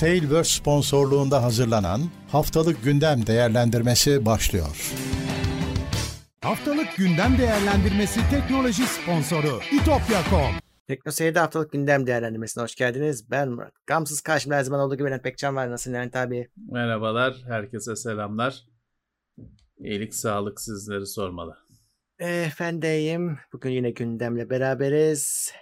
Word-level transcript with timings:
Tailverse 0.00 0.58
sponsorluğunda 0.58 1.42
hazırlanan 1.42 2.00
Haftalık 2.32 2.84
Gündem 2.84 3.26
Değerlendirmesi 3.26 4.26
başlıyor. 4.26 4.92
Haftalık 6.40 6.96
Gündem 6.96 7.38
Değerlendirmesi 7.38 8.20
teknoloji 8.30 8.82
sponsoru 8.82 9.60
itopya.com 9.72 10.54
Teknoseyir'de 10.86 11.38
haftalık 11.38 11.72
gündem 11.72 12.06
değerlendirmesine 12.06 12.62
hoş 12.62 12.74
geldiniz. 12.74 13.30
Ben 13.30 13.48
Murat. 13.48 13.72
Gamsız 13.86 14.20
karşımda 14.20 14.56
her 14.56 14.62
zaman 14.62 14.80
olduğu 14.80 14.96
gibi 14.96 15.08
Levent 15.08 15.22
Pekcan 15.22 15.56
var. 15.56 15.70
Nasılsın 15.70 15.94
Levent 15.94 16.16
abi? 16.16 16.48
Merhabalar, 16.70 17.36
herkese 17.46 17.96
selamlar. 17.96 18.64
İyilik, 19.78 20.14
sağlık 20.14 20.60
sizleri 20.60 21.06
sormalı. 21.06 21.56
Efendiyim. 22.18 23.38
Bugün 23.52 23.70
yine 23.70 23.90
gündemle 23.90 24.50
beraberiz. 24.50 25.52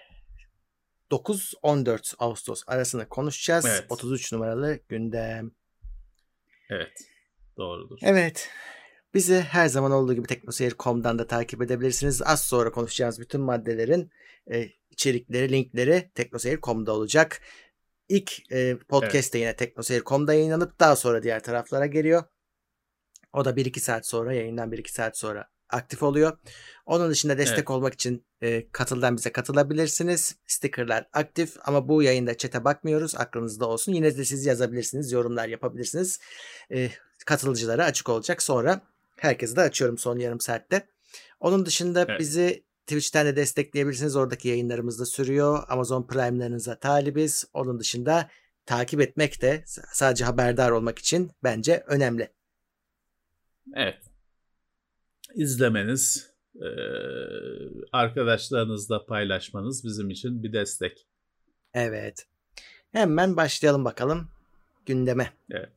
9-14 1.11 2.15
Ağustos 2.19 2.63
arasında 2.67 3.09
konuşacağız. 3.09 3.67
Evet. 3.67 3.87
33 3.89 4.33
numaralı 4.33 4.79
gündem. 4.89 5.51
Evet, 6.71 6.93
doğrudur. 7.57 7.99
Evet. 8.03 8.51
Bizi 9.15 9.41
her 9.41 9.69
zaman 9.69 9.93
olduğu 9.93 10.15
gibi 10.15 10.27
teknoseyir.com'dan 10.27 11.19
da 11.19 11.27
takip 11.27 11.63
edebilirsiniz. 11.63 12.23
Az 12.23 12.45
sonra 12.45 12.73
konuşacağımız 12.73 13.21
bütün 13.21 13.41
maddelerin 13.41 14.11
e, 14.53 14.69
içerikleri, 14.91 15.53
linkleri 15.53 16.11
teknoseyir.com'da 16.15 16.93
olacak. 16.93 17.41
İlk 18.09 18.53
e, 18.53 18.79
podcast 18.79 19.35
de 19.35 19.39
yine 19.39 19.57
teknoseyir.com'da 19.57 20.35
yayınlanıp 20.35 20.81
daha 20.81 20.97
sonra 20.97 21.23
diğer 21.23 21.43
taraflara 21.43 21.87
geliyor. 21.87 22.25
O 23.33 23.45
da 23.45 23.51
1-2 23.51 23.81
saat 23.81 24.07
sonra 24.07 24.35
yayından 24.35 24.73
1-2 24.73 24.93
saat 24.93 25.19
sonra 25.19 25.49
aktif 25.71 26.03
oluyor. 26.03 26.39
Onun 26.87 27.11
dışında 27.11 27.39
destek 27.39 27.59
Evet. 27.59 27.71
olmak 27.71 27.95
için 27.95 28.25
e, 28.43 28.71
katıldan 28.71 29.17
bize 29.17 29.33
katılabilirsiniz. 29.33 30.37
Stickerlar 30.47 31.09
aktif 31.13 31.57
ama 31.65 31.89
bu 31.89 32.03
yayında 32.03 32.37
çete 32.37 32.65
bakmıyoruz. 32.65 33.15
Aklınızda 33.15 33.67
olsun. 33.69 33.93
Yine 33.93 34.17
de 34.17 34.25
siz 34.25 34.47
yazabilirsiniz, 34.47 35.13
yorumlar 35.13 35.49
yapabilirsiniz. 35.49 36.21
E, 36.73 36.91
katılıcılara 37.27 37.85
açık 37.85 38.09
olacak. 38.09 38.43
Sonra 38.43 38.81
herkese 39.17 39.57
de 39.57 39.61
açıyorum 39.61 39.99
son 39.99 40.19
yarım 40.19 40.41
saatte. 40.41 40.89
Onun 41.41 41.67
dışında 41.67 42.05
Evet. 42.09 42.21
bizi 42.21 42.65
Twitch'ten 42.87 43.27
de 43.27 43.37
destekleyebilirsiniz. 43.37 44.17
Oradaki 44.17 44.49
yayınlarımız 44.49 45.01
da 45.01 45.07
sürüyor. 45.07 45.65
Amazon 45.69 46.07
Prime'larınıza 46.07 46.79
talibiz. 46.79 47.45
Onun 47.55 47.81
dışında 47.81 48.31
takip 48.67 49.01
etmek 49.01 49.43
de 49.43 49.65
sadece 49.93 50.25
haberdar 50.25 50.71
olmak 50.71 50.99
için 50.99 51.31
bence 51.43 51.85
önemli. 51.87 52.33
Evet. 53.75 54.08
İzlemeniz, 55.35 56.31
eee, 56.55 56.69
arkadaşlarınızla 57.93 59.07
paylaşmanız 59.07 59.85
bizim 59.85 60.11
için 60.11 60.43
bir 60.43 60.53
destek. 60.53 61.07
Evet. 61.75 62.27
Hemen 62.93 63.37
başlayalım 63.37 63.85
bakalım 63.85 64.29
gündeme. 64.87 65.33
Evet. 65.51 65.73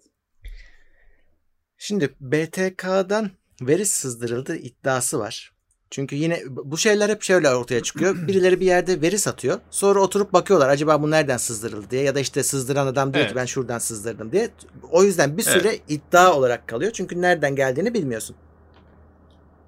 Şimdi 1.77 2.09
BTK'dan 2.19 3.31
veri 3.61 3.85
sızdırıldı 3.85 4.55
iddiası 4.55 5.19
var. 5.19 5.51
Çünkü 5.89 6.15
yine 6.15 6.41
bu 6.49 6.77
şeyler 6.77 7.09
hep 7.09 7.21
şöyle 7.21 7.49
ortaya 7.49 7.83
çıkıyor. 7.83 8.15
Birileri 8.27 8.59
bir 8.59 8.65
yerde 8.65 9.01
veri 9.01 9.19
satıyor. 9.19 9.59
Sonra 9.71 9.99
oturup 9.99 10.33
bakıyorlar 10.33 10.69
acaba 10.69 11.01
bu 11.01 11.11
nereden 11.11 11.37
sızdırıldı 11.37 11.89
diye 11.89 12.03
ya 12.03 12.15
da 12.15 12.19
işte 12.19 12.43
sızdıran 12.43 12.87
adam 12.87 13.13
diyor 13.13 13.25
ki 13.25 13.27
Evet. 13.27 13.35
ben 13.41 13.45
şuradan 13.45 13.79
sızdırdım 13.79 14.31
diye. 14.31 14.49
O 14.91 15.03
yüzden 15.03 15.37
bir 15.37 15.43
süre 15.43 15.67
Evet. 15.69 15.81
iddia 15.87 16.35
olarak 16.35 16.67
kalıyor. 16.67 16.91
Çünkü 16.91 17.21
nereden 17.21 17.55
geldiğini 17.55 17.93
bilmiyorsun. 17.93 18.35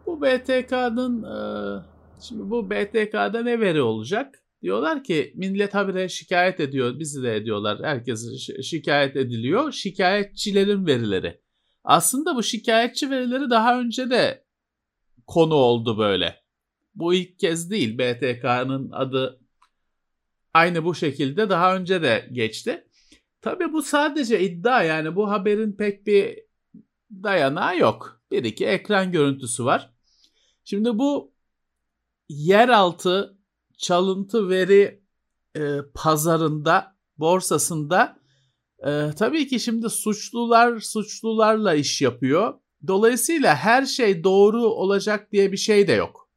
Bu 0.06 0.22
BTK'nın 0.22 1.24
eee, 1.24 1.84
şimdi 2.22 2.50
bu 2.50 2.70
BTK'da 2.70 3.44
ne 3.44 3.60
veri 3.60 3.82
olacak? 3.82 4.40
Diyorlar 4.62 5.04
ki 5.04 5.34
millet 5.36 5.74
habire 5.74 6.10
şikayet 6.10 6.60
ediyor, 6.60 7.00
bizi 7.00 7.24
de 7.24 7.36
ediyorlar. 7.36 7.80
Herkes 7.84 8.26
şi- 8.26 8.64
şikayet 8.64 9.16
ediliyor. 9.16 9.72
Şikayetçilerin 9.72 10.86
verileri. 10.86 11.42
Aslında 11.84 12.36
bu 12.36 12.44
şikayetçi 12.44 13.10
verileri 13.10 13.50
daha 13.50 13.80
önce 13.80 14.10
de 14.10 14.44
konu 15.28 15.54
oldu 15.54 15.98
böyle. 15.98 16.44
Bu 16.96 17.14
ilk 17.14 17.40
kez 17.40 17.72
değil. 17.72 17.98
BTK'nın 17.98 18.92
adı 18.92 19.40
aynı 20.54 20.86
bu 20.86 20.96
şekilde 20.96 21.50
daha 21.50 21.76
önce 21.76 22.02
de 22.02 22.30
geçti. 22.32 22.88
Tabii 23.42 23.74
bu 23.74 23.82
sadece 23.82 24.40
iddia 24.42 24.84
yani 24.84 25.16
bu 25.16 25.30
haberin 25.30 25.72
pek 25.72 26.08
bir 26.08 26.40
dayanağı 27.12 27.78
yok. 27.78 28.22
Bir 28.32 28.44
iki 28.44 28.66
ekran 28.66 29.12
görüntüsü 29.12 29.66
var. 29.66 29.93
Şimdi 30.64 30.98
bu 30.98 31.34
yeraltı 32.30 33.38
çalıntı 33.78 34.50
veri 34.50 35.04
e, 35.56 35.62
pazarında, 35.94 36.96
borsasında 37.18 38.20
e, 38.86 39.10
tabii 39.20 39.48
ki 39.48 39.60
şimdi 39.60 39.90
suçlular 39.90 40.80
suçlularla 40.80 41.74
iş 41.74 42.02
yapıyor. 42.02 42.54
Dolayısıyla 42.88 43.56
her 43.56 43.86
şey 43.86 44.24
doğru 44.24 44.64
olacak 44.64 45.32
diye 45.32 45.52
bir 45.52 45.58
şey 45.58 45.88
de 45.88 45.94
yok. 45.94 46.30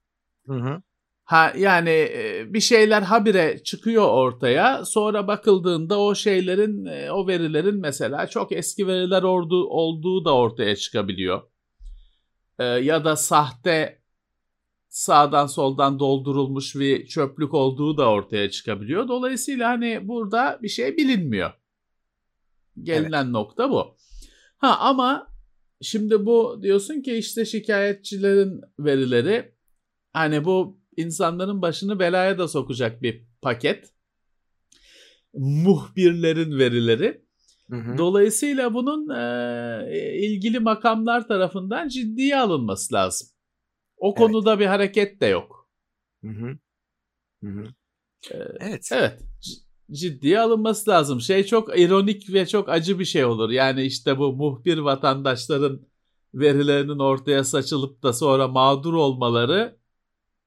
Hı 0.46 0.52
hı. 0.52 0.82
Ha 1.24 1.52
yani 1.56 1.90
e, 1.90 2.44
bir 2.54 2.60
şeyler 2.60 3.02
habire 3.02 3.62
çıkıyor 3.64 4.08
ortaya. 4.08 4.84
Sonra 4.84 5.26
bakıldığında 5.26 6.00
o 6.00 6.14
şeylerin, 6.14 6.84
e, 6.84 7.10
o 7.12 7.26
verilerin 7.26 7.80
mesela 7.80 8.26
çok 8.26 8.52
eski 8.52 8.86
veriler 8.86 9.22
olduğu, 9.22 9.66
olduğu 9.66 10.24
da 10.24 10.34
ortaya 10.34 10.76
çıkabiliyor. 10.76 11.42
E, 12.58 12.64
ya 12.64 13.04
da 13.04 13.16
sahte 13.16 14.02
sağdan 14.96 15.46
soldan 15.46 15.98
doldurulmuş 15.98 16.74
bir 16.76 17.06
çöplük 17.06 17.54
olduğu 17.54 17.96
da 17.96 18.10
ortaya 18.10 18.50
çıkabiliyor. 18.50 19.08
Dolayısıyla 19.08 19.68
hani 19.68 20.08
burada 20.08 20.58
bir 20.62 20.68
şey 20.68 20.96
bilinmiyor. 20.96 21.52
Gelinen 22.82 23.32
nokta 23.32 23.70
bu. 23.70 23.96
Ha 24.56 24.76
ama 24.78 25.26
şimdi 25.82 26.26
bu 26.26 26.60
diyorsun 26.62 27.02
ki 27.02 27.14
işte 27.16 27.44
şikayetçilerin 27.44 28.60
verileri 28.78 29.54
hani 30.12 30.44
bu 30.44 30.80
insanların 30.96 31.62
başını 31.62 31.98
belaya 31.98 32.38
da 32.38 32.48
sokacak 32.48 33.02
bir 33.02 33.24
paket. 33.42 33.92
Muhbirlerin 35.34 36.58
verileri. 36.58 37.24
Hı 37.70 37.76
hı. 37.76 37.98
Dolayısıyla 37.98 38.74
bunun 38.74 39.08
e, 39.08 40.18
ilgili 40.18 40.58
makamlar 40.58 41.28
tarafından 41.28 41.88
ciddiye 41.88 42.38
alınması 42.38 42.94
lazım. 42.94 43.35
O 43.96 44.08
Evet. 44.08 44.16
konuda 44.18 44.58
bir 44.60 44.66
hareket 44.66 45.20
de 45.20 45.26
yok. 45.26 45.68
Hı 46.24 46.28
hı. 46.30 46.58
Hı 47.44 47.50
hı. 47.50 47.64
Ee, 48.34 48.38
Evet. 48.60 48.88
Evet. 48.92 49.22
Ciddiye 49.92 50.40
alınması 50.40 50.90
lazım. 50.90 51.20
Şey 51.20 51.44
çok 51.44 51.78
ironik 51.78 52.32
ve 52.34 52.46
çok 52.46 52.68
acı 52.68 52.98
bir 52.98 53.04
şey 53.04 53.24
olur. 53.24 53.50
Yani 53.50 53.82
işte 53.82 54.18
bu 54.18 54.32
muhbir 54.32 54.78
vatandaşların 54.78 55.80
verilerinin 56.34 56.98
ortaya 56.98 57.44
saçılıp 57.44 58.02
da 58.02 58.12
sonra 58.12 58.48
mağdur 58.48 58.94
olmaları 58.94 59.76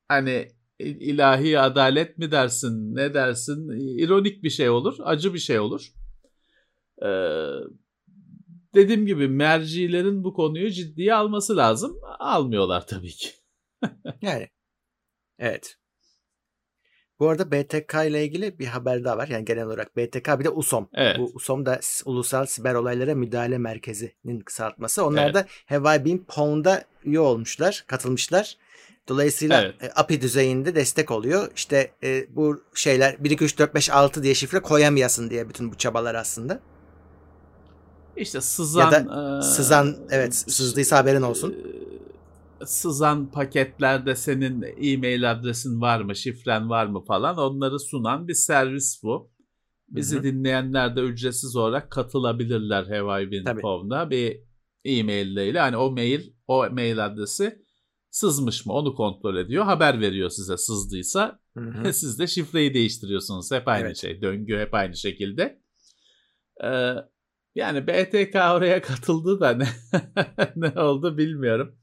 hani 0.08 0.48
il- 0.80 1.02
ilahi 1.02 1.60
adalet 1.60 2.18
mi 2.18 2.32
dersin 2.32 2.96
ne 2.96 3.14
dersin 3.14 3.70
ironik 4.00 4.44
bir 4.44 4.50
şey 4.50 4.70
olur 4.70 4.98
acı 5.04 5.34
bir 5.34 5.40
şey 5.40 5.60
olur. 5.60 5.94
Ee, 7.02 7.08
dediğim 8.76 9.06
gibi 9.06 9.28
mercilerin 9.28 10.24
bu 10.24 10.34
konuyu 10.34 10.70
ciddiye 10.72 11.14
alması 11.14 11.58
lazım. 11.58 11.98
Almıyorlar 12.20 12.88
tabii 12.88 13.12
ki. 13.12 13.30
Yani. 14.22 14.50
Evet. 15.40 15.76
Bu 17.20 17.30
arada 17.30 17.52
BTK 17.52 17.94
ile 18.08 18.24
ilgili 18.26 18.60
bir 18.60 18.66
haber 18.66 19.04
daha 19.04 19.18
var. 19.18 19.28
Yani 19.28 19.46
genel 19.46 19.64
olarak 19.66 19.98
BTK 19.98 20.40
bir 20.40 20.44
de 20.46 20.50
USOM. 20.50 20.90
Evet. 20.94 21.18
Bu 21.20 21.32
USOM 21.34 21.66
da 21.66 21.80
Ulusal 22.06 22.46
Siber 22.46 22.74
Olaylara 22.74 23.16
Müdahale 23.16 23.58
Merkezi'nin 23.58 24.40
kısaltması. 24.40 25.06
Onlar 25.06 25.24
Evet. 25.24 25.36
da 25.36 25.46
Have 25.66 25.96
I 25.98 26.06
Been 26.06 26.18
Pwned'a 26.26 26.84
üye 27.04 27.20
olmuşlar, 27.20 27.84
katılmışlar. 27.88 28.58
Dolayısıyla 29.08 29.62
Evet. 29.62 29.84
e, 29.84 29.92
API 29.96 30.22
düzeyinde 30.22 30.76
destek 30.76 31.12
oluyor. 31.12 31.52
İşte 31.56 31.92
e, 32.04 32.36
bu 32.36 32.64
şeyler 32.74 33.24
1 33.24 33.32
2 33.32 33.44
3 33.44 33.60
4 33.60 33.76
5 33.76 33.90
6 33.90 34.24
diye 34.24 34.34
şifre 34.36 34.60
koyamayasın 34.60 35.30
diye 35.30 35.50
bütün 35.50 35.72
bu 35.72 35.78
çabalar 35.78 36.16
aslında. 36.16 36.60
İşte 38.18 38.42
sızan 38.42 38.92
Ya 38.92 39.40
e, 39.40 39.42
Sızan 39.42 39.98
evet 40.12 40.36
sızdıysa 40.36 40.98
haberin 40.98 41.22
olsun. 41.22 41.52
e, 41.54 41.99
Sızan 42.66 43.32
paketlerde 43.32 44.16
senin 44.16 44.66
e-mail 44.82 45.32
adresin 45.32 45.82
var 45.82 46.02
mı, 46.02 46.16
şifren 46.16 46.70
var 46.70 46.86
mı 46.86 47.04
falan 47.06 47.38
onları 47.38 47.80
sunan 47.80 48.28
bir 48.28 48.34
servis 48.34 49.04
bu. 49.04 49.32
Bizi 49.90 50.16
Hı 50.16 50.20
hı. 50.20 50.24
dinleyenler 50.24 50.96
de 50.96 51.02
ücretsiz 51.02 51.56
olarak 51.56 51.92
katılabilirler 51.92 52.84
Tabii. 52.84 52.96
hevaybin.com'da 52.96 54.10
bir 54.10 54.40
e-mail 54.86 55.38
ile. 55.38 55.60
Hani 55.60 55.78
o 55.78 55.92
mail, 55.92 56.22
o 56.48 56.70
mail 56.72 57.06
adresi 57.06 57.62
sızmış 58.12 58.66
mı 58.66 58.74
onu 58.74 58.96
kontrol 58.96 59.38
ediyor. 59.38 59.66
Haber 59.66 60.02
veriyor 60.02 60.30
size 60.30 60.58
sızdıysa. 60.58 61.40
Hı 61.58 61.64
hı. 61.64 61.94
Siz 61.94 62.20
de 62.20 62.28
şifreyi 62.28 62.74
değiştiriyorsunuz. 62.74 63.52
Hep 63.52 63.68
aynı 63.68 63.86
Evet. 63.86 63.98
şey. 63.98 64.22
Döngü 64.22 64.58
hep 64.58 64.74
aynı 64.74 64.96
şekilde. 64.96 65.62
Ee, 66.64 66.96
yani 67.56 67.88
BTK 67.88 68.36
oraya 68.36 68.82
katıldı 68.82 69.40
da 69.40 69.52
ne, 69.52 69.68
ne 70.56 70.82
oldu 70.82 71.18
bilmiyorum. 71.18 71.79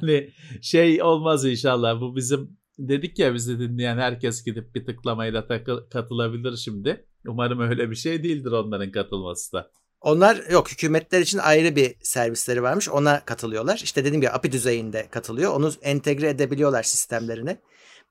Hani 0.00 0.30
şey 0.62 1.02
olmaz 1.02 1.44
inşallah. 1.44 2.00
Bu 2.00 2.16
bizim 2.16 2.58
dedik 2.78 3.18
ya 3.18 3.34
bizi 3.34 3.58
dinleyen 3.58 3.98
herkes 3.98 4.44
gidip 4.44 4.74
bir 4.74 4.86
tıklamayla 4.86 5.46
takı- 5.46 5.88
katılabilir 5.88 6.56
şimdi. 6.56 7.06
Umarım 7.26 7.60
öyle 7.60 7.90
bir 7.90 7.96
şey 7.96 8.22
değildir 8.22 8.52
onların 8.52 8.90
katılması 8.92 9.52
da. 9.52 9.70
Onlar 10.00 10.50
yok 10.50 10.70
hükümetler 10.70 11.20
için 11.20 11.38
ayrı 11.38 11.76
bir 11.76 11.94
servisleri 12.02 12.62
varmış. 12.62 12.88
Ona 12.88 13.24
katılıyorlar. 13.24 13.80
İşte 13.84 14.04
dediğim 14.04 14.20
gibi 14.20 14.30
API 14.30 14.52
düzeyinde 14.52 15.08
katılıyor. 15.10 15.54
Onu 15.54 15.72
entegre 15.82 16.28
edebiliyorlar 16.28 16.82
sistemlerine. 16.82 17.60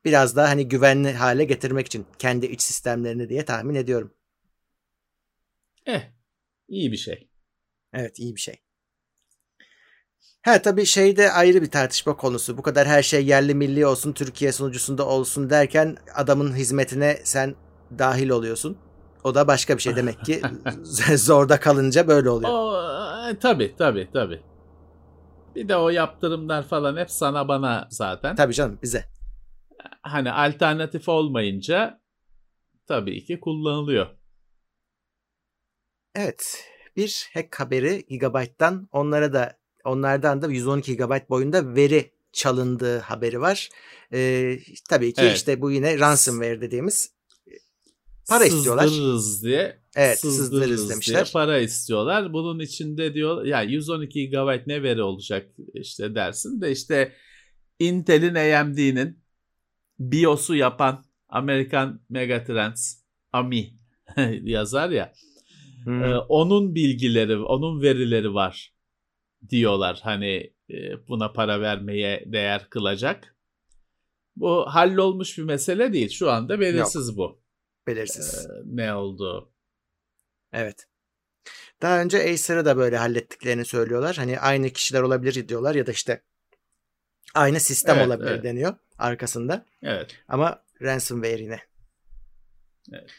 Biraz 0.05 0.35
daha 0.35 0.49
hani 0.49 0.67
güvenli 0.67 1.13
hale 1.13 1.43
getirmek 1.43 1.87
için 1.87 2.05
kendi 2.19 2.45
iç 2.45 2.61
sistemlerini 2.61 3.29
diye 3.29 3.45
tahmin 3.45 3.75
ediyorum. 3.75 4.13
Eh, 5.85 6.01
iyi 6.67 6.91
bir 6.91 6.97
şey. 6.97 7.29
Evet 7.93 8.19
iyi 8.19 8.35
bir 8.35 8.41
şey. 8.41 8.55
Ha 10.41 10.61
tabii 10.61 10.85
şeyde 10.85 11.31
ayrı 11.31 11.61
bir 11.61 11.71
tartışma 11.71 12.17
konusu. 12.17 12.57
Bu 12.57 12.61
kadar 12.61 12.87
her 12.87 13.03
şey 13.03 13.25
yerli 13.25 13.55
milli 13.55 13.85
olsun, 13.85 14.13
Türkiye 14.13 14.51
sunucusunda 14.51 15.07
olsun 15.07 15.49
derken 15.49 15.97
adamın 16.15 16.55
hizmetine 16.55 17.19
sen 17.23 17.55
dahil 17.99 18.29
oluyorsun. 18.29 18.77
O 19.23 19.35
da 19.35 19.47
başka 19.47 19.77
bir 19.77 19.81
şey 19.81 19.95
demek 19.95 20.25
ki 20.25 20.41
zorda 21.15 21.59
kalınca 21.59 22.07
böyle 22.07 22.29
oluyor. 22.29 22.51
O, 22.53 23.29
e, 23.29 23.39
tabii 23.39 23.75
tabii 23.77 24.09
tabii. 24.13 24.41
Bir 25.55 25.69
de 25.69 25.75
o 25.77 25.89
yaptırımlar 25.89 26.63
falan 26.67 26.97
hep 26.97 27.11
sana 27.11 27.47
bana 27.47 27.87
zaten. 27.89 28.35
Tabii 28.35 28.53
canım 28.53 28.79
bize. 28.83 29.05
Hani 30.01 30.31
alternatif 30.31 31.09
olmayınca 31.09 32.01
tabii 32.87 33.25
ki 33.25 33.39
kullanılıyor. 33.39 34.07
Evet. 36.15 36.65
Bir 36.95 37.29
hack 37.33 37.59
haberi 37.59 38.05
Gigabyte'dan 38.09 38.89
onlara 38.91 39.33
da 39.33 39.58
onlardan 39.89 40.41
da 40.41 40.47
112 40.51 40.97
GB 40.97 41.29
boyunda 41.29 41.75
veri 41.75 42.11
çalındığı 42.33 42.99
haberi 42.99 43.41
var. 43.41 43.69
Ee, 44.13 44.59
tabii 44.89 45.13
ki 45.13 45.21
Evet. 45.21 45.37
işte 45.37 45.61
bu 45.61 45.71
yine 45.71 45.99
ransomware 45.99 46.61
dediğimiz 46.61 47.13
para 48.29 48.45
istiyorlar. 48.45 48.87
Sızdırırız 48.87 49.43
diye. 49.43 49.79
Evet, 49.95 50.19
sızdırırız 50.19 50.49
sızdırırız 50.51 50.81
diye 50.81 50.89
demişler. 50.89 51.29
para 51.33 51.59
istiyorlar. 51.59 52.33
Bunun 52.33 52.59
içinde 52.59 53.13
diyor 53.13 53.45
ya 53.45 53.61
112 53.61 54.29
GB 54.29 54.67
ne 54.67 54.83
veri 54.83 55.01
olacak 55.01 55.49
işte 55.73 56.15
dersin 56.15 56.61
de 56.61 56.71
işte 56.71 57.13
Intel'in 57.79 58.35
AMD'nin 58.35 59.19
BIOS'u 59.99 60.55
yapan 60.55 61.05
Amerikan 61.29 62.01
Megatrends 62.09 62.95
AMI 63.33 63.73
yazar 64.41 64.89
ya. 64.89 65.13
Hmm. 65.83 66.03
Ee, 66.03 66.17
onun 66.17 66.75
bilgileri, 66.75 67.37
onun 67.37 67.81
verileri 67.81 68.33
var 68.33 68.73
diyorlar. 69.49 69.99
Hani 70.03 70.53
e, 70.69 71.07
buna 71.07 71.31
para 71.31 71.61
vermeye 71.61 72.23
değer 72.25 72.69
kılacak. 72.69 73.35
Bu 74.35 74.65
hallolmuş 74.67 75.37
bir 75.37 75.43
mesele 75.43 75.93
değil. 75.93 76.09
Şu 76.09 76.31
anda 76.31 76.59
belirsiz 76.59 77.17
bu. 77.17 77.41
Belirsiz. 77.87 78.45
Ee, 78.45 78.49
ne 78.65 78.93
olduğu. 78.93 79.51
Evet. 80.53 80.87
Daha 81.81 82.01
önce 82.01 82.33
Acer'ı 82.33 82.65
da 82.65 82.77
böyle 82.77 82.97
hallettiklerini 82.97 83.65
söylüyorlar. 83.65 84.15
Hani 84.15 84.39
aynı 84.39 84.69
kişiler 84.69 85.01
olabilir 85.01 85.47
diyorlar 85.47 85.75
ya 85.75 85.87
da 85.87 85.91
işte 85.91 86.23
aynı 87.33 87.59
sistem 87.59 87.97
Evet, 87.97 88.07
olabilir 88.07 88.31
evet. 88.31 88.43
deniyor 88.43 88.75
arkasında. 88.97 89.65
Evet. 89.83 90.15
Ama 90.27 90.63
ransomware 90.81 91.41
yine. 91.41 91.59
Evet. 92.93 93.09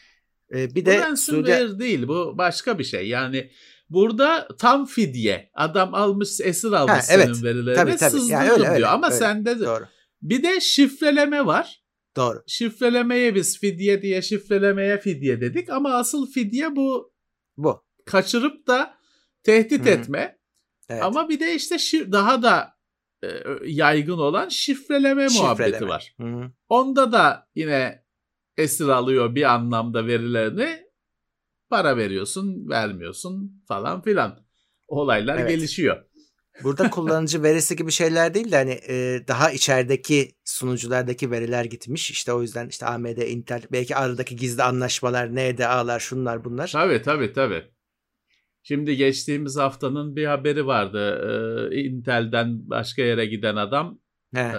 Ee, 0.53 0.75
bir 0.75 0.81
Bu 0.81 0.85
de 0.85 0.99
ransomware 0.99 1.67
Suudi 1.67 1.79
değil. 1.79 2.07
Bu 2.07 2.37
başka 2.37 2.79
bir 2.79 2.83
şey. 2.83 3.07
Yani 3.07 3.51
burada 3.91 4.47
tam 4.59 4.85
fidye. 4.85 5.51
Adam 5.53 5.93
almış, 5.93 6.39
esir 6.43 6.71
almış 6.71 6.93
Ha, 6.93 7.01
senin 7.01 7.21
evet. 7.25 7.43
verilerini. 7.43 7.75
Tabii, 7.75 7.95
tabii. 7.95 8.09
sızdırdım 8.11 8.29
Yani 8.31 8.51
öyle, 8.51 8.67
öyle, 8.67 8.77
diyor. 8.77 8.89
Ama 8.89 9.07
öyle. 9.07 9.15
sende 9.17 9.59
de- 9.59 9.65
doğru. 9.65 9.83
bir 10.21 10.43
de 10.43 10.61
şifreleme 10.61 11.45
var. 11.45 11.81
Doğru. 12.17 12.43
Şifrelemeye 12.47 13.35
biz 13.35 13.59
fidye 13.59 14.01
diye 14.01 14.21
şifrelemeye 14.21 14.97
fidye 14.97 15.41
dedik. 15.41 15.69
Ama 15.69 15.93
asıl 15.93 16.31
fidye 16.31 16.75
bu 16.75 17.13
Bu. 17.57 17.83
kaçırıp 18.05 18.67
da 18.67 18.93
tehdit 19.43 19.85
Hı. 19.85 19.89
etme. 19.89 20.37
Evet. 20.89 21.03
Ama 21.03 21.29
bir 21.29 21.39
de 21.39 21.55
işte 21.55 21.75
şi- 21.75 22.11
daha 22.11 22.43
da 22.43 22.69
e, 23.23 23.27
yaygın 23.65 24.17
olan 24.17 24.49
şifreleme, 24.49 25.27
muhabbeti 25.27 25.69
Şifreleme. 25.69 25.87
var. 25.91 26.13
Hı 26.21 26.27
hı. 26.27 26.51
Onda 26.69 27.11
da 27.11 27.47
yine 27.55 28.03
esir 28.57 28.87
alıyor 28.87 29.35
bir 29.35 29.53
anlamda 29.53 30.07
verilerini. 30.07 30.83
Para 31.71 31.97
veriyorsun, 31.97 32.69
vermiyorsun 32.69 33.63
falan 33.67 34.01
filan. 34.01 34.39
Olaylar 34.87 35.37
Evet. 35.37 35.49
gelişiyor. 35.49 35.97
Burada 36.63 36.89
kullanıcı 36.89 37.43
verisi 37.43 37.75
gibi 37.75 37.91
şeyler 37.91 38.33
değil 38.33 38.51
de 38.51 38.55
hani 38.55 38.79
e, 38.89 39.23
daha 39.27 39.51
içerideki 39.51 40.31
sunuculardaki 40.45 41.31
veriler 41.31 41.65
gitmiş. 41.65 42.11
İşte 42.11 42.33
o 42.33 42.41
yüzden 42.41 42.67
işte 42.67 42.85
AMD, 42.85 43.17
Intel 43.17 43.63
belki 43.71 43.95
aradaki 43.95 44.35
gizli 44.35 44.63
anlaşmalar, 44.63 45.35
NDA'lar, 45.35 45.99
şunlar 45.99 46.43
bunlar. 46.43 46.69
Tabii 46.73 47.01
tabii 47.01 47.33
tabii. 47.33 47.63
Şimdi 48.63 48.95
geçtiğimiz 48.95 49.57
haftanın 49.57 50.15
bir 50.15 50.25
haberi 50.25 50.65
vardı. 50.65 51.21
Ee, 51.71 51.81
Intel'den 51.81 52.69
başka 52.69 53.01
yere 53.01 53.25
giden 53.25 53.55
adam 53.55 53.99
He. 54.35 54.39
e, 54.39 54.53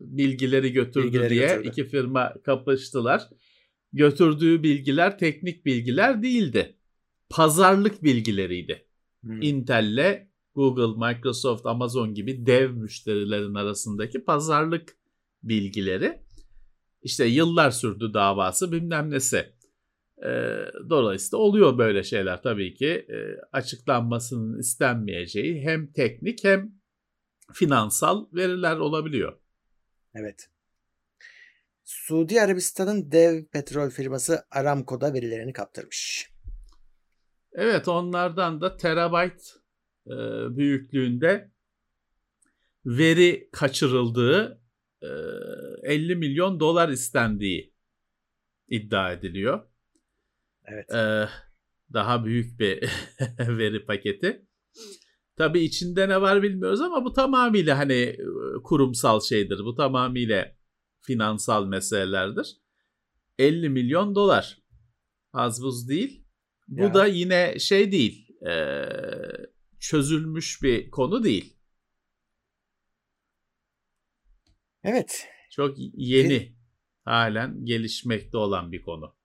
bilgileri 0.00 0.72
götürdü 0.72 1.06
Bilgileri 1.06 1.30
diye 1.30 1.46
götürdü. 1.46 1.68
iki 1.68 1.84
firma 1.84 2.34
kapıştılar. 2.44 3.22
Götürdüğü 3.92 4.62
bilgiler 4.62 5.18
teknik 5.18 5.66
bilgiler 5.66 6.22
değildi. 6.22 6.76
Pazarlık 7.30 8.02
bilgileriydi. 8.02 8.86
Hmm. 9.22 9.42
Intel'le 9.42 10.28
Google, 10.54 11.06
Microsoft, 11.06 11.66
Amazon 11.66 12.14
gibi 12.14 12.46
dev 12.46 12.70
müşterilerin 12.70 13.54
arasındaki 13.54 14.24
pazarlık 14.24 14.96
bilgileri. 15.42 16.22
İşte 17.02 17.24
yıllar 17.24 17.70
sürdü 17.70 18.14
davası 18.14 18.72
bilmem 18.72 19.10
nesi. 19.10 19.52
Ee, 20.24 20.56
dolayısıyla 20.90 21.38
oluyor 21.38 21.78
böyle 21.78 22.02
şeyler 22.02 22.42
tabii 22.42 22.74
ki. 22.74 22.86
Ee, 22.86 23.36
açıklanmasının 23.52 24.58
istenmeyeceği 24.58 25.60
hem 25.60 25.92
teknik 25.92 26.44
hem 26.44 26.72
finansal 27.52 28.26
veriler 28.32 28.76
olabiliyor. 28.76 29.38
Evet. 30.14 30.50
Suudi 31.88 32.40
Arabistan'ın 32.40 33.12
dev 33.12 33.44
petrol 33.44 33.90
firması 33.90 34.44
Aramco'da 34.50 35.14
verilerini 35.14 35.52
kaptırmış. 35.52 36.30
Evet 37.52 37.88
onlardan 37.88 38.60
da 38.60 38.76
terabayt 38.76 39.54
e, 40.06 40.16
büyüklüğünde 40.56 41.50
veri 42.86 43.48
kaçırıldığı 43.52 44.62
e, 45.02 45.08
50 45.82 46.16
milyon 46.16 46.60
dolar 46.60 46.88
istendiği 46.88 47.74
iddia 48.68 49.12
ediliyor. 49.12 49.68
Evet. 50.64 50.90
E, 50.90 51.28
daha 51.92 52.24
büyük 52.24 52.60
bir 52.60 52.90
veri 53.38 53.86
paketi. 53.86 54.46
Tabii 55.36 55.60
içinde 55.60 56.08
ne 56.08 56.20
var 56.20 56.42
bilmiyoruz 56.42 56.80
ama 56.80 57.04
bu 57.04 57.12
tamamıyla 57.12 57.78
hani 57.78 58.02
e, 58.02 58.24
kurumsal 58.64 59.20
şeydir. 59.20 59.58
Bu 59.58 59.74
tamamıyla 59.74 60.57
finansal 61.00 61.66
meselelerdir. 61.66 62.56
50 63.38 63.68
milyon 63.68 64.14
dolar. 64.14 64.62
Az 65.32 65.62
buz 65.62 65.88
değil. 65.88 66.24
Bu 66.68 66.82
Ya. 66.82 66.94
da 66.94 67.06
yine 67.06 67.58
şey 67.58 67.92
değil. 67.92 68.24
e, 68.48 68.82
çözülmüş 69.80 70.62
bir 70.62 70.90
konu 70.90 71.24
değil. 71.24 71.56
Evet. 74.84 75.26
Çok 75.50 75.74
yeni. 75.94 76.56
Halen 77.04 77.64
gelişmekte 77.64 78.36
olan 78.36 78.72
bir 78.72 78.82
konu. 78.82 79.16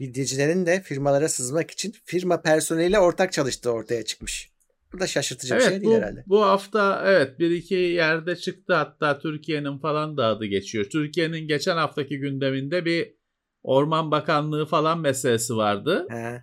Vidyecilerin 0.00 0.66
de 0.66 0.82
firmalara 0.82 1.28
sızmak 1.28 1.70
için 1.70 1.94
firma 2.04 2.42
personeliyle 2.42 2.98
ortak 2.98 3.32
çalıştığı 3.32 3.70
ortaya 3.70 4.04
çıkmış. 4.04 4.52
Bu 4.96 5.00
da 5.00 5.06
şaşırtıcı 5.06 5.54
bir 5.54 5.60
şey 5.60 5.68
Evet 5.68 5.80
değil 5.82 5.92
bu, 5.92 5.96
herhalde. 5.96 6.24
bu 6.26 6.42
hafta 6.42 7.02
evet 7.06 7.38
bir 7.38 7.50
iki 7.50 7.74
yerde 7.74 8.36
çıktı 8.36 8.74
hatta 8.74 9.18
Türkiye'nin 9.18 9.78
falan 9.78 10.16
da 10.16 10.26
adı 10.26 10.44
geçiyor. 10.46 10.84
Türkiye'nin 10.84 11.48
geçen 11.48 11.76
haftaki 11.76 12.18
gündeminde 12.18 12.84
bir 12.84 13.14
Orman 13.62 14.10
Bakanlığı 14.10 14.66
falan 14.66 15.00
meselesi 15.00 15.56
vardı. 15.56 16.06
He, 16.10 16.42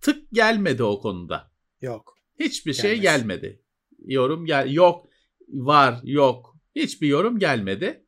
Tık 0.00 0.30
gelmedi 0.32 0.82
o 0.82 1.00
konuda. 1.00 1.50
yok. 1.80 2.14
Hiçbir 2.40 2.72
şey 2.72 2.90
Gelmez. 3.00 3.02
gelmedi. 3.02 3.62
Yorum 4.06 4.46
gel 4.46 4.70
yok 4.72 5.06
var 5.48 6.00
yok. 6.04 6.56
Hiçbir 6.76 7.08
yorum 7.08 7.38
gelmedi. 7.38 8.06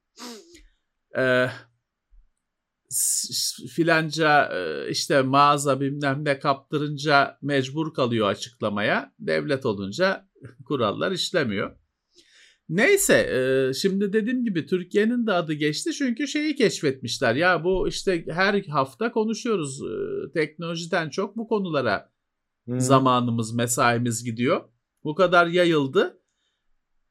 Ee, 1.19 1.21
s- 1.21 1.53
s- 1.55 1.70
filanca 3.71 4.45
e, 4.55 4.91
işte 4.91 5.23
mağaza 5.23 5.81
bilmem 5.81 6.25
ne 6.25 6.39
kaptırınca 6.39 7.39
mecbur 7.43 7.95
kalıyor 7.95 8.29
açıklamaya. 8.29 9.13
Devlet 9.19 9.67
olunca 9.67 10.29
kurallar 10.65 11.13
işlemiyor. 11.13 11.77
Neyse 12.69 13.15
e, 13.15 13.75
şimdi 13.75 14.13
dediğim 14.13 14.45
gibi 14.45 14.67
Türkiye'nin 14.67 15.27
de 15.27 15.33
adı 15.33 15.53
geçti 15.53 15.93
çünkü 15.93 16.29
şeyi 16.29 16.55
keşfetmişler. 16.55 17.35
Ya 17.35 17.65
bu 17.65 17.89
işte 17.89 18.25
her 18.29 18.63
hafta 18.63 19.13
konuşuyoruz 19.13 19.81
e, 19.83 20.33
teknolojiden 20.33 21.11
çok 21.11 21.37
bu 21.37 21.49
konulara 21.49 22.11
Hmm. 22.65 22.81
zamanımız, 22.81 23.55
mesaimiz 23.55 24.25
gidiyor. 24.25 24.61
Bu 25.05 25.15
kadar 25.15 25.47
yayıldı. 25.47 26.21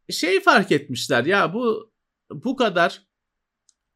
Şey 0.10 0.40
fark 0.40 0.72
etmişler 0.72 1.26
ya 1.26 1.54
bu 1.54 1.92
bu 2.32 2.56
kadar 2.56 3.09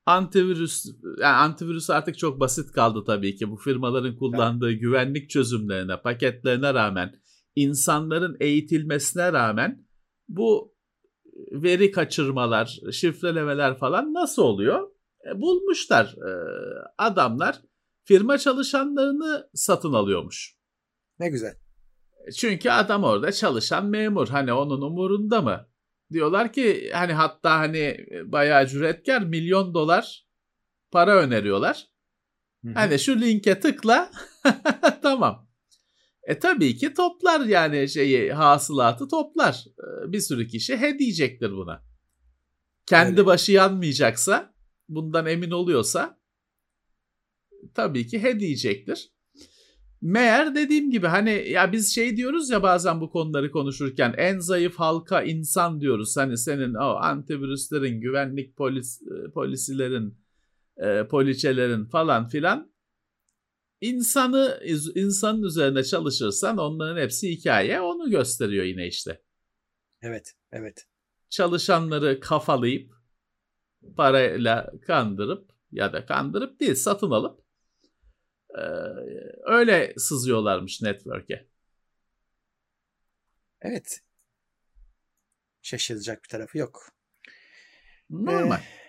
antivirüs 0.05 0.85
yani 1.21 1.35
antivirüs 1.35 1.89
artık 1.89 2.17
çok 2.17 2.39
basit 2.39 2.71
kaldı 2.71 3.03
tabii 3.07 3.35
ki 3.35 3.51
bu 3.51 3.55
firmaların 3.55 4.15
kullandığı 4.15 4.71
evet. 4.71 4.81
güvenlik 4.81 5.29
çözümlerine, 5.29 6.01
paketlerine 6.01 6.73
rağmen 6.73 7.15
insanların 7.55 8.37
eğitilmesine 8.39 9.33
rağmen 9.33 9.87
bu 10.27 10.73
veri 11.51 11.91
kaçırmalar, 11.91 12.79
şifrelemeler 12.91 13.77
falan 13.77 14.13
nasıl 14.13 14.41
oluyor? 14.41 14.89
E, 15.31 15.41
bulmuşlar 15.41 16.05
e, 16.05 16.31
adamlar 16.97 17.61
firma 18.03 18.37
çalışanlarını 18.37 19.49
satın 19.53 19.93
alıyormuş. 19.93 20.57
Ne 21.19 21.29
güzel. 21.29 21.53
Çünkü 22.37 22.69
adam 22.69 23.03
orada 23.03 23.31
çalışan 23.31 23.85
memur. 23.85 24.27
Hani 24.27 24.53
onun 24.53 24.81
umurunda 24.81 25.41
mı? 25.41 25.67
Diyorlar 26.13 26.53
ki 26.53 26.91
hani 26.93 27.13
hatta 27.13 27.59
hani 27.59 27.97
bayağı 28.25 28.67
cüretkar 28.67 29.21
milyon 29.21 29.73
dolar 29.73 30.27
para 30.91 31.15
öneriyorlar. 31.15 31.87
Hı-hı. 32.63 32.73
Hani 32.73 32.99
şu 32.99 33.21
linke 33.21 33.59
tıkla 33.59 34.11
tamam. 35.01 35.49
E 36.23 36.39
tabii 36.39 36.77
ki 36.77 36.93
toplar 36.93 37.41
yani 37.45 37.89
şeyi 37.89 38.33
hasılatı 38.33 39.07
toplar. 39.07 39.65
E, 39.79 40.11
bir 40.11 40.19
sürü 40.19 40.47
kişi 40.47 40.77
he 40.77 40.99
diyecektir 40.99 41.51
buna. 41.51 41.83
Kendi 42.85 43.11
Öyle. 43.11 43.25
başı 43.25 43.51
yanmayacaksa 43.51 44.53
bundan 44.89 45.25
emin 45.25 45.51
oluyorsa 45.51 46.19
tabii 47.73 48.07
ki 48.07 48.23
he 48.23 48.39
diyecektir. 48.39 49.12
Meğer 50.03 50.55
dediğim 50.55 50.91
gibi 50.91 51.07
hani 51.07 51.49
ya 51.49 51.71
biz 51.71 51.95
şey 51.95 52.17
diyoruz 52.17 52.49
ya 52.49 52.63
bazen 52.63 53.01
bu 53.01 53.09
konuları 53.09 53.51
konuşurken 53.51 54.13
en 54.17 54.39
zayıf 54.39 54.75
halka 54.75 55.21
insan 55.21 55.81
diyoruz. 55.81 56.17
Hani 56.17 56.37
senin 56.37 56.73
o 56.73 56.95
antivirüslerin, 56.95 58.01
güvenlik 58.01 58.57
polis, 58.57 59.01
e, 59.01 59.31
polisilerin, 59.31 60.17
e, 60.77 61.07
poliçelerin 61.07 61.85
falan 61.85 62.27
filan 62.27 62.73
insanı 63.81 64.61
insanın 64.95 65.43
üzerine 65.43 65.83
çalışırsan 65.83 66.57
onların 66.57 67.01
hepsi 67.01 67.29
hikaye 67.29 67.81
onu 67.81 68.09
gösteriyor 68.09 68.65
yine 68.65 68.87
işte. 68.87 69.21
Evet, 70.01 70.33
evet. 70.51 70.85
Çalışanları 71.29 72.19
kafalayıp 72.19 72.93
parayla 73.97 74.71
kandırıp 74.87 75.51
ya 75.71 75.93
da 75.93 76.05
kandırıp 76.05 76.59
değil 76.59 76.75
satın 76.75 77.11
alıp 77.11 77.42
ee, 78.57 78.63
öyle 79.45 79.93
sızıyorlarmış 79.97 80.81
network'e. 80.81 81.47
Evet. 83.61 84.01
Şaşıracak 85.61 86.23
bir 86.23 86.29
tarafı 86.29 86.57
yok. 86.57 86.89
Normal. 88.09 88.57
Ee... 88.57 88.83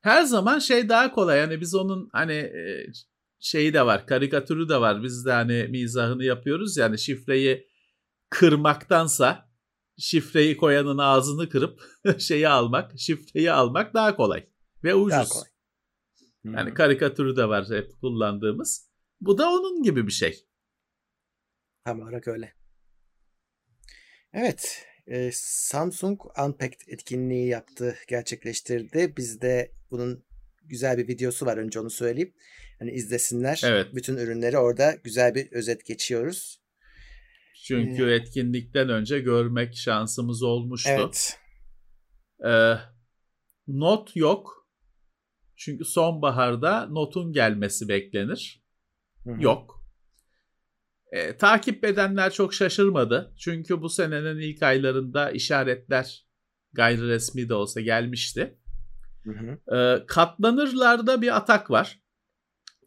Her 0.00 0.22
zaman 0.22 0.58
şey 0.58 0.88
daha 0.88 1.12
kolay. 1.12 1.38
Yani 1.38 1.60
biz 1.60 1.74
onun 1.74 2.08
hani 2.12 2.32
e, 2.32 2.86
şeyi 3.40 3.74
de 3.74 3.86
var, 3.86 4.06
karikatürü 4.06 4.68
de 4.68 4.80
var. 4.80 5.02
Biz 5.02 5.26
de 5.26 5.32
hani 5.32 5.66
mizahını 5.68 6.24
yapıyoruz. 6.24 6.76
Yani 6.76 6.98
şifreyi 6.98 7.68
kırmaktansa 8.30 9.50
şifreyi 9.98 10.56
koyanın 10.56 10.98
ağzını 10.98 11.48
kırıp 11.48 11.82
şeyi 12.18 12.48
almak, 12.48 12.98
şifreyi 12.98 13.52
almak 13.52 13.94
daha 13.94 14.16
kolay 14.16 14.46
ve 14.84 14.94
ucuz. 14.94 15.12
Daha 15.12 15.28
kolay. 15.28 15.48
Yani 16.54 16.74
karikatürü 16.74 17.36
de 17.36 17.48
var 17.48 17.66
hep 17.70 18.00
kullandığımız. 18.00 18.90
Bu 19.20 19.38
da 19.38 19.50
onun 19.50 19.82
gibi 19.82 20.06
bir 20.06 20.12
şey. 20.12 20.46
Tam 21.84 22.00
olarak 22.00 22.28
öyle. 22.28 22.54
Evet. 24.32 24.86
E, 25.06 25.30
Samsung 25.32 26.20
Unpacked 26.46 26.80
etkinliği 26.88 27.48
yaptı, 27.48 27.96
gerçekleştirdi. 28.08 29.14
Bizde 29.16 29.72
bunun 29.90 30.24
güzel 30.62 30.98
bir 30.98 31.08
videosu 31.08 31.46
var 31.46 31.56
önce 31.56 31.80
onu 31.80 31.90
söyleyeyim. 31.90 32.34
Hani 32.78 32.90
izlesinler. 32.90 33.60
Evet. 33.64 33.94
Bütün 33.94 34.16
ürünleri 34.16 34.58
orada 34.58 34.94
güzel 35.04 35.34
bir 35.34 35.52
özet 35.52 35.86
geçiyoruz. 35.86 36.62
Çünkü 37.66 38.10
ee, 38.10 38.14
etkinlikten 38.14 38.88
önce 38.88 39.20
görmek 39.20 39.76
şansımız 39.76 40.42
olmuştu. 40.42 40.90
Evet. 40.92 41.38
Ee, 42.46 42.74
not 43.66 44.16
yok 44.16 44.65
çünkü 45.56 45.84
sonbaharda 45.84 46.86
notun 46.86 47.32
gelmesi 47.32 47.88
beklenir. 47.88 48.62
Hı-hı. 49.24 49.42
Yok. 49.42 49.86
E, 51.12 51.36
takip 51.36 51.84
edenler 51.84 52.32
çok 52.32 52.54
şaşırmadı. 52.54 53.34
Çünkü 53.38 53.82
bu 53.82 53.88
senenin 53.88 54.38
ilk 54.38 54.62
aylarında 54.62 55.30
işaretler 55.30 56.26
gayri 56.72 57.08
resmi 57.08 57.48
de 57.48 57.54
olsa 57.54 57.80
gelmişti. 57.80 58.58
E, 59.76 60.06
katlanırlarda 60.06 61.22
bir 61.22 61.36
atak 61.36 61.70
var. 61.70 62.00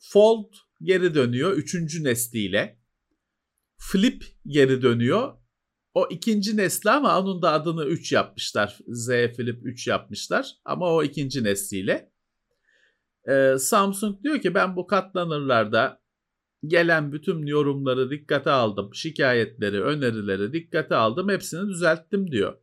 Fold 0.02 0.54
geri 0.82 1.16
dönüyor 1.16 1.52
üçüncü 1.52 2.04
nesliyle. 2.04 2.80
Flip 3.78 4.26
geri 4.48 4.82
dönüyor. 4.82 5.34
O 5.94 6.08
ikinci 6.12 6.58
nesli 6.58 6.90
ama 6.90 7.20
onun 7.20 7.42
da 7.42 7.52
adını 7.52 7.86
3 7.86 8.12
yapmışlar. 8.12 8.78
Z 8.88 9.08
Flip 9.08 9.66
3 9.66 9.88
yapmışlar. 9.88 10.52
Ama 10.66 10.94
o 10.94 11.04
ikinci 11.04 11.44
nesliyle. 11.44 12.12
Ee, 13.30 13.58
Samsung 13.60 14.24
diyor 14.24 14.40
ki 14.40 14.54
ben 14.54 14.76
bu 14.76 14.88
katlanırlarda 14.88 16.02
gelen 16.68 17.12
bütün 17.12 17.46
yorumları 17.46 18.10
dikkate 18.10 18.52
aldım. 18.52 18.94
Şikayetleri, 18.94 19.84
önerileri 19.84 20.54
dikkate 20.54 20.96
aldım. 20.96 21.30
Hepsini 21.30 21.70
düzelttim 21.70 22.32
diyor. 22.32 22.58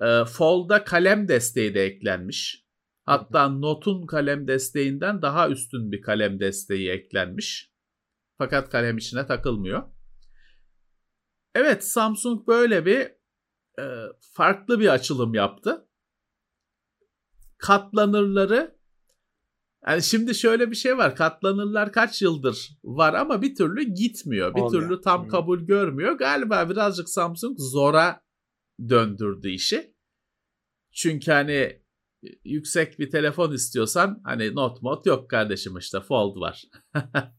Ee, 0.00 0.24
Fold'a 0.24 0.84
kalem 0.84 1.28
desteği 1.28 1.74
de 1.74 1.84
eklenmiş. 1.84 2.66
Hatta 3.04 3.48
Note'un 3.48 4.06
kalem 4.06 4.48
desteğinden 4.48 5.22
daha 5.22 5.48
üstün 5.48 5.92
bir 5.92 6.02
kalem 6.02 6.40
desteği 6.40 6.90
eklenmiş. 6.90 7.72
Fakat 8.38 8.70
kalem 8.70 8.98
içine 8.98 9.26
takılmıyor. 9.26 9.82
Evet 11.54 11.84
Samsung 11.84 12.46
böyle 12.46 12.86
bir 12.86 13.00
e, 13.78 13.84
farklı 14.32 14.80
bir 14.80 14.88
açılım 14.88 15.34
yaptı. 15.34 15.88
Katlanırları 17.58 18.75
yani 19.88 20.02
şimdi 20.02 20.34
şöyle 20.34 20.70
bir 20.70 20.76
şey 20.76 20.98
var. 20.98 21.16
Katlanırlar 21.16 21.92
kaç 21.92 22.22
yıldır 22.22 22.78
var 22.84 23.14
ama 23.14 23.42
bir 23.42 23.54
türlü 23.54 23.82
gitmiyor. 23.82 24.54
Bir 24.54 24.60
Olmuyor. 24.60 24.82
türlü 24.82 25.00
tam 25.00 25.28
kabul 25.28 25.60
görmüyor. 25.60 26.12
Galiba 26.12 26.70
birazcık 26.70 27.08
Samsung 27.08 27.58
zora 27.58 28.20
döndürdü 28.88 29.50
işi. 29.50 29.94
Çünkü 30.92 31.32
hani 31.32 31.82
yüksek 32.44 32.98
bir 32.98 33.10
telefon 33.10 33.52
istiyorsan 33.52 34.20
hani 34.24 34.54
not 34.54 34.82
mod 34.82 35.06
yok 35.06 35.30
kardeşim 35.30 35.76
işte 35.76 36.00
fold 36.00 36.40
var. 36.40 36.64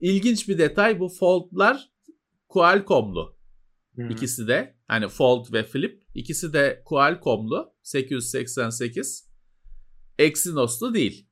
İlginç 0.00 0.48
bir 0.48 0.58
detay 0.58 1.00
bu 1.00 1.08
foldlar 1.08 1.90
Qualcomm'lu. 2.48 3.36
Hmm. 3.94 4.10
İkisi 4.10 4.48
de 4.48 4.76
hani 4.88 5.08
fold 5.08 5.52
ve 5.52 5.62
flip 5.62 6.04
ikisi 6.14 6.52
de 6.52 6.82
Qualcomm'lu 6.84 7.74
888. 7.82 9.30
Exynos'lu 10.18 10.94
değil. 10.94 11.25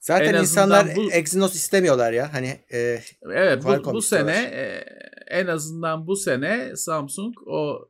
Zaten 0.00 0.34
en 0.34 0.40
insanlar 0.40 0.96
bu, 0.96 1.12
Exynos 1.12 1.54
istemiyorlar 1.54 2.12
ya. 2.12 2.34
Hani 2.34 2.60
e, 2.72 3.00
Evet 3.22 3.64
bu, 3.64 3.92
bu 3.92 4.02
sene 4.02 4.36
e, 4.36 4.84
en 5.26 5.46
azından 5.46 6.06
bu 6.06 6.16
sene 6.16 6.76
Samsung 6.76 7.34
o 7.46 7.88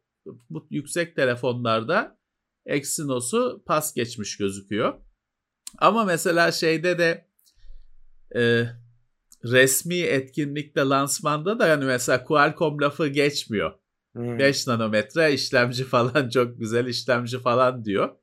bu 0.50 0.66
yüksek 0.70 1.16
telefonlarda 1.16 2.18
Exynos'u 2.66 3.62
pas 3.66 3.94
geçmiş 3.94 4.36
gözüküyor. 4.36 4.94
Ama 5.78 6.04
mesela 6.04 6.52
şeyde 6.52 6.98
de 6.98 7.28
e, 8.36 8.64
resmi 9.44 9.98
etkinlikte 9.98 10.80
lansmanda 10.80 11.58
da 11.58 11.66
yani 11.66 11.84
mesela 11.84 12.24
Qualcomm 12.24 12.80
lafı 12.80 13.08
geçmiyor. 13.08 13.72
Hmm. 14.12 14.38
5 14.38 14.66
nanometre 14.66 15.32
işlemci 15.32 15.84
falan 15.94 16.28
çok 16.28 16.58
güzel 16.58 16.86
işlemci 16.86 17.38
falan 17.38 17.84
diyor 17.84 18.16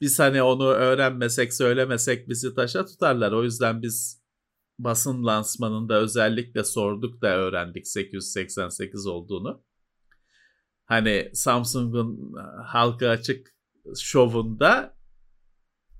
biz 0.00 0.18
hani 0.18 0.42
onu 0.42 0.66
öğrenmesek 0.66 1.54
söylemesek 1.54 2.28
bizi 2.28 2.54
taşa 2.54 2.84
tutarlar. 2.84 3.32
O 3.32 3.44
yüzden 3.44 3.82
biz 3.82 4.22
basın 4.78 5.24
lansmanında 5.24 6.00
özellikle 6.00 6.64
sorduk 6.64 7.22
da 7.22 7.28
öğrendik 7.36 7.88
888 7.88 9.06
olduğunu. 9.06 9.64
Hani 10.84 11.30
Samsung'un 11.34 12.34
halka 12.66 13.08
açık 13.08 13.54
şovunda 14.00 14.96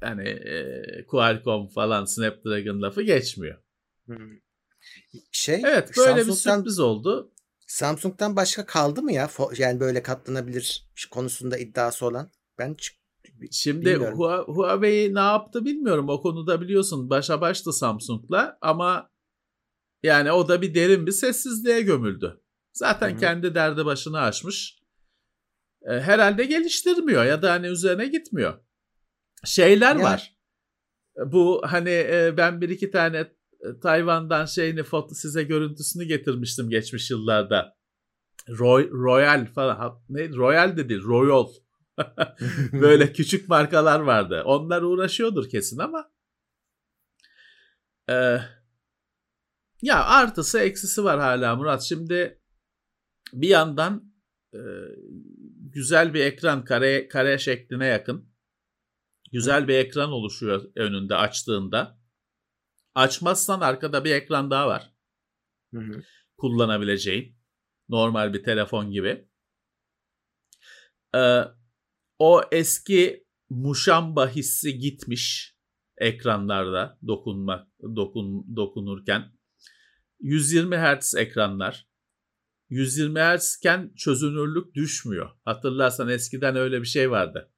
hani 0.00 0.28
e, 0.28 0.82
Qualcomm 1.06 1.68
falan 1.68 2.04
Snapdragon 2.04 2.82
lafı 2.82 3.02
geçmiyor. 3.02 3.62
Hmm. 4.06 4.30
Şey, 5.32 5.62
evet 5.64 5.90
böyle 5.96 6.26
bir 6.26 6.32
sürpriz 6.32 6.78
oldu. 6.78 7.32
Samsung'dan 7.66 8.36
başka 8.36 8.66
kaldı 8.66 9.02
mı 9.02 9.12
ya? 9.12 9.30
Yani 9.58 9.80
böyle 9.80 10.02
katlanabilir 10.02 10.90
konusunda 11.10 11.58
iddiası 11.58 12.06
olan. 12.06 12.30
Ben 12.58 12.74
Şimdi 13.50 13.96
Huawei 14.46 15.14
ne 15.14 15.20
yaptı 15.20 15.64
bilmiyorum. 15.64 16.08
O 16.08 16.22
konuda 16.22 16.60
biliyorsun 16.60 17.10
başa 17.10 17.40
baştı 17.40 17.72
Samsung'la 17.72 18.58
ama 18.60 19.10
yani 20.02 20.32
o 20.32 20.48
da 20.48 20.62
bir 20.62 20.74
derin 20.74 21.06
bir 21.06 21.12
sessizliğe 21.12 21.82
gömüldü. 21.82 22.40
Zaten 22.72 23.10
Hı-hı. 23.10 23.18
kendi 23.18 23.54
derdi 23.54 23.84
başını 23.84 24.20
açmış. 24.20 24.78
E, 25.82 26.00
herhalde 26.00 26.44
geliştirmiyor 26.44 27.24
ya 27.24 27.42
da 27.42 27.52
hani 27.52 27.66
üzerine 27.66 28.06
gitmiyor. 28.06 28.58
şeyler 29.44 29.96
Ya- 29.96 30.02
var. 30.02 30.36
Bu 31.26 31.62
hani 31.64 31.90
e, 31.90 32.34
ben 32.36 32.60
bir 32.60 32.68
iki 32.68 32.90
tane 32.90 33.16
e, 33.18 33.80
Tayvan'dan 33.82 34.44
şeyini 34.44 34.82
foto 34.82 35.14
size 35.14 35.42
görüntüsünü 35.42 36.04
getirmiştim 36.04 36.70
geçmiş 36.70 37.10
yıllarda. 37.10 37.76
Roy, 38.48 38.90
Royal 38.90 39.46
falan 39.54 40.02
ne 40.08 40.28
Royal 40.28 40.76
de 40.76 40.88
değil 40.88 41.02
Royal. 41.02 41.46
Böyle 42.72 43.12
küçük 43.12 43.48
markalar 43.48 44.00
vardı. 44.00 44.42
Onlar 44.44 44.82
uğraşıyordur 44.82 45.48
kesin 45.48 45.78
ama 45.78 46.10
e, 48.10 48.40
ya 49.82 50.04
artısı 50.04 50.58
eksisi 50.58 51.04
var 51.04 51.20
hala 51.20 51.56
Murat. 51.56 51.82
Şimdi 51.82 52.40
bir 53.32 53.48
yandan 53.48 54.14
e, 54.54 54.60
güzel 55.60 56.14
bir 56.14 56.24
ekran 56.24 56.64
kare 56.64 57.08
kare 57.08 57.38
şekline 57.38 57.86
yakın. 57.86 58.30
Güzel 59.32 59.68
bir 59.68 59.74
ekran 59.74 60.12
oluşuyor 60.12 60.70
önünde 60.76 61.16
açtığında. 61.16 62.00
Açmazsan 62.94 63.60
arkada 63.60 64.04
bir 64.04 64.14
ekran 64.14 64.50
daha 64.50 64.68
var 64.68 64.94
Hı 65.74 65.80
hı. 65.80 66.02
kullanabileceğin. 66.36 67.36
Normal 67.88 68.32
bir 68.32 68.44
telefon 68.44 68.90
gibi. 68.90 69.28
Ee, 71.14 71.42
o 72.20 72.42
eski 72.52 73.24
muşamba 73.50 74.28
hissi 74.28 74.78
gitmiş 74.78 75.56
ekranlarda 75.98 76.98
dokunma 77.06 77.68
dokun 77.96 78.56
dokunurken. 78.56 79.32
120 80.20 80.76
Hz 80.76 81.14
ekranlar. 81.14 81.88
120 82.70 83.18
Hz 83.20 83.56
iken 83.56 83.92
çözünürlük 83.96 84.74
düşmüyor. 84.74 85.30
Hatırlarsan 85.44 86.08
eskiden 86.08 86.56
öyle 86.56 86.80
bir 86.80 86.86
şey 86.86 87.10
vardı. 87.10 87.52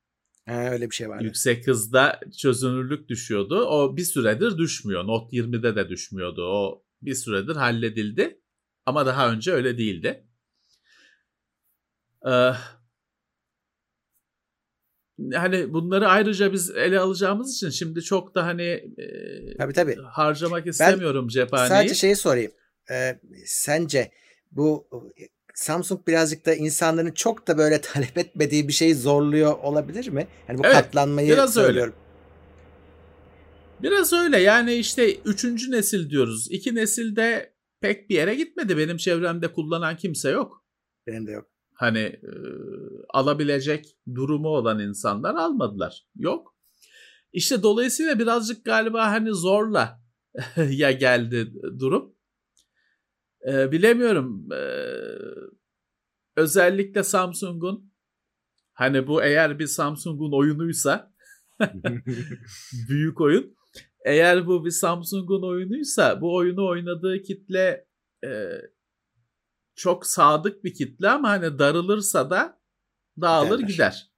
Ha, 0.47 0.71
öyle 0.71 0.91
bir 0.91 0.95
şey 0.95 1.09
var. 1.09 1.21
Yüksek 1.21 1.67
hızda 1.67 2.21
çözünürlük 2.39 3.09
düşüyordu. 3.09 3.67
O 3.67 3.97
bir 3.97 4.05
süredir 4.05 4.59
düşmüyor. 4.59 5.07
Note 5.07 5.37
20'de 5.37 5.77
de 5.77 5.89
düşmüyordu. 5.89 6.43
O 6.43 6.85
bir 7.03 7.15
süredir 7.15 7.57
halledildi. 7.57 8.41
Ama 8.87 9.07
daha 9.07 9.33
önce 9.33 9.53
öyle 9.53 9.79
değildi. 9.79 10.27
Ee, 12.27 12.53
hani 15.35 15.73
bunları 15.73 16.09
ayrıca 16.09 16.53
biz 16.53 16.71
ele 16.71 17.01
alacağımız 17.01 17.55
için 17.55 17.71
şimdi 17.71 18.03
çok 18.03 18.35
da 18.35 18.47
hani 18.47 18.63
e, 18.63 19.57
Tabii 19.59 19.73
tabii. 19.73 19.97
harcamak 20.11 20.67
istemiyorum 20.67 21.29
cephaneyi. 21.29 21.69
Sadece 21.69 21.95
şeyi 21.95 22.17
sorayım. 22.17 22.53
Ee, 22.91 23.21
sence 23.47 24.11
bu 24.51 24.89
Samsung 25.55 26.07
birazcık 26.07 26.47
da 26.47 26.55
insanların 26.55 27.11
çok 27.11 27.49
da 27.49 27.59
böyle 27.59 27.81
talep 27.93 28.19
etmediği 28.19 28.69
bir 28.69 28.73
şeyi 28.73 28.95
zorluyor 28.95 29.59
olabilir 29.59 30.09
mi? 30.09 30.27
Yani 30.49 30.59
bu 30.59 30.63
Evet, 30.67 30.75
katlanmayı 30.77 31.29
biraz 31.33 31.57
öyle. 31.57 31.67
söylüyorum. 31.67 31.95
Biraz 33.83 34.13
öyle 34.13 34.39
yani 34.39 34.75
işte 34.75 35.15
üçüncü 35.17 35.71
nesil 35.71 36.11
diyoruz. 36.11 36.47
İki 36.51 36.75
nesilde 36.75 37.53
pek 37.81 38.11
bir 38.11 38.15
yere 38.15 38.35
gitmedi. 38.35 38.79
Benim 38.79 38.97
çevremde 38.97 39.53
kullanan 39.53 39.97
kimse 39.97 40.31
yok. 40.31 40.65
Benim 41.07 41.27
de 41.27 41.31
yok. 41.31 41.52
Hani 41.83 41.99
e, 41.99 42.33
alabilecek 43.09 43.87
durumu 44.15 44.49
olan 44.49 44.81
insanlar 44.81 45.35
almadılar. 45.35 46.07
Yok. 46.17 46.57
İşte 47.33 47.63
dolayısıyla 47.63 48.19
birazcık 48.19 48.65
galiba 48.65 49.11
hani 49.11 49.35
zorla 49.35 50.03
ya 50.57 50.93
geldi 50.93 51.53
durum. 51.79 52.15
E, 53.49 53.73
bilemiyorum. 53.73 54.53
E, 54.53 54.63
özellikle 56.37 57.03
Samsung'un 57.03 57.93
hani 58.73 59.07
bu 59.07 59.23
eğer 59.23 59.59
bir 59.59 59.67
Samsung'un 59.67 60.33
oyunuysa 60.33 61.15
büyük 62.89 63.21
oyun. 63.21 63.57
Eğer 64.05 64.47
bu 64.47 64.65
bir 64.65 64.71
Samsung'un 64.71 65.43
oyunuysa 65.43 66.21
bu 66.21 66.37
oyunu 66.37 66.69
oynadığı 66.69 67.23
kitle 67.23 67.87
e, 68.25 68.31
çok 69.75 70.07
sadık 70.07 70.65
bir 70.65 70.75
kitle 70.75 71.09
ama 71.09 71.29
hani 71.31 71.59
darılırsa 71.59 72.31
da 72.31 72.61
dağılır 73.21 73.59
Giderler. 73.59 73.73
gider. 73.73 74.13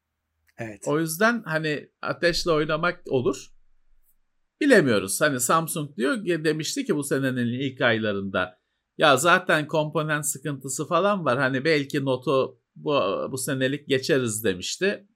Evet. 0.58 0.82
O 0.86 1.00
yüzden 1.00 1.42
hani 1.46 1.90
ateşle 2.02 2.50
oynamak 2.50 3.02
olur. 3.08 3.50
Bilemiyoruz. 4.60 5.20
Hani 5.20 5.40
Samsung 5.40 5.96
diyor 5.96 6.24
demişti 6.24 6.84
ki 6.84 6.96
bu 6.96 7.04
senenin 7.04 7.46
ilk 7.46 7.80
aylarında 7.80 8.58
ya 8.98 9.16
zaten 9.16 9.68
komponent 9.68 10.26
sıkıntısı 10.26 10.86
falan 10.86 11.24
var. 11.24 11.38
Hani 11.38 11.64
belki 11.64 12.04
notu 12.04 12.60
bu, 12.76 12.92
bu 13.32 13.38
senelik 13.38 13.88
geçeriz 13.88 14.44
demişti. 14.44 15.08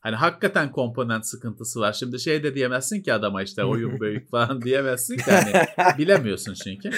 Hani 0.00 0.16
hakikaten 0.16 0.72
komponent 0.72 1.26
sıkıntısı 1.26 1.80
var. 1.80 1.92
Şimdi 1.92 2.20
şey 2.20 2.42
de 2.42 2.54
diyemezsin 2.54 3.02
ki 3.02 3.12
adama 3.12 3.42
işte 3.42 3.64
oyun 3.72 4.00
büyük 4.00 4.30
falan 4.30 4.62
diyemezsin 4.62 5.16
ki 5.16 5.30
hani 5.30 5.64
bilemiyorsun 5.98 6.54
çünkü. 6.54 6.90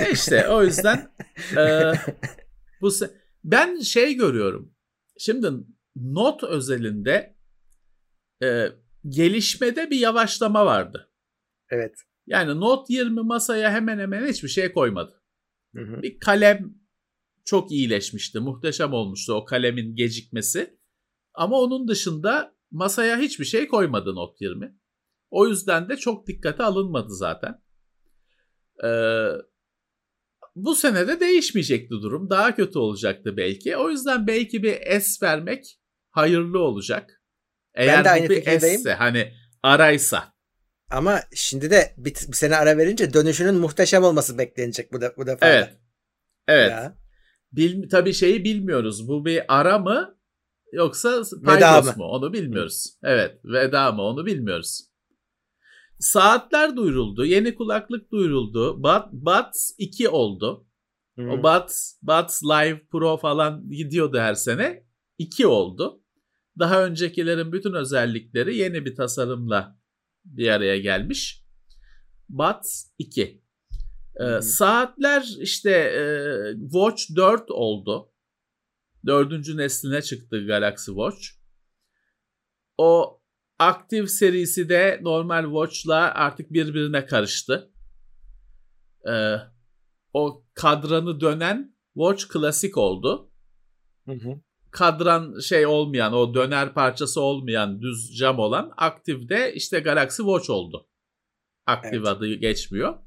E 0.00 0.10
işte 0.12 0.48
o 0.48 0.62
yüzden 0.64 1.10
e, 1.56 1.92
bu 2.80 2.88
se- 2.88 3.10
ben 3.44 3.80
şey 3.80 4.14
görüyorum. 4.14 4.74
Şimdi 5.18 5.50
not 5.96 6.42
özelinde 6.44 7.36
e, 8.42 8.66
gelişmede 9.08 9.90
bir 9.90 9.98
yavaşlama 9.98 10.66
vardı. 10.66 11.10
evet. 11.70 11.94
Yani 12.26 12.60
Note 12.60 12.94
20 12.94 13.20
masaya 13.22 13.72
hemen 13.72 13.98
hemen 13.98 14.26
hiçbir 14.26 14.48
şey 14.48 14.72
koymadı. 14.72 15.22
Hı 15.74 15.80
hı. 15.82 16.02
Bir 16.02 16.18
kalem 16.18 16.74
çok 17.44 17.72
iyileşmişti. 17.72 18.40
Muhteşem 18.40 18.92
olmuştu 18.92 19.32
o 19.34 19.44
kalemin 19.44 19.96
gecikmesi. 19.96 20.79
Ama 21.40 21.60
onun 21.60 21.88
dışında 21.88 22.54
masaya 22.70 23.18
hiçbir 23.18 23.44
şey 23.44 23.68
koymadı 23.68 24.14
Note 24.14 24.44
20. 24.44 24.74
O 25.30 25.46
yüzden 25.48 25.88
de 25.88 25.96
çok 25.96 26.26
dikkate 26.26 26.62
alınmadı 26.62 27.14
zaten. 27.14 27.62
Ee, 28.84 29.28
bu 30.54 30.74
sene 30.74 31.08
de 31.08 31.20
değişmeyecekti 31.20 31.90
durum. 31.90 32.30
Daha 32.30 32.54
kötü 32.54 32.78
olacaktı 32.78 33.36
belki. 33.36 33.76
O 33.76 33.90
yüzden 33.90 34.26
belki 34.26 34.62
bir 34.62 35.00
S 35.00 35.26
vermek 35.26 35.80
hayırlı 36.10 36.58
olacak. 36.58 37.22
Eğer 37.74 38.04
de 38.04 38.10
aynı 38.10 38.28
bir 38.28 38.34
fikirdeyim. 38.34 38.80
S'se 38.80 38.94
hani 38.94 39.32
araysa. 39.62 40.34
Ama 40.90 41.20
şimdi 41.34 41.70
de 41.70 41.94
bir, 41.96 42.14
bir 42.14 42.36
sene 42.36 42.56
ara 42.56 42.78
verince 42.78 43.12
dönüşünün 43.12 43.54
muhteşem 43.54 44.04
olması 44.04 44.38
beklenecek 44.38 44.92
bu, 44.92 45.00
da, 45.00 45.14
bu 45.16 45.26
defa. 45.26 45.48
Evet. 45.48 45.78
Evet. 46.48 46.70
Ya. 46.70 46.96
Bil, 47.52 47.88
tabii 47.88 48.14
şeyi 48.14 48.44
bilmiyoruz. 48.44 49.08
Bu 49.08 49.24
bir 49.24 49.42
ara 49.48 49.78
mı 49.78 50.19
yoksa 50.72 51.20
Veda 51.20 51.44
paydos 51.44 51.86
mı? 51.86 51.92
mu? 51.96 52.04
Onu 52.04 52.32
bilmiyoruz. 52.32 52.98
Evet. 53.02 53.40
Veda 53.44 53.92
mı? 53.92 54.02
Onu 54.02 54.26
bilmiyoruz. 54.26 54.90
Saatler 55.98 56.76
duyuruldu. 56.76 57.24
Yeni 57.24 57.54
kulaklık 57.54 58.12
duyuruldu. 58.12 58.82
Buds 59.12 59.74
2 59.78 60.08
oldu. 60.08 60.66
Hı. 61.18 61.22
O 61.22 61.42
Buds, 61.42 61.94
Buds 62.02 62.42
Live 62.44 62.86
Pro 62.90 63.16
falan 63.16 63.70
gidiyordu 63.70 64.18
her 64.18 64.34
sene. 64.34 64.84
2 65.18 65.46
oldu. 65.46 66.02
Daha 66.58 66.84
öncekilerin 66.84 67.52
bütün 67.52 67.72
özellikleri 67.72 68.56
yeni 68.56 68.84
bir 68.84 68.96
tasarımla 68.96 69.78
bir 70.24 70.48
araya 70.48 70.78
gelmiş. 70.78 71.44
Buds 72.28 72.86
2. 72.98 73.42
Ee, 74.20 74.40
saatler 74.42 75.24
işte 75.40 75.70
e, 75.70 76.02
Watch 76.60 77.16
4 77.16 77.50
oldu. 77.50 78.12
Dördüncü 79.06 79.56
nesline 79.56 80.02
çıktı 80.02 80.46
Galaxy 80.46 80.90
Watch. 80.90 81.26
O 82.78 83.20
Active 83.58 84.06
serisi 84.06 84.68
de 84.68 85.00
normal 85.02 85.44
Watch'la 85.44 86.14
artık 86.14 86.52
birbirine 86.52 87.06
karıştı. 87.06 87.72
Ee, 89.08 89.36
o 90.12 90.44
kadranı 90.54 91.20
dönen 91.20 91.76
Watch 91.94 92.28
klasik 92.28 92.76
oldu. 92.76 93.30
Hı 94.06 94.12
hı. 94.12 94.40
Kadran 94.70 95.38
şey 95.40 95.66
olmayan, 95.66 96.12
o 96.12 96.34
döner 96.34 96.74
parçası 96.74 97.20
olmayan 97.20 97.82
düz 97.82 98.16
cam 98.18 98.38
olan 98.38 98.72
Active'de 98.76 99.54
işte 99.54 99.80
Galaxy 99.80 100.22
Watch 100.22 100.50
oldu. 100.50 100.88
Active 101.66 101.96
Evet. 101.96 102.06
adı 102.06 102.34
geçmiyor. 102.34 102.98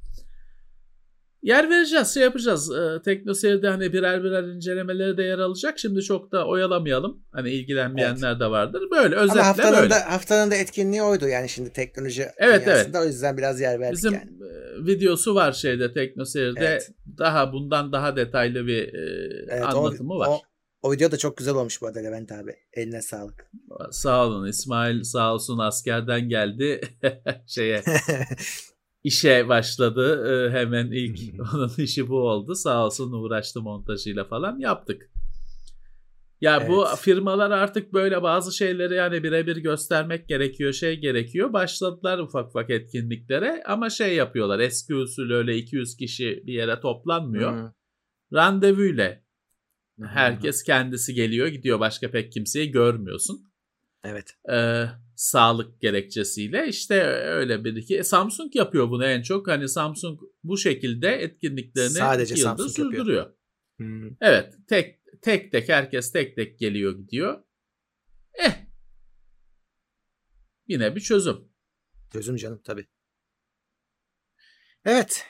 Yer 1.44 1.70
vereceğiz, 1.70 2.14
şey 2.14 2.24
yapacağız. 2.24 2.72
Ee, 2.72 3.02
TeknoSeyir'de 3.02 3.70
hani 3.70 3.94
birer 3.94 4.24
birer 4.24 4.44
incelemeleri 4.44 5.18
de 5.18 5.24
yer 5.24 5.40
alacak. 5.40 5.80
Şimdi 5.80 6.02
çok 6.02 6.32
da 6.32 6.48
oyalamayalım. 6.48 7.24
Hani 7.32 7.50
ilgilenmeyenler 7.52 8.40
de 8.40 8.46
vardır. 8.46 8.84
Böyle 8.92 9.16
özetle 9.16 9.40
Ama 9.40 9.50
haftanın 9.50 9.78
böyle. 9.78 9.90
da, 9.90 10.12
haftanın 10.12 10.52
da 10.52 10.56
etkinliği 10.56 11.04
oydu 11.04 11.28
yani 11.28 11.50
şimdi 11.50 11.74
teknoloji 11.74 12.26
Evet, 12.38 12.66
dünyasında. 12.66 13.02
O 13.02 13.06
yüzden 13.06 13.38
biraz 13.38 13.62
yer 13.62 13.80
verdik 13.80 13.98
Bizim 13.98 14.14
yani. 14.14 14.26
e, 14.26 14.86
videosu 14.86 15.36
var 15.36 15.52
şeyde 15.52 15.94
TeknoSeyir'de. 15.94 16.66
Evet. 16.66 16.92
Daha 17.18 17.54
bundan 17.54 17.92
daha 17.92 18.16
detaylı 18.16 18.68
bir 18.68 18.94
e, 18.94 19.30
Evet, 19.50 19.64
anlatımı 19.64 20.14
o, 20.14 20.20
var. 20.20 20.28
O, 20.28 20.42
o 20.82 20.92
video 20.92 21.12
da 21.12 21.18
çok 21.18 21.38
güzel 21.38 21.56
olmuş 21.56 21.82
bu 21.82 21.88
arada 21.88 22.00
Levent 22.00 22.32
abi. 22.32 22.56
Eline 22.74 23.02
sağlık. 23.02 23.52
Sağ 23.92 24.26
olun 24.28 24.48
İsmail 24.48 25.04
sağ 25.04 25.34
olsun 25.34 25.58
askerden 25.58 26.30
geldi 26.30 26.82
şeye 27.48 27.84
işe 29.04 29.48
başladı 29.50 30.28
Ee, 30.28 30.52
hemen 30.52 30.92
ilk 30.92 31.20
onun 31.54 31.72
işi 31.78 32.10
bu 32.10 32.30
oldu 32.30 32.56
sağ 32.56 32.86
olsun 32.86 33.12
uğraştı 33.12 33.62
montajıyla 33.62 34.24
falan 34.24 34.60
yaptık. 34.60 35.10
Ya 36.42 36.58
Evet. 36.58 36.70
bu 36.70 36.86
firmalar 37.00 37.52
artık 37.52 37.94
böyle 37.94 38.24
bazı 38.24 38.58
şeyleri 38.58 38.96
yani 38.96 39.24
birebir 39.24 39.58
göstermek 39.58 40.28
gerekiyor, 40.28 40.74
şey 40.74 41.00
gerekiyor. 41.00 41.54
Başladılar 41.54 42.20
ufak 42.20 42.48
ufak 42.48 42.70
etkinliklere 42.70 43.64
ama 43.66 43.90
şey 43.90 44.16
yapıyorlar. 44.16 44.60
Eski 44.60 44.96
usul 44.96 45.32
öyle 45.32 45.58
200 45.58 45.98
kişi 45.98 46.44
bir 46.46 46.54
yere 46.54 46.80
toplanmıyor. 46.80 47.54
Hı. 47.54 47.74
Randevuyla 48.34 49.22
herkes 50.06 50.64
kendisi 50.64 51.14
geliyor, 51.14 51.48
gidiyor. 51.48 51.80
Başka 51.80 52.12
pek 52.12 52.32
kimseyi 52.32 52.72
görmüyorsun. 52.72 53.52
Evet. 54.04 54.36
Ee, 54.52 54.86
sağlık 55.24 55.82
gerekçesiyle 55.82 56.68
işte 56.68 57.04
öyle 57.04 57.64
bir 57.64 57.76
iki. 57.76 57.98
E, 57.98 58.04
Samsung 58.04 58.56
yapıyor 58.56 58.90
bunu 58.90 59.06
en 59.06 59.22
çok. 59.22 59.48
Hani 59.48 59.70
Samsung 59.70 60.20
bu 60.44 60.58
şekilde 60.58 61.10
etkinliklerini 61.10 61.90
Sadece 61.90 62.36
Samsung 62.36 62.70
yapıyor. 62.70 62.92
sürdürüyor. 62.92 63.34
Hı. 63.82 64.10
Evet, 64.22 64.54
tek 64.70 65.00
tek 65.22 65.52
tek 65.52 65.70
herkes 65.70 66.12
tek 66.12 66.36
tek 66.36 66.60
geliyor 66.60 66.98
gidiyor. 66.98 67.44
Eh. 68.34 68.54
Yine 70.68 70.96
bir 70.96 71.02
çözüm. 71.02 71.38
Çözüm 72.14 72.36
canım 72.36 72.62
tabii. 72.64 72.88
Evet. 74.86 75.26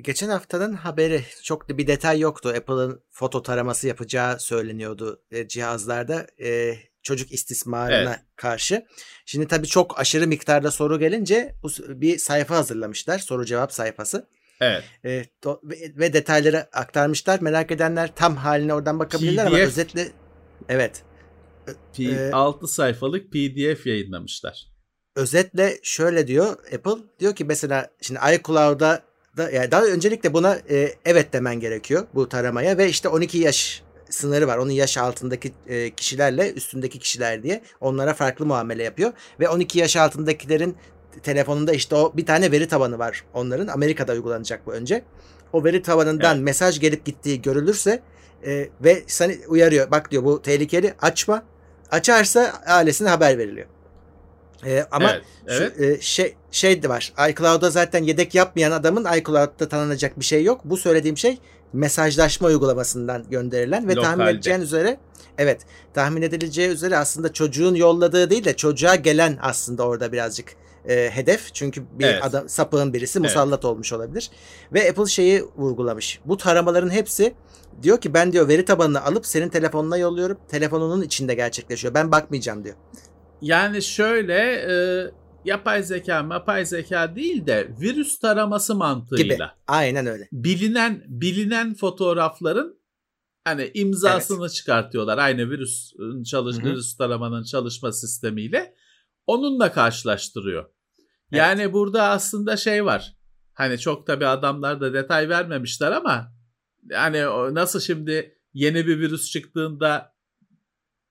Geçen 0.00 0.28
haftanın 0.28 0.72
haberi 0.72 1.24
çok 1.42 1.68
da 1.68 1.78
bir 1.78 1.86
detay 1.86 2.20
yoktu. 2.20 2.48
Apple'ın 2.48 3.02
foto 3.10 3.42
taraması 3.42 3.88
yapacağı 3.88 4.40
söyleniyordu 4.40 5.24
e, 5.30 5.48
cihazlarda 5.48 6.26
e, 6.42 6.74
çocuk 7.06 7.32
istismarına 7.32 7.96
Evet. 8.10 8.20
karşı. 8.36 8.86
Şimdi 9.26 9.48
tabii 9.48 9.66
çok 9.66 9.98
aşırı 10.00 10.26
miktarda 10.26 10.70
soru 10.70 10.98
gelince 10.98 11.54
bir 11.88 12.18
sayfa 12.18 12.56
hazırlamışlar. 12.56 13.18
Soru 13.18 13.44
cevap 13.44 13.72
sayfası. 13.72 14.28
Evet. 14.60 14.84
E, 15.04 15.24
do- 15.44 15.60
ve, 15.98 16.12
detayları 16.12 16.68
aktarmışlar. 16.72 17.40
Merak 17.40 17.70
edenler 17.70 18.14
tam 18.14 18.36
haline 18.36 18.74
oradan 18.74 18.98
bakabilirler 18.98 19.46
ama 19.46 19.56
PDF. 19.56 19.66
özetle 19.66 20.08
evet. 20.68 21.02
P- 21.96 22.02
Ee, 22.04 22.30
6 22.32 22.66
sayfalık 22.66 23.32
PDF 23.32 23.86
yayınlamışlar. 23.86 24.66
özetle 25.16 25.78
şöyle 25.82 26.26
diyor 26.26 26.56
Apple 26.74 27.02
diyor 27.20 27.34
ki 27.34 27.44
mesela 27.44 27.90
şimdi 28.00 28.20
iCloud'a 28.34 29.02
da 29.36 29.50
yani 29.50 29.70
daha 29.70 29.84
öncelikle 29.84 30.32
buna 30.32 30.54
e, 30.70 30.94
evet 31.04 31.32
demen 31.32 31.60
gerekiyor 31.60 32.06
bu 32.14 32.28
taramaya 32.28 32.78
ve 32.78 32.88
işte 32.88 33.08
12 33.08 33.38
yaş 33.38 33.82
sınırı 34.10 34.46
var. 34.46 34.58
Onun 34.58 34.70
yaş 34.70 34.98
altındaki 34.98 35.52
e, 35.68 35.90
kişilerle 35.90 36.52
üstündeki 36.52 36.98
kişiler 36.98 37.42
diye 37.42 37.62
onlara 37.80 38.14
farklı 38.14 38.46
muamele 38.46 38.82
yapıyor 38.82 39.12
ve 39.40 39.48
12 39.48 39.78
yaş 39.78 39.96
altındakilerin 39.96 40.76
telefonunda 41.22 41.72
işte 41.72 41.94
o 41.94 42.12
bir 42.16 42.26
tane 42.26 42.52
veri 42.52 42.68
tabanı 42.68 42.98
var 42.98 43.24
onların. 43.34 43.66
Amerika'da 43.66 44.12
uygulanacak 44.12 44.66
bu 44.66 44.72
önce. 44.72 45.04
O 45.52 45.64
veri 45.64 45.82
tabanından 45.82 46.34
Evet. 46.34 46.44
mesaj 46.44 46.80
gelip 46.80 47.04
gittiği 47.04 47.42
görülürse 47.42 48.02
e, 48.46 48.68
ve 48.80 49.02
seni 49.06 49.38
uyarıyor. 49.48 49.90
Bak 49.90 50.10
diyor 50.10 50.24
bu 50.24 50.42
tehlikeli 50.42 50.94
açma. 51.02 51.42
Açarsa 51.90 52.52
ailesine 52.66 53.08
haber 53.08 53.38
veriliyor. 53.38 53.66
E, 54.66 54.86
ama 54.90 55.10
evet. 55.10 55.22
şu, 55.48 55.64
evet. 55.64 55.80
e, 55.80 56.00
şey 56.00 56.34
şey 56.50 56.82
de 56.82 56.88
var. 56.88 57.12
iCloud'a 57.30 57.70
zaten 57.70 58.02
yedek 58.02 58.34
yapmayan 58.34 58.70
adamın 58.70 59.06
iCloud'da 59.18 59.68
tanınacak 59.68 60.20
bir 60.20 60.24
şey 60.24 60.44
yok. 60.44 60.60
Bu 60.64 60.76
söylediğim 60.76 61.16
şey 61.16 61.38
mesajlaşma 61.76 62.48
uygulamasından 62.48 63.24
gönderilen 63.30 63.88
ve 63.88 63.94
tahmin 63.94 64.12
Lokalde. 64.12 64.30
edeceğin 64.30 64.60
üzere 64.60 64.98
evet 65.38 65.60
tahmin 65.94 66.22
edileceği 66.22 66.68
üzere 66.68 66.96
aslında 66.96 67.32
çocuğun 67.32 67.74
yolladığı 67.74 68.30
değil 68.30 68.44
de 68.44 68.56
çocuğa 68.56 68.94
gelen 68.94 69.38
aslında 69.42 69.82
orada 69.86 70.12
birazcık 70.12 70.56
e, 70.88 71.10
hedef. 71.10 71.54
Çünkü 71.54 71.82
bir 71.98 72.04
Evet. 72.04 72.24
adam 72.24 72.48
sapığın 72.48 72.92
birisi 72.92 73.20
musallat 73.20 73.64
olmuş 73.64 73.92
olabilir. 73.92 74.30
Ve 74.72 74.90
Apple 74.90 75.06
şeyi 75.06 75.44
vurgulamış. 75.56 76.20
Bu 76.24 76.36
taramaların 76.36 76.90
hepsi 76.90 77.34
diyor 77.82 78.00
ki 78.00 78.14
ben 78.14 78.32
diyor 78.32 78.48
veri 78.48 78.64
tabanını 78.64 79.04
alıp 79.04 79.26
senin 79.26 79.48
telefonuna 79.48 79.96
yolluyorum. 79.96 80.38
Telefonunun 80.48 81.02
içinde 81.02 81.34
gerçekleşiyor. 81.34 81.94
Ben 81.94 82.12
bakmayacağım 82.12 82.64
diyor. 82.64 82.74
Yani 83.42 83.82
şöyle 83.82 84.34
e, 84.52 84.74
yapay 85.46 85.82
zeka, 85.82 86.22
mapay 86.22 86.66
zeka 86.66 87.16
değil 87.16 87.46
de 87.46 87.68
virüs 87.80 88.18
taraması 88.18 88.74
mantığıyla. 88.74 89.34
Gibi. 89.34 89.44
Aynen 89.66 90.06
öyle. 90.06 90.28
bilinen 90.32 91.04
bilinen 91.06 91.74
fotoğrafların 91.74 92.80
hani 93.44 93.70
imzasını 93.74 94.48
çıkartıyorlar 94.48 95.18
aynı 95.18 95.50
virüs 95.50 95.92
çalış 96.30 96.56
Hı 96.56 96.60
hı. 96.60 96.64
virüs 96.64 96.96
taramanın 96.96 97.44
çalışma 97.44 97.92
sistemiyle 97.92 98.74
onunla 99.26 99.72
karşılaştırıyor. 99.72 100.62
Evet. 100.62 101.40
Yani 101.40 101.72
burada 101.72 102.02
aslında 102.08 102.56
şey 102.56 102.84
var. 102.84 103.16
Hani 103.52 103.78
çok 103.78 104.06
tabi 104.06 104.26
adamlar 104.26 104.80
da 104.80 104.94
detay 104.94 105.28
vermemişler 105.28 105.92
ama 105.92 106.32
yani 106.90 107.26
o 107.26 107.54
nasıl 107.54 107.80
şimdi 107.80 108.38
yeni 108.54 108.86
bir 108.86 108.98
virüs 108.98 109.30
çıktığında 109.30 110.14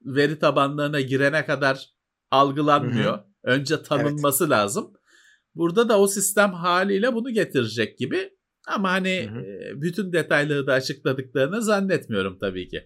veri 0.02 0.40
tabanlarına 0.40 1.02
girene 1.02 1.46
kadar 1.46 1.90
algılanmıyor. 2.32 3.20
Önce 3.46 3.84
tanınması 3.84 4.50
lazım. 4.50 4.94
Burada 5.56 5.90
da 5.90 6.00
o 6.00 6.08
sistem 6.08 6.54
haliyle 6.54 7.14
bunu 7.14 7.32
getirecek 7.32 7.98
gibi. 7.98 8.30
Ama 8.68 8.92
hani 8.92 9.30
Hı 9.32 9.36
hı. 9.36 9.42
e, 9.42 9.82
bütün 9.82 10.14
detayları 10.14 10.68
da 10.68 10.74
açıkladıklarını 10.74 11.62
zannetmiyorum 11.62 12.38
tabii 12.40 12.68
ki. 12.68 12.82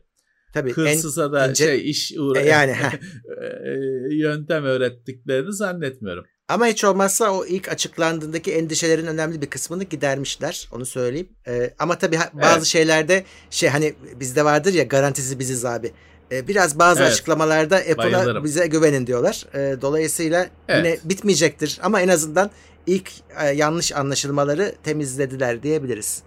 Tabii 0.54 0.69
en 0.69 0.74
Hırsıza 0.74 1.32
da 1.32 1.48
ince- 1.48 1.56
şey 1.56 1.89
iş 1.89 2.13
uğra 2.17 2.39
E, 2.39 2.45
yani, 2.48 2.72
heh. 2.74 2.93
e, 2.93 4.15
yöntem 4.15 4.63
öğrettiklerini 4.63 5.54
zannetmiyorum. 5.54 6.26
Ama 6.48 6.67
hiç 6.67 6.84
olmazsa 6.84 7.32
o 7.32 7.45
ilk 7.45 7.69
açıklandığındaki 7.69 8.54
endişelerin 8.54 9.06
önemli 9.08 9.41
bir 9.41 9.48
kısmını 9.48 9.84
gidermişler. 9.84 10.67
Onu 10.72 10.86
söyleyeyim. 10.86 11.30
Ee, 11.48 11.74
ama 11.80 11.98
tabii 11.98 12.17
bazı 12.34 12.56
Evet. 12.58 12.65
şeylerde 12.65 13.24
şey 13.50 13.69
hani 13.69 13.93
bizde 14.19 14.45
vardır 14.45 14.74
ya 14.74 14.84
garantisi 14.84 15.39
biziz 15.39 15.65
abi. 15.65 15.91
Ee, 16.32 16.48
biraz 16.48 16.80
bazı 16.80 17.02
Evet. 17.02 17.12
açıklamalarda 17.12 17.76
Apple'a 17.76 18.44
bize 18.44 18.68
güvenin 18.68 19.08
diyorlar. 19.08 19.46
Ee, 19.54 19.82
dolayısıyla 19.82 20.48
Evet. 20.68 20.86
yine 20.86 21.10
bitmeyecektir. 21.10 21.80
Ama 21.84 22.02
en 22.02 22.08
azından 22.08 22.52
ilk 22.88 23.12
e, 23.42 23.46
yanlış 23.48 23.92
anlaşılmaları 23.92 24.76
temizlediler 24.84 25.63
diyebiliriz. 25.63 26.24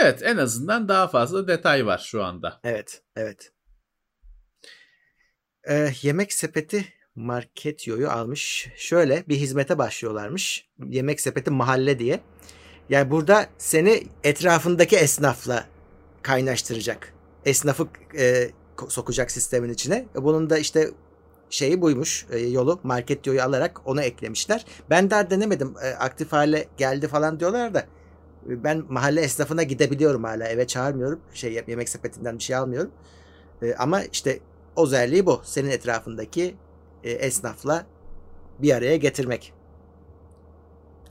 Evet 0.00 0.22
en 0.22 0.36
azından 0.36 0.88
daha 0.88 1.08
fazla 1.08 1.48
detay 1.48 1.86
var 1.86 1.98
şu 2.06 2.24
anda. 2.24 2.60
Evet, 2.64 3.02
evet. 3.16 3.52
Ee, 5.68 5.92
yemek 6.02 6.32
sepeti 6.32 6.84
Marketio'yu 7.14 8.10
almış. 8.10 8.68
Şöyle 8.76 9.24
bir 9.28 9.36
hizmete 9.36 9.78
başlıyorlarmış. 9.78 10.68
Yemek 10.88 11.20
sepeti 11.20 11.50
mahalle 11.50 11.98
diye. 11.98 12.20
Yani 12.88 13.10
burada 13.10 13.46
seni 13.58 14.06
etrafındaki 14.24 14.96
esnafla 14.96 15.64
kaynaştıracak. 16.22 17.13
Esnafı 17.44 17.88
e, 18.18 18.50
sokacak 18.88 19.30
sistemin 19.30 19.68
içine. 19.68 20.06
E, 20.16 20.24
Bunun 20.24 20.50
da 20.50 20.58
işte 20.58 20.90
şeyi 21.50 21.80
buymuş 21.80 22.26
e, 22.30 22.38
yolu 22.38 22.80
Marketio'yu 22.82 23.42
alarak 23.42 23.80
onu 23.84 24.02
eklemişler. 24.02 24.64
Ben 24.90 25.10
daha 25.10 25.30
denemedim. 25.30 25.74
E, 25.82 25.88
aktif 25.88 26.32
hale 26.32 26.68
geldi 26.76 27.08
falan 27.08 27.40
diyorlar 27.40 27.74
da 27.74 27.80
e, 28.50 28.64
ben 28.64 28.84
mahalle 28.88 29.20
esnafına 29.20 29.62
gidebiliyorum 29.62 30.24
hala 30.24 30.48
eve 30.48 30.66
çağırmıyorum. 30.66 31.20
Şey 31.34 31.64
yemek 31.68 31.88
sepetinden 31.88 32.38
bir 32.38 32.42
şey 32.42 32.56
almıyorum. 32.56 32.90
E, 33.62 33.74
ama 33.74 34.02
işte 34.02 34.40
özelliği 34.78 35.26
bu. 35.26 35.40
Senin 35.44 35.70
etrafındaki 35.70 36.56
e, 37.04 37.10
esnafla 37.10 37.86
bir 38.58 38.74
araya 38.74 38.96
getirmek. 38.96 39.52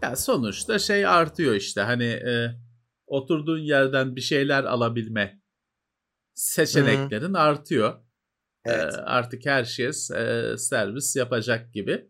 Ya 0.02 0.16
sonuçta 0.16 0.80
şey 0.80 1.06
artıyor 1.06 1.56
işte 1.56 1.82
hani 1.82 2.04
e, 2.06 2.52
oturduğun 3.08 3.60
yerden 3.60 4.16
bir 4.16 4.22
şeyler 4.22 4.64
alabilme 4.64 5.40
seçeneklerin 6.34 7.34
artıyor. 7.34 7.94
Evet. 8.66 8.94
E, 8.94 8.98
artık 8.98 9.46
her 9.46 9.64
şey 9.64 9.86
e, 9.86 9.92
servis 10.58 11.16
yapacak 11.16 11.74
gibi. 11.74 12.10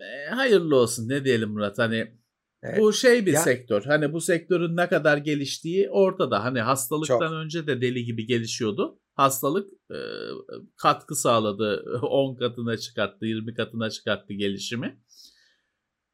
E, 0.00 0.30
hayırlı 0.30 0.76
olsun 0.76 1.08
ne 1.08 1.24
diyelim 1.24 1.50
Murat 1.50 1.78
hani 1.78 2.18
Evet. 2.62 2.78
bu 2.80 2.92
şey 2.92 3.26
bir 3.26 3.32
Ya- 3.32 3.40
sektör. 3.40 3.82
Hani 3.84 4.12
bu 4.12 4.20
sektörün 4.20 4.76
ne 4.76 4.88
kadar 4.88 5.16
geliştiği 5.16 5.90
ortada. 5.90 6.44
Hani 6.44 6.60
hastalıktan 6.60 7.18
Çok. 7.18 7.32
önce 7.32 7.66
de 7.66 7.80
deli 7.80 8.04
gibi 8.04 8.26
gelişiyordu. 8.26 9.00
Hastalık 9.14 9.72
e, 9.90 9.98
katkı 10.76 11.14
sağladı. 11.14 11.98
10 12.02 12.36
katına 12.36 12.76
çıkarttı, 12.76 13.26
20 13.26 13.54
katına 13.54 13.90
çıkarttı 13.90 14.32
gelişimi. 14.32 15.00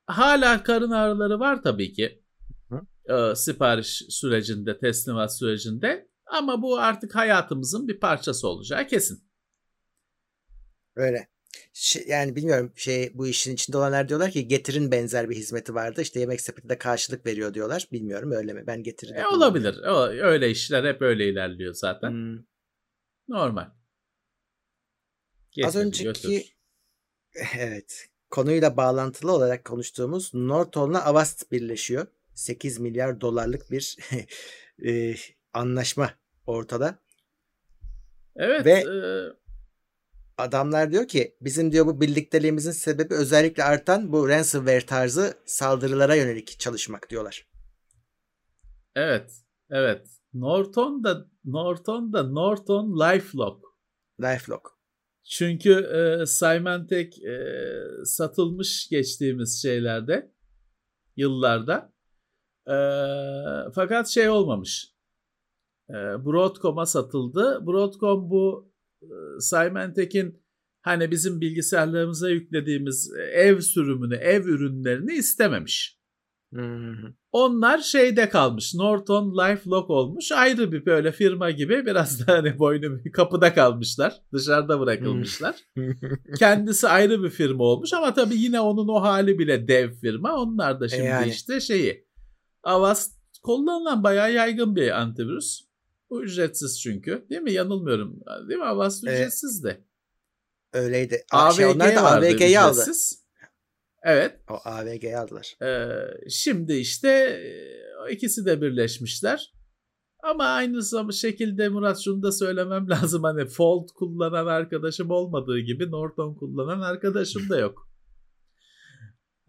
Hala 0.06 0.62
karın 0.62 0.90
ağrıları 0.90 1.40
var 1.40 1.62
tabii 1.62 1.92
ki. 1.92 2.22
E, 3.08 3.34
sipariş 3.34 4.02
sürecinde, 4.08 4.78
teslimat 4.78 5.38
sürecinde. 5.38 6.08
Ama 6.26 6.62
bu 6.62 6.78
artık 6.78 7.14
hayatımızın 7.14 7.88
bir 7.88 8.00
parçası 8.00 8.48
olacağı 8.48 8.86
kesin. 8.86 9.24
Öyle. 10.96 11.28
Şey- 11.72 12.04
yani 12.08 12.36
bilmiyorum 12.36 12.72
şey 12.76 13.10
bu 13.14 13.26
işin 13.26 13.54
içinde 13.54 13.76
olanlar 13.76 14.08
diyorlar 14.08 14.30
ki 14.30 14.48
getirin 14.48 14.90
benzer 14.92 15.30
bir 15.30 15.36
hizmeti 15.36 15.74
vardı. 15.74 16.02
İşte 16.02 16.20
yemek 16.20 16.40
sepetinde 16.40 16.78
karşılık 16.78 17.26
veriyor 17.26 17.54
diyorlar. 17.54 17.88
Bilmiyorum 17.92 18.32
öyle 18.32 18.52
mi? 18.52 18.64
Ben 18.66 18.82
getirin. 18.82 19.14
E, 19.14 19.26
olabilir. 19.26 19.78
O- 19.86 20.08
Öyle 20.08 20.50
işler 20.50 20.84
hep 20.94 21.02
öyle 21.02 21.28
ilerliyor 21.28 21.74
zaten. 21.74 22.10
Hmm. 22.10 22.38
Normal. 23.28 23.62
Az 25.64 25.74
Getir, 25.74 25.78
önceki 25.78 26.04
götür. 26.04 26.54
evet 27.58 28.08
konuyla 28.30 28.76
bağlantılı 28.76 29.32
olarak 29.32 29.64
konuştuğumuz 29.64 30.34
Norton'la 30.34 31.04
Avast 31.04 31.52
birleşiyor. 31.52 32.06
8 32.34 32.78
milyar 32.78 33.20
dolarlık 33.20 33.70
bir 33.70 33.96
e, 34.86 35.14
anlaşma 35.54 36.10
ortada. 36.46 36.98
Evet. 38.36 38.66
Ve- 38.66 38.80
e, 38.80 38.98
Adamlar 40.38 40.92
diyor 40.92 41.08
ki 41.08 41.36
bizim 41.40 41.72
diyor 41.72 41.86
bu 41.86 42.00
birlikteliğimizin 42.00 42.70
sebebi 42.70 43.14
özellikle 43.14 43.64
artan 43.64 44.12
bu 44.12 44.28
ransomware 44.28 44.86
tarzı 44.86 45.34
saldırılara 45.46 46.14
yönelik 46.14 46.58
çalışmak 46.60 47.10
diyorlar. 47.10 47.46
evet. 48.96 49.32
Evet. 49.70 50.06
Norton 50.34 51.04
da 51.04 51.26
Norton 51.44 52.12
da 52.12 52.22
Norton 52.22 53.00
LifeLock. 53.00 53.64
Lifelock. 54.20 54.70
Çünkü 55.24 55.72
e, 55.72 56.26
Symantec 56.26 57.16
e, 57.26 57.36
satılmış 58.04 58.88
geçtiğimiz 58.88 59.62
şeylerde 59.62 60.32
yıllarda. 61.16 61.92
E, 62.66 62.76
fakat 63.74 64.08
şey 64.08 64.28
olmamış. 64.28 64.93
E, 65.90 65.94
Broadcom'a 65.94 66.86
satıldı. 66.86 67.66
Broadcom 67.66 68.30
bu 68.30 68.72
e, 69.02 69.06
Symantec'in 69.40 70.44
hani 70.82 71.10
bizim 71.10 71.40
bilgisayarlarımıza 71.40 72.30
yüklediğimiz 72.30 73.12
ev 73.32 73.60
sürümünü, 73.60 74.14
ev 74.14 74.44
ürünlerini 74.44 75.12
istememiş. 75.12 75.98
Onlar 77.32 77.78
şeyde 77.78 78.28
kalmış. 78.28 78.74
Norton 78.74 79.38
LifeLock 79.38 79.90
olmuş. 79.90 80.32
Ayrı 80.32 80.72
bir 80.72 80.86
böyle 80.86 81.12
firma 81.12 81.50
gibi 81.50 81.86
biraz 81.86 82.26
da 82.26 82.32
hani 82.32 82.58
boynu 82.58 83.04
bir 83.04 83.12
kapıda 83.12 83.54
kalmışlar. 83.54 84.14
Dışarıda 84.32 84.80
bırakılmışlar. 84.80 85.56
Kendisi 86.38 86.88
ayrı 86.88 87.22
bir 87.22 87.30
firma 87.30 87.64
olmuş 87.64 87.92
ama 87.92 88.14
tabii 88.14 88.36
yine 88.36 88.60
onun 88.60 88.88
o 88.88 89.02
hali 89.02 89.38
bile 89.38 89.68
dev 89.68 89.92
firma. 89.92 90.36
Onlar 90.36 90.80
da 90.80 90.88
şimdi 90.88 91.04
yani. 91.04 91.28
işte 91.28 91.60
şeyi. 91.60 92.06
Avast 92.62 93.12
kullanılan 93.42 94.02
bayağı 94.04 94.32
yaygın 94.32 94.76
bir 94.76 95.00
antivirüs. 95.00 95.63
Bu 96.14 96.24
ücretsiz 96.24 96.80
çünkü. 96.80 97.26
Değil 97.30 97.40
mi? 97.42 97.52
Yanılmıyorum. 97.52 98.20
Değil 98.48 98.60
mi? 98.60 98.66
Avast 98.66 99.04
Evet. 99.06 99.18
ücretsiz 99.18 99.64
de. 99.64 99.84
Öyleydi. 100.72 101.24
AVG 101.32 101.60
onlar 101.74 101.96
da 101.96 102.12
AVG'yi 102.12 102.60
aldı. 102.60 102.84
Evet. 104.04 104.40
O 104.50 104.54
AVG'yi 104.64 105.16
aldılar. 105.16 105.56
Ee, 105.62 105.88
şimdi 106.30 106.72
işte 106.74 107.08
e, 108.08 108.12
ikisi 108.12 108.46
de 108.46 108.62
birleşmişler. 108.62 109.52
Ama 110.22 110.44
aynı 110.44 110.76
zam- 110.82 111.12
şekilde 111.12 111.68
Murat 111.68 112.00
şunu 112.04 112.22
da 112.22 112.32
söylemem 112.32 112.86
lazım. 112.90 113.22
Hani 113.22 113.46
Fold 113.46 113.88
kullanan 113.94 114.46
arkadaşım 114.46 115.10
olmadığı 115.10 115.58
gibi 115.58 115.90
Norton 115.90 116.34
kullanan 116.34 116.80
arkadaşım 116.80 117.48
da 117.50 117.58
yok. 117.58 117.88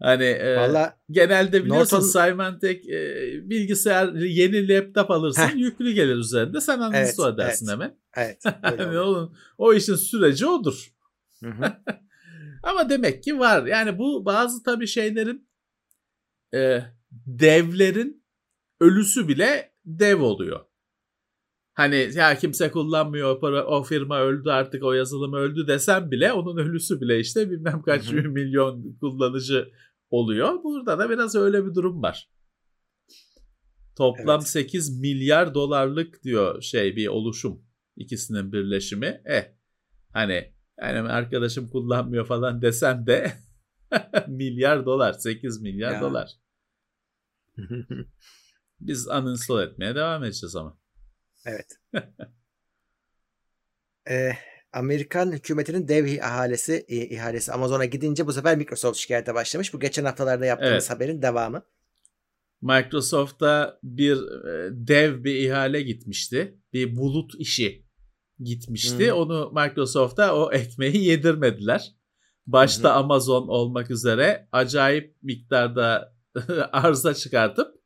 Hani 0.02 0.24
e, 0.24 0.56
Valla 0.56 0.98
genelde 1.10 1.64
biliyorsun 1.64 1.96
Norton- 1.96 2.26
Symantec 2.28 2.92
e, 2.92 3.50
bilgisayar 3.50 4.12
yeni 4.14 4.68
laptop 4.68 5.10
alırsın 5.10 5.42
Heh. 5.42 5.54
yüklü 5.56 5.92
gelir 5.92 6.16
üzerinde 6.16 6.60
sen 6.60 6.80
Evet, 6.80 6.94
uninstall 6.94 7.34
edersin 7.34 7.66
evet. 7.66 7.72
hemen. 7.74 7.98
evet. 8.16 8.42
Hani 8.62 8.98
onun, 8.98 9.36
o 9.58 9.74
işin 9.74 9.94
süreci 9.94 10.46
odur. 10.46 10.92
Hı 11.42 11.50
hı. 11.50 11.72
Ama 12.62 12.90
demek 12.90 13.22
ki 13.22 13.38
var. 13.38 13.66
Yani 13.66 13.98
bu 13.98 14.24
bazı 14.24 14.62
tabii 14.62 14.86
şeylerin 14.86 15.48
e, 16.54 16.82
devlerin 17.26 18.24
ölüsü 18.80 19.28
bile 19.28 19.72
dev 19.84 20.20
oluyor. 20.20 20.60
Hani 21.74 22.10
ya 22.14 22.38
kimse 22.38 22.70
kullanmıyor 22.70 23.42
o, 23.42 23.82
firma 23.82 24.20
öldü 24.20 24.50
artık 24.50 24.82
o 24.84 24.92
yazılım 24.92 25.32
öldü 25.34 25.66
desem 25.66 26.10
bile 26.10 26.32
onun 26.32 26.56
ölüsü 26.56 27.00
bile 27.00 27.20
işte 27.20 27.50
bilmem 27.50 27.82
kaç 27.82 28.12
milyon 28.12 28.96
kullanıcı 29.00 29.68
oluyor. 30.10 30.62
Burada 30.64 30.98
da 30.98 31.10
biraz 31.10 31.34
öyle 31.34 31.66
bir 31.66 31.74
durum 31.74 32.02
var. 32.02 32.30
Toplam 33.96 34.38
Evet. 34.40 34.48
8 34.48 35.00
milyar 35.00 35.54
dolarlık 35.54 36.22
diyor 36.22 36.62
şey 36.62 36.96
bir 36.96 37.06
oluşum 37.08 37.64
ikisinin 37.96 38.52
birleşimi. 38.52 39.22
Eh 39.24 39.44
hani 40.12 40.54
yani 40.80 41.08
arkadaşım 41.08 41.68
kullanmıyor 41.68 42.26
falan 42.26 42.62
desem 42.62 43.06
de 43.06 43.32
milyar 44.28 44.86
dolar 44.86 45.12
8 45.12 45.60
milyar 45.62 45.92
Ya. 45.92 46.00
dolar. 46.00 46.30
Biz 48.80 49.08
uninstall 49.08 49.62
etmeye 49.62 49.94
devam 49.94 50.24
edeceğiz 50.24 50.56
ama. 50.56 50.78
evet. 51.46 51.78
Ee, 54.10 54.32
Amerikan 54.72 55.32
hükümetinin 55.32 55.88
dev 55.88 56.04
ihalesi, 56.04 56.84
ihalesi 56.88 57.52
Amazon'a 57.52 57.84
gidince 57.84 58.26
bu 58.26 58.32
sefer 58.32 58.56
Microsoft 58.56 58.98
şikayete 58.98 59.34
başlamış. 59.34 59.74
Bu 59.74 59.80
geçen 59.80 60.04
haftalarda 60.04 60.46
yaptığımız 60.46 60.72
Evet. 60.72 60.90
haberin 60.90 61.22
devamı. 61.22 61.62
Microsoft'ta 62.62 63.78
bir 63.82 64.16
e, 64.16 64.70
dev 64.72 65.24
bir 65.24 65.34
ihale 65.34 65.82
gitmişti. 65.82 66.58
Bir 66.72 66.96
bulut 66.96 67.32
işi 67.38 67.86
gitmişti. 68.40 69.10
Hı. 69.10 69.14
Onu 69.14 69.52
Microsoft'a 69.54 70.34
o 70.36 70.52
ekmeği 70.52 71.04
yedirmediler. 71.04 71.94
Başta 72.46 72.88
Hı 72.88 72.92
Amazon 72.92 73.48
olmak 73.48 73.90
üzere 73.90 74.48
acayip 74.52 75.16
miktarda 75.22 76.14
arıza 76.72 77.14
çıkartıp 77.14 77.76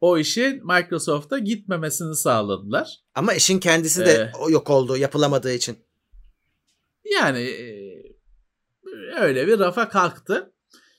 o 0.00 0.18
işin 0.18 0.66
Microsoft'a 0.66 1.38
gitmemesini 1.38 2.16
sağladılar. 2.16 2.96
Ama 3.14 3.34
işin 3.34 3.58
kendisi 3.58 4.06
de 4.06 4.32
Ee. 4.48 4.52
yok 4.52 4.70
oldu 4.70 4.96
yapılamadığı 4.96 5.52
için. 5.52 5.76
Yani 7.12 7.54
öyle 9.20 9.46
bir 9.46 9.58
rafa 9.58 9.88
kalktı. 9.88 10.54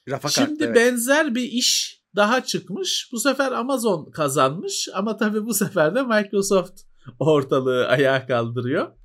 Rafa 0.10 0.30
Şimdi 0.30 0.49
kalktı, 0.49 0.65
evet. 0.65 0.76
benzer 0.76 1.36
bir 1.36 1.43
iş 1.43 2.02
daha 2.15 2.43
çıkmış. 2.43 3.10
Bu 3.12 3.19
sefer 3.19 3.52
Amazon 3.52 4.12
kazanmış 4.12 4.89
ama 4.93 5.17
tabii 5.17 5.45
bu 5.45 5.54
sefer 5.54 5.95
de 5.95 6.02
Microsoft 6.02 6.82
ortalığı 7.19 7.88
ayağa 7.88 8.28
kaldırıyor. 8.28 8.95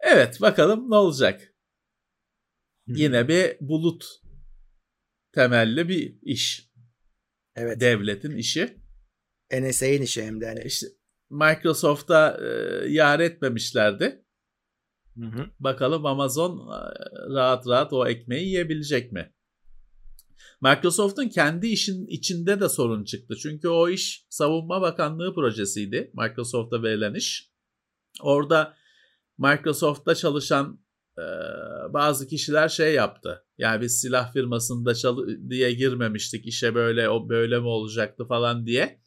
Evet 0.00 0.40
bakalım 0.40 0.90
ne 0.90 0.94
olacak. 0.94 1.54
Yine 2.86 3.28
bir 3.28 3.56
bulut 3.60 4.04
temelli 5.32 5.88
bir 5.88 6.18
iş. 6.22 6.70
Evet. 7.56 7.80
Devletin 7.80 8.36
işi. 8.36 8.78
NSA'nin 9.52 10.02
işi 10.02 10.22
hem 10.22 10.40
de 10.40 10.46
hani. 10.46 10.62
İşte 10.64 10.86
Microsoft'a 11.30 12.38
e, 12.40 12.48
yar 12.88 13.20
etmemişlerdi. 13.20 14.21
Hı 15.16 15.26
hı. 15.26 15.46
Bakalım 15.60 16.06
Amazon 16.06 16.58
e, 16.58 16.80
rahat 17.34 17.66
rahat 17.66 17.92
o 17.92 18.06
ekmeği 18.06 18.46
yiyebilecek 18.46 19.12
mi? 19.12 19.32
Microsoft'un 20.60 21.28
kendi 21.28 21.66
işin 21.66 22.06
içinde 22.06 22.60
de 22.60 22.68
sorun 22.68 23.04
çıktı. 23.04 23.34
Çünkü 23.42 23.68
o 23.68 23.88
iş 23.88 24.26
Savunma 24.30 24.80
Bakanlığı 24.80 25.34
projesiydi. 25.34 26.10
Microsoft'a 26.14 26.82
verilen 26.82 27.14
iş. 27.14 27.50
Orada 28.22 28.74
Microsoft'ta 29.38 30.14
çalışan 30.14 30.80
e, 31.18 31.24
bazı 31.92 32.26
kişiler 32.26 32.68
şey 32.68 32.94
yaptı. 32.94 33.44
Yani 33.58 33.80
biz 33.80 34.00
silah 34.00 34.32
firmasında 34.32 34.94
çalı 34.94 35.50
diye 35.50 35.72
girmemiştik. 35.72 36.46
işe 36.46 36.74
böyle 36.74 37.08
o 37.08 37.28
böyle 37.28 37.58
mi 37.58 37.66
olacaktı 37.66 38.24
falan 38.24 38.66
diye 38.66 39.00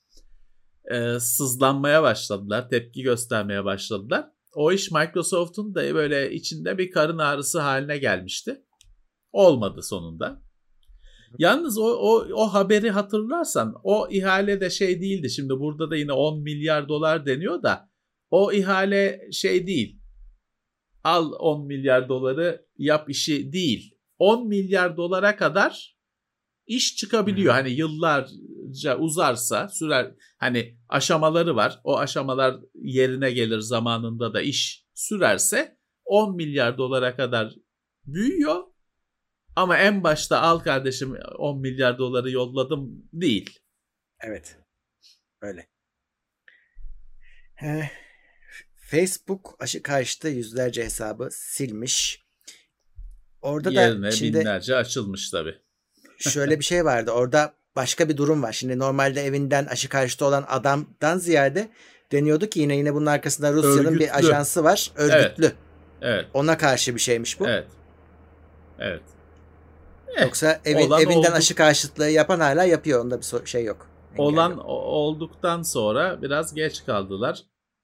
e, 0.91 1.19
sızlanmaya 1.19 2.03
başladılar. 2.03 2.69
Tepki 2.69 3.01
göstermeye 3.03 3.65
başladılar. 3.65 4.34
O 4.55 4.71
iş 4.71 4.91
Microsoft'un 4.91 5.75
da 5.75 5.95
böyle 5.95 6.31
içinde 6.31 6.77
bir 6.77 6.91
karın 6.91 7.17
ağrısı 7.17 7.59
haline 7.59 7.97
gelmişti. 7.97 8.61
Olmadı 9.31 9.83
sonunda. 9.83 10.41
Yalnız 11.39 11.77
o, 11.77 11.83
o, 11.83 12.27
o 12.33 12.53
haberi 12.53 12.91
hatırlarsan 12.91 13.75
o 13.83 14.07
ihale 14.11 14.61
de 14.61 14.69
şey 14.69 15.01
değildi. 15.01 15.29
Şimdi 15.29 15.53
burada 15.59 15.91
da 15.91 15.95
yine 15.95 16.11
10 16.11 16.43
milyar 16.43 16.89
dolar 16.89 17.25
deniyor 17.25 17.63
da 17.63 17.89
o 18.31 18.51
ihale 18.51 19.21
şey 19.31 19.67
değil. 19.67 19.99
Al 21.03 21.31
10 21.39 21.67
milyar 21.67 22.09
doları 22.09 22.65
yap 22.77 23.09
işi 23.09 23.53
değil. 23.53 23.97
10 24.19 24.47
milyar 24.47 24.97
dolara 24.97 25.35
kadar 25.35 25.97
iş 26.67 26.95
çıkabiliyor. 26.95 27.53
Hı. 27.53 27.57
Hani 27.57 27.73
yıllarca 28.75 28.97
uzarsa 28.97 29.69
sürer 29.69 30.11
hani 30.37 30.77
aşamaları 30.89 31.55
var. 31.55 31.81
O 31.83 31.97
aşamalar 31.97 32.59
yerine 32.73 33.31
gelir 33.31 33.59
zamanında 33.59 34.33
da 34.33 34.41
iş 34.41 34.85
sürerse 34.93 35.77
10 36.05 36.35
milyar 36.35 36.77
dolara 36.77 37.15
kadar 37.15 37.55
büyüyor. 38.05 38.63
Ama 39.55 39.77
en 39.77 40.03
başta 40.03 40.41
al 40.41 40.59
kardeşim 40.59 41.17
10 41.37 41.61
milyar 41.61 41.97
doları 41.97 42.31
yolladım 42.31 43.09
değil. 43.13 43.59
Evet. 44.19 44.57
Öyle. 45.41 45.67
Eh, 47.61 47.89
Facebook 48.77 49.55
aşı 49.59 49.83
karşıtı 49.83 50.27
yüzlerce 50.27 50.83
hesabı 50.83 51.29
silmiş. 51.31 52.25
Orada 53.41 53.69
Yerine 53.71 54.07
da 54.07 54.11
şimdi 54.11 54.39
binlerce 54.39 54.75
açılmış 54.75 55.29
tabii. 55.29 55.55
şöyle 56.19 56.59
bir 56.59 56.65
şey 56.65 56.85
vardı. 56.85 57.11
Orada 57.11 57.64
başka 57.75 58.09
bir 58.09 58.17
durum 58.17 58.43
var. 58.43 58.51
Şimdi 58.51 58.79
normalde 58.79 59.21
evinden 59.21 59.65
aşı 59.65 59.89
karşıtı 59.89 60.25
olan 60.25 60.45
adamdan 60.47 61.17
ziyade 61.17 61.69
deniyordu 62.11 62.47
ki 62.47 62.59
yine 62.59 62.75
yine 62.77 62.93
bunun 62.93 63.05
arkasında 63.05 63.53
Rusya'nın 63.53 63.77
Örgütlü. 63.85 63.99
bir 63.99 64.17
ajansı 64.17 64.63
var. 64.63 64.91
Örgütlü. 64.95 65.51
Evet, 66.01 66.25
Ona 66.33 66.57
karşı 66.57 66.95
bir 66.95 66.99
şeymiş 66.99 67.39
bu. 67.39 67.47
evet. 67.47 67.67
Evet. 68.79 69.01
Yoksa 70.21 70.61
evin, 70.65 70.87
olan 70.87 71.01
evinden 71.01 71.17
oldu. 71.19 71.27
aşı 71.37 71.55
karşıtlığı 71.55 72.09
yapan 72.09 72.39
hala 72.39 72.63
yapıyor. 72.63 73.05
Onda 73.05 73.19
bir 73.21 73.45
şey 73.45 73.63
yok. 73.63 73.87
Engel 74.13 74.25
Olan 74.25 74.49
yok. 74.51 74.65
olduktan 74.67 75.61
sonra 75.61 76.21
biraz 76.21 76.53
geç 76.53 76.85
kaldılar. 76.85 77.39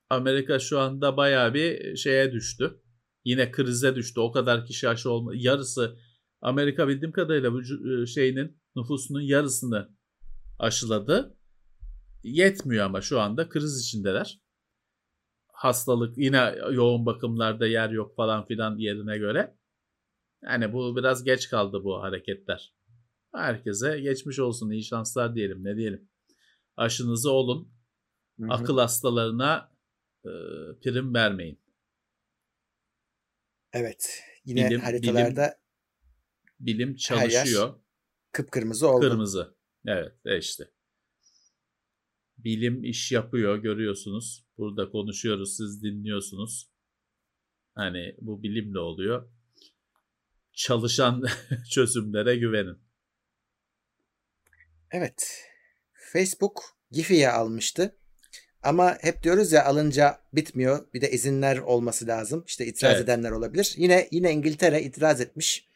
Amerika 0.09 0.59
şu 0.59 0.79
anda 0.79 1.17
bayağı 1.17 1.53
bir 1.53 1.95
şeye 1.95 2.31
düştü. 2.31 2.79
Yine 3.25 3.51
krize 3.51 3.95
düştü. 3.95 4.19
O 4.19 4.31
kadar 4.31 4.65
kişi 4.65 4.89
aşı 4.89 5.09
olma 5.11 5.31
yarısı 5.35 5.95
Amerika 6.41 6.87
bildiğim 6.87 7.11
kadarıyla 7.11 7.53
bu 7.53 7.63
şeyinin 8.07 8.61
nüfusunun 8.75 9.21
yarısını 9.21 9.89
aşıladı. 10.59 11.37
Yetmiyor 12.23 12.85
ama 12.85 13.01
şu 13.01 13.19
anda 13.19 13.49
kriz 13.49 13.81
içindeler. 13.81 14.41
Hastalık 15.47 16.17
yine 16.17 16.55
yoğun 16.71 17.05
bakımlarda 17.05 17.67
yer 17.67 17.89
yok 17.89 18.15
falan 18.15 18.45
filan 18.45 18.77
yerine 18.77 19.17
göre. 19.17 19.57
Yani 20.43 20.73
bu 20.73 20.95
biraz 20.95 21.23
geç 21.23 21.49
kaldı 21.49 21.83
bu 21.83 22.01
hareketler. 22.01 22.75
Herkese 23.35 23.99
geçmiş 23.99 24.39
olsun 24.39 24.71
iyi 24.71 24.83
şanslar 24.83 25.35
diyelim 25.35 25.63
ne 25.63 25.75
diyelim. 25.75 26.09
Aşınızı 26.77 27.31
olun. 27.31 27.73
Hı 28.39 28.45
hı. 28.45 28.47
Akıl 28.49 28.77
hastalarına 28.77 29.71
e, 30.25 30.31
prim 30.83 31.13
vermeyin. 31.13 31.61
Evet. 33.73 34.23
Yine 34.45 34.69
bilim, 34.69 34.81
haritalarda 34.81 35.41
bilim, 35.41 35.60
bilim 36.65 36.95
çalışıyor. 36.95 37.75
Kıpkırmızı 38.31 38.87
oldu. 38.87 39.09
Kırmızı. 39.09 39.55
Evet 39.85 40.11
e 40.25 40.37
işte. 40.37 40.71
Bilim 42.37 42.83
iş 42.83 43.11
yapıyor 43.11 43.57
görüyorsunuz. 43.57 44.45
Burada 44.57 44.89
konuşuyoruz 44.89 45.57
siz 45.57 45.83
dinliyorsunuz. 45.83 46.69
Hani 47.75 48.15
bu 48.21 48.43
bilimle 48.43 48.79
oluyor. 48.79 49.29
Çalışan 50.53 51.23
çözümlere 51.69 52.35
güvenin. 52.35 52.77
Evet. 54.91 55.47
Facebook 56.13 56.63
Giphy'ye 56.91 57.29
almıştı. 57.29 57.97
Ama 58.63 58.97
hep 59.01 59.23
diyoruz 59.23 59.51
ya 59.51 59.65
alınca 59.65 60.19
bitmiyor. 60.33 60.93
Bir 60.93 61.01
de 61.01 61.11
izinler 61.11 61.57
olması 61.57 62.07
lazım. 62.07 62.43
İşte 62.47 62.65
itiraz 62.65 62.93
evet. 62.93 63.03
edenler 63.03 63.31
olabilir. 63.31 63.73
Yine 63.77 64.07
yine 64.11 64.31
İngiltere 64.31 64.81
itiraz 64.81 65.21
etmiş. 65.21 65.70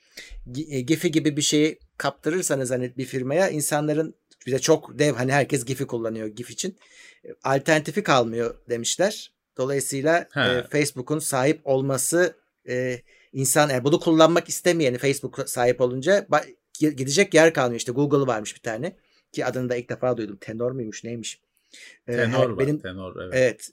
E, 0.70 0.82
Giphy 0.82 1.12
gibi 1.12 1.38
bir 1.38 1.42
şeyi 1.42 1.80
kaptırırsanız 1.98 2.72
hani 2.72 2.98
bir 2.98 3.06
firmaya 3.06 3.50
insanların 3.50 4.16
bir 4.46 4.52
de 4.52 4.60
çok 4.60 5.00
dev 5.00 5.14
hani 5.14 5.32
herkes 5.32 5.66
Giphy 5.66 5.84
kullanıyor 5.84 6.28
Gif 6.28 6.52
için. 6.52 6.78
E, 7.26 7.30
alternatifi 7.44 8.04
kalmıyor 8.04 8.56
demişler. 8.70 9.32
Dolayısıyla 9.58 10.28
e, 10.36 10.64
Facebook'un 10.70 11.20
sahip 11.20 11.62
olması 11.64 12.36
e, 12.70 13.02
insan 13.34 13.70
yani 13.70 13.84
bunu 13.84 14.00
kullanmak 14.00 14.50
istemeyeni 14.50 14.98
Facebook 14.98 15.50
sahip 15.50 15.82
olunca 15.82 16.28
gidecek 16.80 17.34
yer 17.34 17.54
kalmıyor. 17.54 17.80
İşte 17.80 17.92
Google 17.92 18.28
varmış 18.28 18.56
bir 18.56 18.62
tane 18.62 18.96
ki 19.32 19.46
adını 19.46 19.70
da 19.70 19.76
ilk 19.76 19.90
defa 19.90 20.18
duydum. 20.18 20.38
Tenor 20.42 20.72
muymuş 20.72 21.04
neymiş? 21.04 21.42
Ee, 22.08 22.16
tenor 22.16 22.50
var. 22.50 22.60
Benim, 22.60 22.80
tenor 22.80 23.16
evet. 23.22 23.34
Evet. 23.34 23.72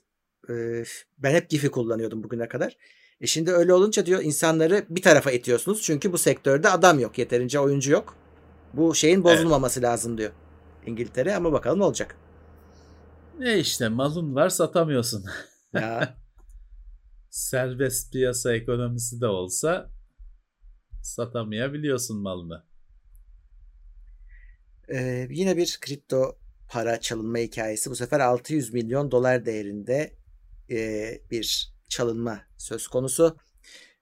E, 0.49 0.83
ben 1.17 1.33
hep 1.33 1.49
Giphy 1.49 1.67
kullanıyordum 1.67 2.23
bugüne 2.23 2.47
kadar. 2.47 2.77
E 3.21 3.27
şimdi 3.27 3.51
öyle 3.51 3.73
olunca 3.73 4.05
diyor 4.05 4.21
insanları 4.23 4.85
bir 4.89 5.01
tarafa 5.01 5.31
itiyorsunuz. 5.31 5.81
Çünkü 5.81 6.13
bu 6.13 6.17
sektörde 6.17 6.69
adam 6.69 6.99
yok. 6.99 7.17
Yeterince 7.17 7.59
oyuncu 7.59 7.91
yok. 7.91 8.15
Bu 8.73 8.95
şeyin 8.95 9.23
bozulmaması 9.23 9.79
evet. 9.79 9.89
lazım 9.89 10.17
diyor. 10.17 10.31
İngiltere 10.85 11.35
ama 11.35 11.51
bakalım 11.51 11.79
ne 11.79 11.83
olacak. 11.83 12.15
Ne 13.39 13.59
işte 13.59 13.89
malın 13.89 14.35
var 14.35 14.49
satamıyorsun. 14.49 15.25
Ya. 15.73 16.17
Serbest 17.29 18.13
piyasa 18.13 18.53
ekonomisi 18.53 19.21
de 19.21 19.27
olsa 19.27 19.89
satamayabiliyorsun 21.01 22.21
malını. 22.21 22.63
Ee, 24.93 25.27
yine 25.29 25.57
bir 25.57 25.77
kripto 25.81 26.37
para 26.69 26.99
çalınma 26.99 27.37
hikayesi. 27.37 27.89
Bu 27.89 27.95
sefer 27.95 28.19
600 28.19 28.73
milyon 28.73 29.11
dolar 29.11 29.45
değerinde 29.45 30.13
e, 30.69 31.09
bir 31.31 31.72
çalınma 31.89 32.41
söz 32.57 32.87
konusu. 32.87 33.37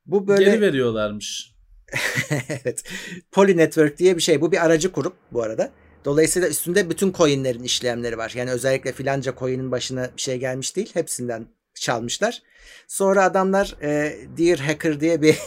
Bu 0.06 0.28
böyle 0.28 0.44
geri 0.44 0.62
veriyorlarmış. 0.62 1.56
evet. 2.50 2.84
Poly 3.32 3.58
Network 3.58 3.98
diye 3.98 4.16
bir 4.18 4.22
şey. 4.22 4.42
Bu 4.42 4.52
bir 4.52 4.66
aracı 4.66 4.92
kurup 4.92 5.14
bu 5.32 5.44
arada. 5.44 5.72
Dolayısıyla 6.06 6.48
üstünde 6.48 6.90
bütün 6.90 7.14
coinlerin 7.14 7.64
işlemleri 7.64 8.18
var. 8.18 8.34
Yani 8.36 8.52
özellikle 8.52 8.92
filanca 8.92 9.36
coin'in 9.40 9.72
başına 9.72 10.12
bir 10.18 10.22
şey 10.22 10.38
gelmiş 10.38 10.76
değil. 10.76 10.92
Hepsinden 10.94 11.48
çalmışlar. 11.76 12.42
Sonra 12.88 13.24
adamlar 13.24 13.76
e, 13.82 14.18
Dear 14.38 14.60
Hacker 14.60 15.00
diye 15.00 15.22
bir 15.22 15.38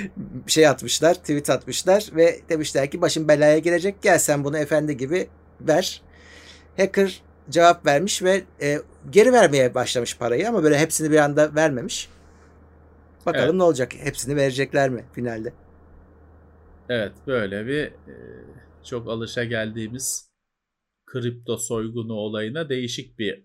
şey 0.46 0.68
atmışlar, 0.68 1.14
tweet 1.14 1.50
atmışlar 1.50 2.10
ve 2.16 2.40
demişler 2.48 2.90
ki 2.90 3.00
başın 3.00 3.28
belaya 3.28 3.58
girecek 3.58 4.02
gel 4.02 4.18
sen 4.18 4.44
bunu 4.44 4.58
efendi 4.58 4.96
gibi 4.96 5.28
ver. 5.60 6.02
Hacker 6.76 7.22
cevap 7.50 7.86
vermiş 7.86 8.22
ve 8.22 8.42
e, 8.62 8.80
geri 9.10 9.32
vermeye 9.32 9.74
başlamış 9.74 10.18
parayı 10.18 10.48
ama 10.48 10.62
böyle 10.62 10.78
hepsini 10.78 11.10
bir 11.10 11.16
anda 11.16 11.54
vermemiş. 11.54 12.08
Bakalım 13.26 13.44
evet. 13.44 13.54
ne 13.54 13.62
olacak? 13.62 13.94
Hepsini 13.94 14.36
verecekler 14.36 14.90
mi 14.90 15.04
finalde? 15.12 15.52
Evet 16.88 17.12
böyle 17.26 17.66
bir 17.66 17.84
e, 17.84 18.14
çok 18.84 19.08
alışa 19.08 19.44
geldiğimiz 19.44 20.30
kripto 21.06 21.56
soygunu 21.56 22.12
olayına 22.12 22.68
değişik 22.68 23.18
bir 23.18 23.44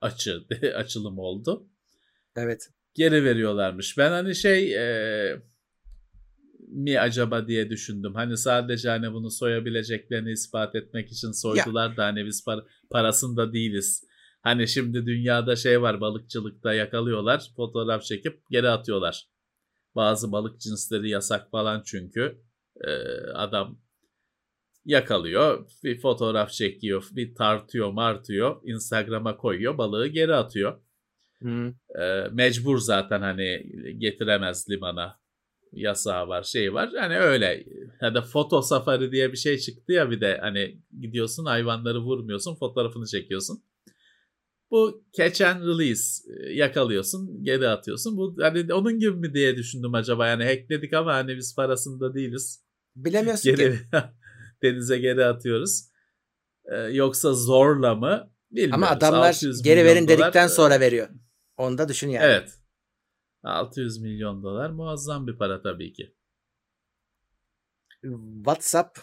açı 0.00 0.44
açılım 0.74 1.18
oldu. 1.18 1.68
Evet. 2.36 2.70
Geri 2.94 3.24
veriyorlarmış. 3.24 3.98
Ben 3.98 4.10
hani 4.10 4.34
şey 4.34 4.74
e, 4.74 5.42
mi 6.68 7.00
acaba 7.00 7.48
diye 7.48 7.70
düşündüm. 7.70 8.14
Hani 8.14 8.36
sadece 8.36 8.88
hani 8.88 9.12
bunu 9.12 9.30
soyabileceklerini 9.30 10.32
ispat 10.32 10.74
etmek 10.74 11.12
için 11.12 11.32
soydular 11.32 11.90
ya. 11.90 11.96
da 11.96 12.04
hani 12.04 12.26
biz 12.26 12.44
par- 12.46 12.64
parasında 12.90 13.52
değiliz. 13.52 14.04
Hani 14.44 14.68
şimdi 14.68 15.06
dünyada 15.06 15.56
şey 15.56 15.82
var 15.82 16.00
balıkçılıkta 16.00 16.74
yakalıyorlar 16.74 17.52
fotoğraf 17.56 18.02
çekip 18.02 18.50
geri 18.50 18.68
atıyorlar. 18.68 19.28
Bazı 19.96 20.32
balık 20.32 20.60
cinsleri 20.60 21.10
yasak 21.10 21.50
falan 21.50 21.82
çünkü 21.86 22.40
ee, 22.84 22.90
adam 23.34 23.78
yakalıyor 24.84 25.70
bir 25.84 26.00
fotoğraf 26.00 26.50
çekiyor 26.50 27.08
bir 27.12 27.34
tartıyor 27.34 27.92
martıyor 27.92 28.60
Instagram'a 28.64 29.36
koyuyor 29.36 29.78
balığı 29.78 30.06
geri 30.06 30.34
atıyor. 30.34 30.80
Hmm. 31.38 31.68
Ee, 31.68 32.28
mecbur 32.32 32.78
zaten 32.78 33.20
hani 33.20 33.62
getiremez 33.98 34.70
limana 34.70 35.20
yasağı 35.72 36.28
var 36.28 36.42
şey 36.42 36.74
var 36.74 36.90
hani 37.00 37.18
öyle 37.18 37.64
ya 38.02 38.14
da 38.14 38.22
foto 38.22 38.62
safari 38.62 39.12
diye 39.12 39.32
bir 39.32 39.36
şey 39.36 39.58
çıktı 39.58 39.92
ya 39.92 40.10
bir 40.10 40.20
de 40.20 40.38
hani 40.40 40.78
gidiyorsun 41.00 41.44
hayvanları 41.44 41.98
vurmuyorsun 41.98 42.54
fotoğrafını 42.54 43.06
çekiyorsun. 43.06 43.64
Bu 44.74 45.04
catch 45.12 45.42
and 45.42 45.62
release 45.62 46.22
yakalıyorsun 46.54 47.44
geri 47.44 47.68
atıyorsun. 47.68 48.16
Bu 48.16 48.36
hani 48.40 48.74
onun 48.74 48.98
gibi 48.98 49.16
mi 49.16 49.34
diye 49.34 49.56
düşündüm 49.56 49.94
acaba 49.94 50.26
yani 50.26 50.44
hackledik 50.44 50.92
ama 50.92 51.14
hani 51.14 51.36
biz 51.36 51.54
parasında 51.56 52.14
değiliz. 52.14 52.64
Bilemiyorsun 52.96 53.56
geri, 53.56 53.72
ki. 53.72 53.78
denize 54.62 54.98
geri 54.98 55.24
atıyoruz. 55.24 55.88
Ee, 56.64 56.76
yoksa 56.76 57.32
zorla 57.32 57.94
mı 57.94 58.30
bilmiyoruz. 58.50 58.74
Ama 58.74 58.88
adamlar 58.88 59.40
geri 59.64 59.84
verin 59.84 60.08
dolar, 60.08 60.18
dedikten 60.18 60.46
sonra 60.46 60.80
veriyor. 60.80 61.08
Onu 61.56 61.78
da 61.78 61.88
düşün 61.88 62.08
yani. 62.08 62.24
Evet. 62.24 62.58
600 63.42 63.98
milyon 63.98 64.42
dolar 64.42 64.70
muazzam 64.70 65.26
bir 65.26 65.38
para 65.38 65.62
tabii 65.62 65.92
ki. 65.92 66.14
WhatsApp 68.36 68.98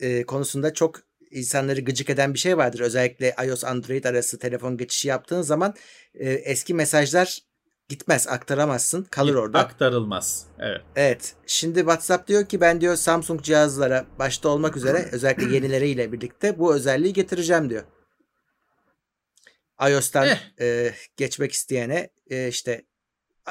e, 0.00 0.26
konusunda 0.26 0.74
çok 0.74 1.00
insanları 1.32 1.80
gıcık 1.80 2.10
eden 2.10 2.34
bir 2.34 2.38
şey 2.38 2.56
vardır. 2.56 2.80
Özellikle 2.80 3.34
iOS 3.46 3.64
Android 3.64 4.04
arası 4.04 4.38
telefon 4.38 4.76
geçişi 4.76 5.08
yaptığın 5.08 5.42
zaman 5.42 5.74
e, 6.14 6.30
eski 6.30 6.74
mesajlar 6.74 7.38
gitmez, 7.88 8.28
aktaramazsın. 8.28 9.04
Kalır 9.10 9.34
orada. 9.34 9.58
Aktarılmaz. 9.58 10.46
Evet. 10.58 10.80
Evet. 10.96 11.34
Şimdi 11.46 11.78
WhatsApp 11.78 12.28
diyor 12.28 12.46
ki 12.46 12.60
ben 12.60 12.80
diyor 12.80 12.96
Samsung 12.96 13.42
cihazlara 13.42 14.06
başta 14.18 14.48
olmak 14.48 14.76
üzere 14.76 15.08
özellikle 15.12 15.54
yenileriyle 15.54 16.12
birlikte 16.12 16.58
bu 16.58 16.74
özelliği 16.74 17.12
getireceğim 17.12 17.70
diyor 17.70 17.82
iOS'tan 19.88 20.28
eh. 20.28 20.38
e, 20.60 20.94
geçmek 21.16 21.52
isteyene 21.52 22.10
e, 22.30 22.48
işte 22.48 22.84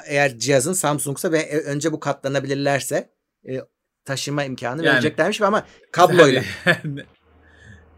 eğer 0.06 0.40
cihazın 0.40 0.74
Samsung'sa 0.74 1.32
ve 1.32 1.40
e, 1.40 1.58
önce 1.58 1.92
bu 1.92 2.00
katlanabilirlerse 2.00 3.10
e, 3.50 3.60
taşıma 4.06 4.44
imkanı 4.44 4.86
yani, 4.86 4.94
vereceklermiş 4.94 5.42
ama 5.42 5.66
kabloyla. 5.92 6.44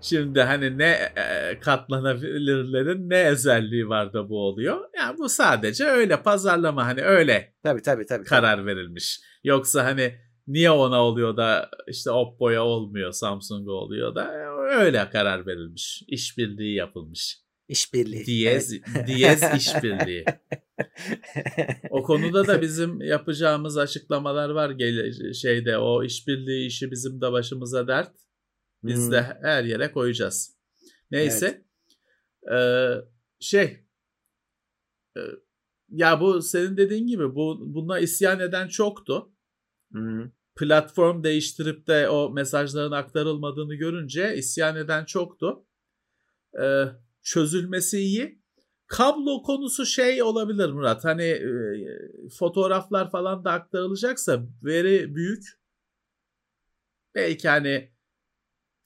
Şimdi 0.03 0.41
hani 0.41 0.77
ne 0.77 1.11
e, 1.15 1.59
katlanabilirlerin 1.59 3.09
ne 3.09 3.25
özelliği 3.29 3.89
var 3.89 4.13
da 4.13 4.29
bu 4.29 4.39
oluyor? 4.39 4.89
Yani 4.97 5.17
bu 5.17 5.29
sadece 5.29 5.85
öyle 5.85 6.23
pazarlama 6.23 6.85
hani 6.85 7.01
öyle. 7.01 7.53
Tabii 7.63 7.81
tabii 7.81 8.05
tabii. 8.05 8.23
Karar 8.23 8.57
tabii. 8.57 8.65
verilmiş. 8.65 9.19
Yoksa 9.43 9.85
hani 9.85 10.15
niye 10.47 10.71
ona 10.71 11.03
oluyor 11.03 11.37
da 11.37 11.69
işte 11.87 12.11
Oppo'ya 12.11 12.63
olmuyor, 12.63 13.11
Samsung'a 13.11 13.71
oluyor 13.71 14.15
da 14.15 14.31
öyle 14.79 15.09
karar 15.09 15.47
verilmiş. 15.47 16.03
İşbirliği 16.07 16.75
yapılmış. 16.75 17.37
İşbirliği. 17.67 18.25
Diyez, 18.25 18.73
evet. 18.73 19.07
diyez 19.07 19.43
işbirliği. 19.57 20.25
o 21.89 22.03
konuda 22.03 22.47
da 22.47 22.61
bizim 22.61 23.01
yapacağımız 23.01 23.77
açıklamalar 23.77 24.49
var 24.49 24.69
gele, 24.69 25.33
şeyde 25.33 25.77
o 25.77 26.03
işbirliği 26.03 26.67
işi 26.67 26.91
bizim 26.91 27.21
de 27.21 27.31
başımıza 27.31 27.87
dert. 27.87 28.22
Biz 28.83 29.05
hmm. 29.05 29.11
de 29.11 29.21
her 29.41 29.63
yere 29.63 29.91
koyacağız. 29.91 30.57
Neyse. 31.11 31.65
Evet. 32.43 32.53
Ee, 32.53 33.07
şey 33.39 33.85
e, 35.17 35.21
ya 35.89 36.21
bu 36.21 36.41
senin 36.41 36.77
dediğin 36.77 37.07
gibi 37.07 37.35
bu 37.35 37.57
buna 37.75 37.99
isyan 37.99 38.39
eden 38.39 38.67
çoktu. 38.67 39.31
Hı. 39.93 40.31
Platform 40.55 41.23
değiştirip 41.23 41.87
de 41.87 42.09
o 42.09 42.29
mesajların 42.29 42.91
aktarılmadığını 42.91 43.75
görünce 43.75 44.35
isyan 44.37 44.75
eden 44.75 45.05
çoktu. 45.05 45.65
Ee, 46.61 46.85
çözülmesi 47.23 47.99
iyi. 47.99 48.43
Kablo 48.87 49.43
konusu 49.43 49.85
şey 49.85 50.23
olabilir 50.23 50.69
Murat. 50.69 51.05
Hani 51.05 51.23
e, 51.23 51.49
fotoğraflar 52.39 53.11
falan 53.11 53.45
da 53.45 53.51
aktarılacaksa 53.51 54.43
veri 54.63 55.15
büyük. 55.15 55.43
Belki 57.15 57.49
hani 57.49 57.92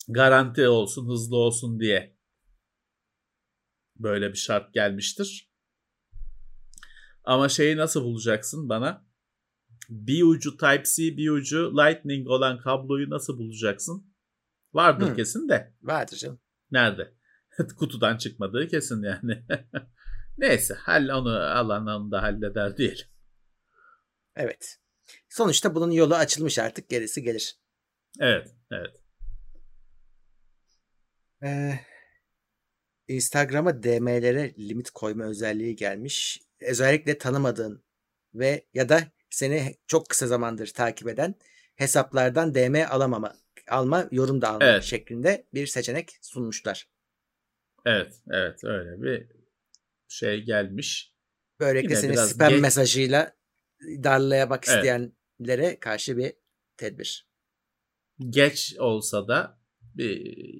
garanti 0.07 0.67
olsun, 0.67 1.09
hızlı 1.09 1.35
olsun 1.35 1.79
diye 1.79 2.17
böyle 3.95 4.29
bir 4.29 4.37
şart 4.37 4.73
gelmiştir. 4.73 5.51
Ama 7.23 7.49
şeyi 7.49 7.77
nasıl 7.77 8.03
bulacaksın 8.03 8.69
bana? 8.69 9.07
Bir 9.89 10.23
ucu 10.23 10.57
Type-C, 10.57 11.17
bir 11.17 11.29
ucu 11.29 11.77
Lightning 11.77 12.27
olan 12.27 12.57
kabloyu 12.59 13.09
nasıl 13.09 13.37
bulacaksın? 13.37 14.13
Vardır 14.73 15.09
Hı. 15.09 15.15
kesin 15.15 15.49
de. 15.49 15.73
Vardır 15.81 16.17
canım. 16.17 16.39
Nerede? 16.71 17.13
Kutudan 17.77 18.17
çıkmadığı 18.17 18.67
kesin 18.67 19.03
yani. 19.03 19.45
Neyse, 20.37 20.73
hall 20.73 21.09
onu 21.09 21.29
alan 21.29 21.87
onu 21.87 22.11
da 22.11 22.21
halleder 22.21 22.77
diyelim. 22.77 23.05
Evet. 24.35 24.79
Sonuçta 25.29 25.75
bunun 25.75 25.91
yolu 25.91 26.15
açılmış 26.15 26.59
artık 26.59 26.89
gerisi 26.89 27.23
gelir. 27.23 27.55
Evet, 28.19 28.55
evet. 28.71 29.06
Ee, 31.43 31.79
Instagram'a 33.07 33.83
DM'lere 33.83 34.53
limit 34.59 34.89
koyma 34.89 35.23
özelliği 35.25 35.75
gelmiş. 35.75 36.41
Özellikle 36.61 37.17
tanımadığın 37.17 37.83
ve 38.33 38.65
ya 38.73 38.89
da 38.89 39.01
seni 39.29 39.75
çok 39.87 40.09
kısa 40.09 40.27
zamandır 40.27 40.67
takip 40.67 41.07
eden 41.07 41.35
hesaplardan 41.75 42.55
DM 42.55 42.85
alamama, 42.87 43.35
alma, 43.69 44.07
yorum 44.11 44.41
da 44.41 44.49
alma 44.49 44.65
Evet. 44.65 44.83
şeklinde 44.83 45.47
bir 45.53 45.67
seçenek 45.67 46.17
sunmuşlar. 46.21 46.89
Evet, 47.85 48.13
evet 48.31 48.63
öyle 48.63 49.01
bir 49.01 49.27
şey 50.07 50.41
gelmiş. 50.41 51.13
Böylelikle 51.59 51.89
Yine 51.93 52.01
seni 52.01 52.17
spam 52.17 52.49
geç- 52.49 52.61
mesajıyla 52.61 53.35
darlayamak 53.81 54.67
Evet. 54.67 54.75
isteyenlere 54.77 55.79
karşı 55.79 56.17
bir 56.17 56.33
tedbir. 56.77 57.27
Geç 58.29 58.75
olsa 58.79 59.27
da 59.27 59.56
bir 59.97 60.15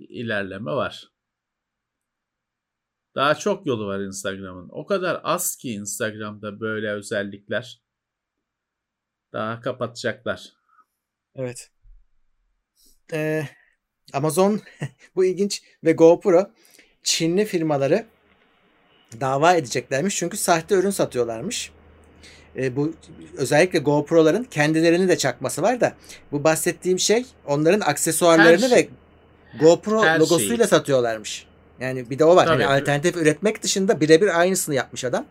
ilerleme 0.09 0.71
var. 0.71 1.11
Daha 3.15 3.35
çok 3.35 3.67
yolu 3.67 3.87
var 3.87 3.99
Instagram'ın. 3.99 4.69
O 4.71 4.85
kadar 4.85 5.21
az 5.23 5.55
ki 5.55 5.71
Instagram'da 5.71 6.59
böyle 6.59 6.91
özellikler. 6.91 7.81
Daha 9.33 9.61
kapatacaklar. 9.61 10.53
Evet. 11.35 11.71
Ee, 13.13 13.43
Amazon 14.13 14.61
bu 15.15 15.25
ilginç 15.25 15.63
ve 15.83 15.91
GoPro 15.91 16.51
Çinli 17.03 17.45
firmaları 17.45 18.05
dava 19.21 19.53
edeceklermiş 19.53 20.15
çünkü 20.15 20.37
sahte 20.37 20.75
ürün 20.75 20.89
satıyorlarmış. 20.89 21.71
Ee, 22.55 22.75
bu 22.75 22.93
özellikle 23.37 23.79
GoPro'ların 23.79 24.43
kendilerini 24.43 25.07
de 25.07 25.17
çakması 25.17 25.61
var 25.61 25.81
da 25.81 25.95
bu 26.31 26.43
bahsettiğim 26.43 26.99
şey 26.99 27.25
onların 27.45 27.79
aksesuarlarını 27.79 28.61
Her 28.63 28.69
şey. 28.69 28.77
ve 28.77 28.89
GoPro 29.59 30.03
Her 30.03 30.19
logosuyla 30.19 30.57
şeyi. 30.57 30.67
satıyorlarmış. 30.67 31.47
Yani 31.79 32.09
bir 32.09 32.19
de 32.19 32.25
o 32.25 32.35
var. 32.35 32.45
Tabii. 32.45 32.63
Hani 32.63 32.81
alternatif 32.81 33.17
üretmek 33.17 33.63
dışında 33.63 34.01
birebir 34.01 34.39
aynısını 34.39 34.75
yapmış 34.75 35.05
adam. 35.05 35.25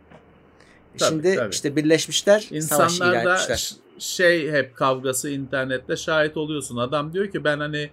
Tabii, 0.99 1.09
Şimdi 1.09 1.35
tabii. 1.35 1.53
işte 1.53 1.77
birleşmişler, 1.77 2.49
İnsanlar 2.51 3.25
da 3.25 3.57
şey 3.99 4.53
hep 4.53 4.77
kavgası 4.77 5.31
internette 5.31 5.97
şahit 5.97 6.37
oluyorsun. 6.37 6.77
Adam 6.77 7.13
diyor 7.13 7.31
ki 7.31 7.45
ben 7.45 7.59
hani 7.59 7.91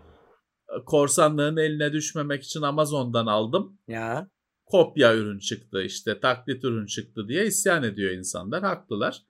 korsanlığın 0.86 1.58
eline 1.58 1.94
düşmemek 1.94 2.44
için 2.44 2.62
Amazon'dan 2.62 3.26
aldım. 3.26 3.80
Ya 3.88 4.28
kopya 4.66 5.16
ürün 5.16 5.40
çıktı 5.40 5.84
işte 5.84 6.20
taklit 6.20 6.64
ürün 6.64 6.86
çıktı 6.86 7.28
diye 7.28 7.46
isyan 7.46 7.84
ediyor 7.84 8.12
insanlar. 8.12 8.64
Haklılar. 8.64 9.22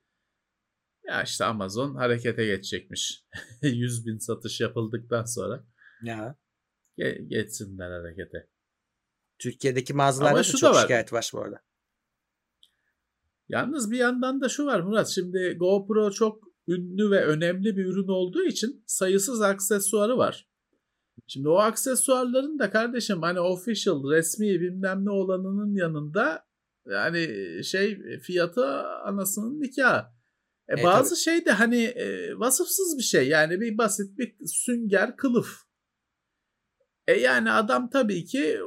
Ya 1.07 1.23
işte 1.23 1.45
Amazon 1.45 1.95
harekete 1.95 2.45
geçecekmiş. 2.45 3.23
100 3.61 4.05
bin 4.05 4.17
satış 4.17 4.61
yapıldıktan 4.61 5.25
sonra 5.25 5.63
ya 6.03 6.35
ge- 6.97 7.27
geçsinler 7.27 7.91
harekete. 7.91 8.47
Türkiye'deki 9.39 9.93
mağazalarda 9.93 10.39
da 10.39 10.43
çok 10.43 10.61
da 10.61 10.71
var. 10.71 10.81
şikayet 10.81 11.13
var 11.13 11.31
bu 11.33 11.39
arada. 11.41 11.61
Yalnız 13.49 13.91
bir 13.91 13.97
yandan 13.97 14.41
da 14.41 14.49
şu 14.49 14.65
var 14.65 14.79
Murat. 14.79 15.07
Şimdi 15.09 15.55
GoPro 15.59 16.11
çok 16.11 16.43
ünlü 16.67 17.11
ve 17.11 17.25
önemli 17.25 17.77
bir 17.77 17.85
ürün 17.85 18.07
olduğu 18.07 18.43
için 18.43 18.83
sayısız 18.87 19.41
aksesuarı 19.41 20.17
var. 20.17 20.47
Şimdi 21.27 21.49
o 21.49 21.55
aksesuarların 21.55 22.59
da 22.59 22.69
kardeşim 22.69 23.21
hani 23.21 23.39
official 23.39 24.11
resmi 24.11 24.61
bilmem 24.61 25.05
ne 25.05 25.09
olanının 25.09 25.75
yanında 25.75 26.45
yani 26.89 27.27
şey 27.63 27.99
fiyatı 28.19 28.65
anasının 28.83 29.61
nikahı. 29.61 30.05
E, 30.67 30.81
E, 30.81 30.83
bazı 30.83 31.15
şey 31.15 31.45
de 31.45 31.51
hani 31.51 31.83
e, 31.83 32.35
vasıfsız 32.39 32.97
bir 32.97 33.03
şey 33.03 33.27
yani 33.27 33.61
bir 33.61 33.77
basit 33.77 34.17
bir 34.17 34.35
sünger 34.47 35.15
kılıf. 35.17 35.47
E 37.07 37.13
yani 37.13 37.51
adam 37.51 37.89
tabii 37.89 38.25
ki 38.25 38.59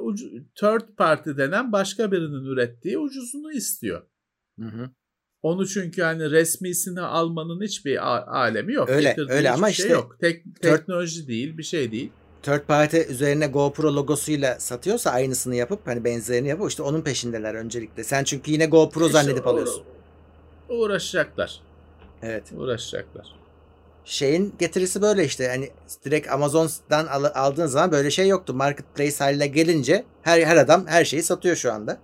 third 0.54 0.96
party 0.96 1.30
denen 1.36 1.72
başka 1.72 2.12
birinin 2.12 2.44
ürettiği 2.44 2.98
ucuzunu 2.98 3.52
istiyor. 3.52 4.02
Hı 4.60 4.66
hı. 4.66 4.90
Onu 5.42 5.66
çünkü 5.66 6.02
hani 6.02 6.30
resmisini 6.30 7.00
almanın 7.00 7.62
hiçbir 7.62 7.98
alemi 8.40 8.72
yok. 8.72 8.88
Öyle, 8.88 9.08
Getirdiği 9.08 9.32
öyle 9.32 9.50
ama 9.50 9.72
şey 9.72 9.86
işte 9.86 9.94
yok. 9.94 10.16
Tek, 10.20 10.62
teknoloji 10.62 11.28
değil, 11.28 11.58
bir 11.58 11.62
şey 11.62 11.92
değil. 11.92 12.12
Third 12.42 12.60
party 12.66 13.00
üzerine 13.08 13.46
GoPro 13.46 13.96
logosuyla 13.96 14.60
satıyorsa 14.60 15.10
aynısını 15.10 15.54
yapıp 15.54 15.86
hani 15.86 16.04
benzerini 16.04 16.48
yapıp 16.48 16.70
işte 16.70 16.82
onun 16.82 17.02
peşindeler 17.02 17.54
öncelikle. 17.54 18.04
Sen 18.04 18.24
çünkü 18.24 18.50
yine 18.50 18.66
GoPro 18.66 19.06
İşte 19.06 19.12
zannedip 19.12 19.44
uğra- 19.44 19.50
alıyorsun. 19.50 19.82
Uğraşacaklar. 20.68 21.60
Evet. 22.22 22.44
Uğraşacaklar. 22.56 23.45
Şeyin 24.06 24.54
getirisi 24.58 25.02
böyle 25.02 25.24
işte 25.24 25.48
hani 25.48 25.70
direkt 26.04 26.30
Amazon'dan 26.30 27.06
al- 27.06 27.30
aldığın 27.34 27.66
zaman 27.66 27.92
böyle 27.92 28.10
şey 28.10 28.28
yoktu. 28.28 28.54
Marketplace 28.54 29.16
haline 29.18 29.46
gelince 29.46 30.04
her 30.22 30.42
her 30.42 30.56
adam 30.56 30.86
her 30.86 31.04
şeyi 31.04 31.22
satıyor 31.22 31.56
şu 31.56 31.72
anda. 31.72 31.98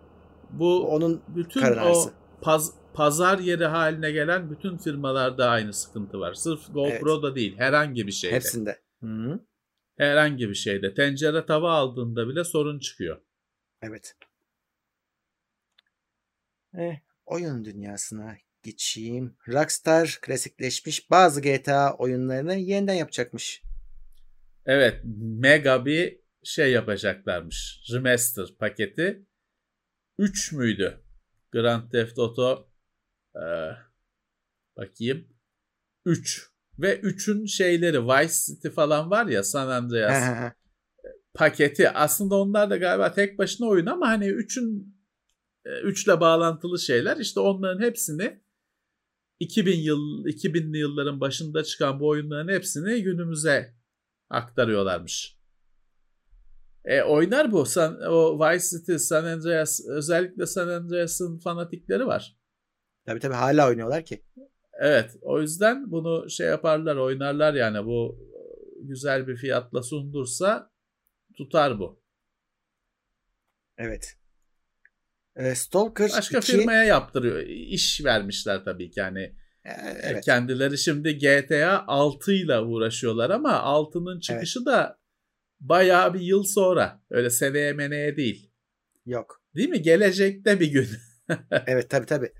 Bu 0.50 0.88
Onun 0.88 1.22
bütün 1.28 1.60
karın 1.60 1.78
o 1.78 2.10
paz- 2.40 2.72
pazar 2.94 3.38
yeri 3.38 3.64
haline 3.66 4.10
gelen 4.10 4.50
bütün 4.50 4.76
firmalarda 4.76 5.48
aynı 5.48 5.72
sıkıntı 5.72 6.20
var. 6.20 6.34
Sırf 6.34 6.74
GoPro'da 6.74 7.34
değil, 7.34 7.58
herhangi 7.58 8.06
bir 8.06 8.12
şeyde. 8.12 8.34
hepsinde. 8.34 8.80
Hı-hı. 9.02 9.40
Herhangi 9.96 10.48
bir 10.48 10.54
şeyde. 10.54 10.94
Tencere 10.94 11.46
tava 11.46 11.72
aldığında 11.72 12.28
bile 12.28 12.44
sorun 12.44 12.78
çıkıyor. 12.78 13.20
Evet. 13.82 14.14
Eh, 16.78 16.96
oyun 17.26 17.64
dünyasına 17.64 18.36
geçeyim. 18.62 19.36
Rockstar 19.48 20.18
klasikleşmiş 20.22 21.10
bazı 21.10 21.40
GTA 21.40 21.96
oyunlarını 21.96 22.54
yeniden 22.54 22.94
yapacakmış. 22.94 23.62
Evet, 24.66 25.00
mega 25.20 25.86
bir 25.86 26.20
şey 26.42 26.72
yapacaklarmış. 26.72 27.80
Remaster 27.92 28.46
paketi. 28.58 29.26
3 30.18 30.52
müydü? 30.52 31.00
Grand 31.52 31.90
Theft 31.90 32.18
Auto 32.18 32.70
e, 33.36 33.44
bakayım. 34.76 35.28
3 36.04 36.50
ve 36.78 37.00
3'ün 37.00 37.46
şeyleri 37.46 38.06
Vice 38.06 38.34
City 38.46 38.68
falan 38.68 39.10
var 39.10 39.26
ya 39.26 39.44
San 39.44 39.68
Andreas 39.68 40.48
paketi. 41.34 41.90
Aslında 41.90 42.34
onlar 42.34 42.70
da 42.70 42.76
galiba 42.76 43.12
tek 43.12 43.38
başına 43.38 43.66
oyun 43.66 43.86
ama 43.86 44.08
hani 44.08 44.26
3'ün 44.26 44.96
3 45.64 46.06
ile 46.06 46.20
bağlantılı 46.20 46.78
şeyler 46.78 47.16
işte 47.16 47.40
onların 47.40 47.82
hepsini 47.82 48.40
2000 49.42 49.80
yıl 49.80 50.24
2000'li 50.24 50.78
yılların 50.78 51.20
başında 51.20 51.64
çıkan 51.64 52.00
bu 52.00 52.08
oyunların 52.08 52.48
hepsini 52.48 53.02
günümüze 53.02 53.74
aktarıyorlarmış. 54.30 55.38
E, 56.84 57.02
oynar 57.02 57.52
bu. 57.52 57.66
San, 57.66 58.00
o 58.10 58.38
Vice 58.38 58.64
City, 58.64 58.96
San 58.96 59.24
Andreas 59.24 59.80
özellikle 59.88 60.46
San 60.46 60.68
Andreas'ın 60.68 61.38
fanatikleri 61.38 62.06
var. 62.06 62.36
Tabii 63.06 63.20
tabii 63.20 63.34
hala 63.34 63.68
oynuyorlar 63.68 64.04
ki. 64.04 64.24
Evet 64.80 65.16
o 65.22 65.40
yüzden 65.40 65.90
bunu 65.90 66.30
şey 66.30 66.46
yaparlar 66.46 66.96
oynarlar 66.96 67.54
yani 67.54 67.86
bu 67.86 68.18
güzel 68.82 69.26
bir 69.26 69.36
fiyatla 69.36 69.82
sundursa 69.82 70.72
tutar 71.36 71.78
bu. 71.78 72.02
Evet. 73.78 74.21
Ee, 75.36 75.54
Stalker 75.54 76.10
Başka 76.16 76.38
2 76.38 76.52
firmaya 76.52 76.84
yaptırıyor. 76.84 77.40
İş 77.46 78.04
vermişler 78.04 78.64
tabii 78.64 78.90
ki 78.90 79.00
yani. 79.00 79.20
Ee, 79.64 79.70
E, 79.70 80.00
evet. 80.02 80.24
Kendileri 80.24 80.78
şimdi 80.78 81.18
GTA 81.18 81.84
6 81.86 82.32
ile 82.32 82.58
uğraşıyorlar 82.58 83.30
ama 83.30 83.50
6'nın 83.52 84.20
çıkışı 84.20 84.66
da 84.66 84.98
bayağı 85.60 86.14
bir 86.14 86.20
yıl 86.20 86.42
sonra. 86.44 87.00
Öyle 87.10 87.30
seneye 87.30 87.72
meneye 87.72 88.16
değil. 88.16 88.50
Yok. 89.06 89.42
Değil 89.56 89.68
mi? 89.68 89.82
Gelecekte 89.82 90.60
bir 90.60 90.66
gün. 90.66 90.88
evet 91.66 91.90
tabii 91.90 92.06
tabii. 92.06 92.32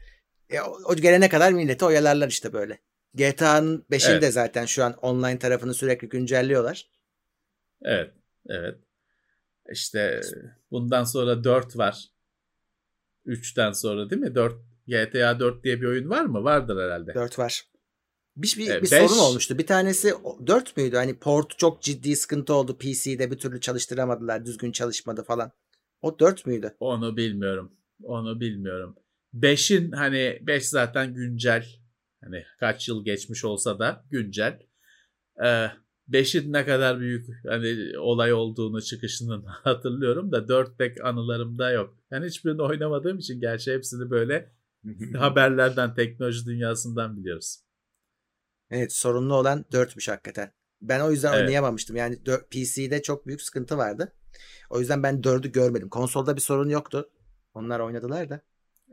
E, 0.51 0.61
o, 0.61 0.79
o 0.85 0.97
gelene 0.97 1.29
kadar 1.29 1.53
milleti 1.53 1.85
oyalarlar 1.85 2.29
işte 2.29 2.53
böyle. 2.53 2.79
GTA'nın 3.15 3.87
5'ini 3.91 4.11
Evet. 4.13 4.23
de 4.23 4.31
zaten 4.31 4.67
şu 4.67 4.85
an 4.85 4.93
online 4.93 5.39
tarafını 5.39 5.75
sürekli 5.75 6.09
güncelliyorlar. 6.09 6.91
Evet, 7.83 8.15
evet. 8.49 8.79
İşte 9.73 10.21
bundan 10.71 11.05
sonra 11.05 11.45
4 11.45 11.77
var. 11.77 12.12
3'ten 13.27 13.73
sonra 13.73 14.11
değil 14.11 14.23
mi? 14.23 14.35
4 14.35 14.55
GTA 14.87 15.41
4 15.41 15.65
diye 15.65 15.81
bir 15.81 15.87
oyun 15.87 16.11
var 16.11 16.25
mı? 16.25 16.45
Vardır 16.45 16.83
herhalde. 16.83 17.15
4 17.15 17.39
var. 17.39 17.63
Bir, 18.37 18.55
bir, 18.59 18.71
E, 18.71 18.83
bir 18.83 18.91
beş- 18.91 19.11
sorun 19.11 19.19
olmuştu. 19.19 19.59
Bir 19.59 19.67
tanesi 19.67 20.13
4 20.47 20.77
müydü? 20.77 20.97
Hani 20.97 21.19
port 21.19 21.59
çok 21.59 21.83
ciddi 21.83 22.17
sıkıntı 22.17 22.55
oldu. 22.55 22.79
PC'de 22.79 23.31
bir 23.31 23.39
türlü 23.39 23.61
çalıştıramadılar. 23.61 24.47
Düzgün 24.47 24.73
çalışmadı 24.73 25.23
falan. 25.23 25.53
O 26.03 26.19
4 26.19 26.47
müydü? 26.47 26.75
Onu 26.81 27.17
bilmiyorum. 27.17 27.73
Onu 28.03 28.41
bilmiyorum. 28.41 28.97
5'in 29.35 29.93
hani 29.93 30.39
5 30.43 30.69
zaten 30.69 31.15
güncel. 31.15 31.67
Hani 32.25 32.45
kaç 32.61 32.89
yıl 32.89 33.05
geçmiş 33.05 33.45
olsa 33.45 33.79
da 33.79 34.05
güncel. 34.11 34.59
Ee, 35.45 35.67
5'in 36.11 36.53
ne 36.53 36.67
kadar 36.67 37.01
büyük 37.01 37.27
hani 37.47 37.99
olay 37.99 38.33
olduğunu 38.33 38.83
çıkışının 38.83 39.43
hatırlıyorum 39.47 40.33
da 40.33 40.49
4 40.49 40.79
pek 40.79 41.05
anılarımda 41.05 41.71
yok. 41.71 41.99
Ben 42.11 42.23
hiçbirini 42.23 42.63
oynamadığım 42.63 43.19
için 43.19 43.41
gerçi 43.41 43.73
hepsini 43.73 44.11
böyle 44.11 44.53
haberlerden, 45.19 45.95
teknoloji 45.95 46.47
dünyasından 46.47 47.17
biliyoruz. 47.17 47.59
Evet 48.71 48.93
sorunlu 48.93 49.35
olan 49.35 49.65
4'müş 49.73 50.11
hakikaten. 50.11 50.53
Ben 50.81 51.01
o 51.01 51.11
yüzden 51.11 51.33
Evet. 51.33 51.41
oynayamamıştım. 51.41 51.97
Yani 51.97 52.19
PC'de 52.51 53.03
çok 53.03 53.27
büyük 53.27 53.43
sıkıntı 53.43 53.79
vardı. 53.79 54.13
O 54.71 54.81
yüzden 54.81 55.03
ben 55.03 55.21
4'ü 55.21 55.53
görmedim. 55.53 55.89
Konsolda 55.89 56.37
bir 56.37 56.41
sorun 56.41 56.69
yoktu. 56.69 57.11
Onlar 57.55 57.81
oynadılar 57.81 58.31
da. 58.31 58.41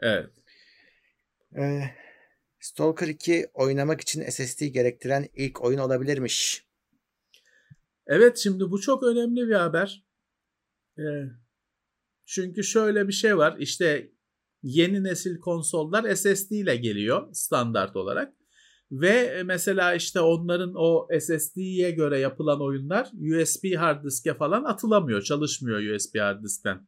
Evet. 0.02 0.30
Ee, 1.58 1.82
Stalker 2.60 3.08
2 3.08 3.48
oynamak 3.54 4.02
için 4.02 4.30
SSD 4.30 4.66
gerektiren 4.66 5.30
ilk 5.34 5.64
oyun 5.64 5.80
olabilirmiş. 5.80 6.69
Evet 8.10 8.38
şimdi 8.38 8.72
bu 8.72 8.82
çok 8.82 9.04
önemli 9.04 9.48
bir 9.48 9.56
haber. 9.56 10.06
Ee, 10.98 11.26
çünkü 12.26 12.64
şöyle 12.64 13.08
bir 13.08 13.14
şey 13.14 13.38
var. 13.38 13.56
İşte 13.60 14.12
yeni 14.64 15.04
nesil 15.04 15.40
konsollar 15.40 16.16
SSD 16.16 16.52
ile 16.52 16.76
geliyor 16.76 17.34
standart 17.34 17.96
olarak. 17.96 18.34
Ve 18.92 19.44
mesela 19.44 19.94
işte 19.94 20.20
onların 20.22 20.74
o 20.76 21.08
SSD'ye 21.20 21.92
göre 21.92 22.20
yapılan 22.20 22.62
oyunlar 22.62 23.12
USB 23.14 23.76
hard 23.78 24.06
diske 24.06 24.34
falan 24.34 24.64
atılamıyor. 24.64 25.22
Çalışmıyor 25.22 25.96
USB 25.96 26.20
hard 26.20 26.44
diskten 26.44 26.88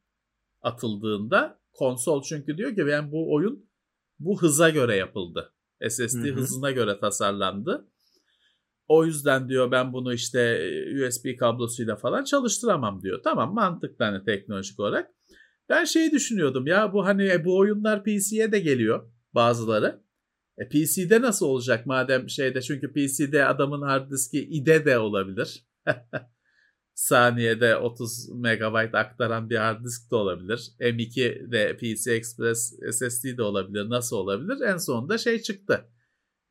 atıldığında. 0.61 1.61
Konsol 1.73 2.21
çünkü 2.21 2.57
diyor 2.57 2.75
ki 2.75 2.87
ben 2.87 3.11
bu 3.11 3.33
oyun 3.33 3.69
bu 4.19 4.41
hıza 4.41 4.69
göre 4.69 4.95
yapıldı. 4.95 5.53
SSD 5.89 6.23
Hı 6.23 6.31
hı. 6.31 6.35
hızına 6.35 6.71
göre 6.71 6.99
tasarlandı. 6.99 7.90
O 8.91 9.05
yüzden 9.05 9.49
diyor 9.49 9.71
ben 9.71 9.93
bunu 9.93 10.13
işte 10.13 10.59
USB 11.07 11.37
kablosuyla 11.39 11.95
falan 11.95 12.23
çalıştıramam 12.23 13.01
diyor. 13.01 13.21
Tamam 13.23 13.53
mantıklı 13.53 14.05
hani 14.05 14.25
teknolojik 14.25 14.79
olarak. 14.79 15.11
Ben 15.69 15.83
şeyi 15.83 16.11
düşünüyordum 16.11 16.67
ya 16.67 16.93
bu 16.93 17.05
hani 17.05 17.27
e, 17.27 17.45
bu 17.45 17.57
oyunlar 17.57 18.03
PC'ye 18.03 18.51
de 18.51 18.59
geliyor 18.59 19.11
bazıları. 19.33 20.01
E, 20.57 20.69
PC'de 20.69 21.21
nasıl 21.21 21.45
olacak 21.45 21.85
madem 21.85 22.29
şeyde 22.29 22.61
çünkü 22.61 22.93
PC'de 22.93 23.45
adamın 23.45 23.81
hard 23.81 24.11
diski 24.11 24.39
IDE 24.39 24.85
de 24.85 24.97
olabilir. 24.97 25.65
Saniyede 26.93 27.75
30 27.75 28.29
MB 28.29 28.93
aktaran 28.93 29.49
bir 29.49 29.57
hard 29.57 29.85
disk 29.85 30.11
de 30.11 30.15
olabilir. 30.15 30.71
M2 30.79 31.51
de 31.51 31.77
PC 31.77 32.11
Express 32.11 32.73
SSD 32.91 33.37
de 33.37 33.43
olabilir. 33.43 33.89
Nasıl 33.89 34.15
olabilir? 34.15 34.61
En 34.61 34.77
sonunda 34.77 35.17
şey 35.17 35.41
çıktı. 35.41 35.85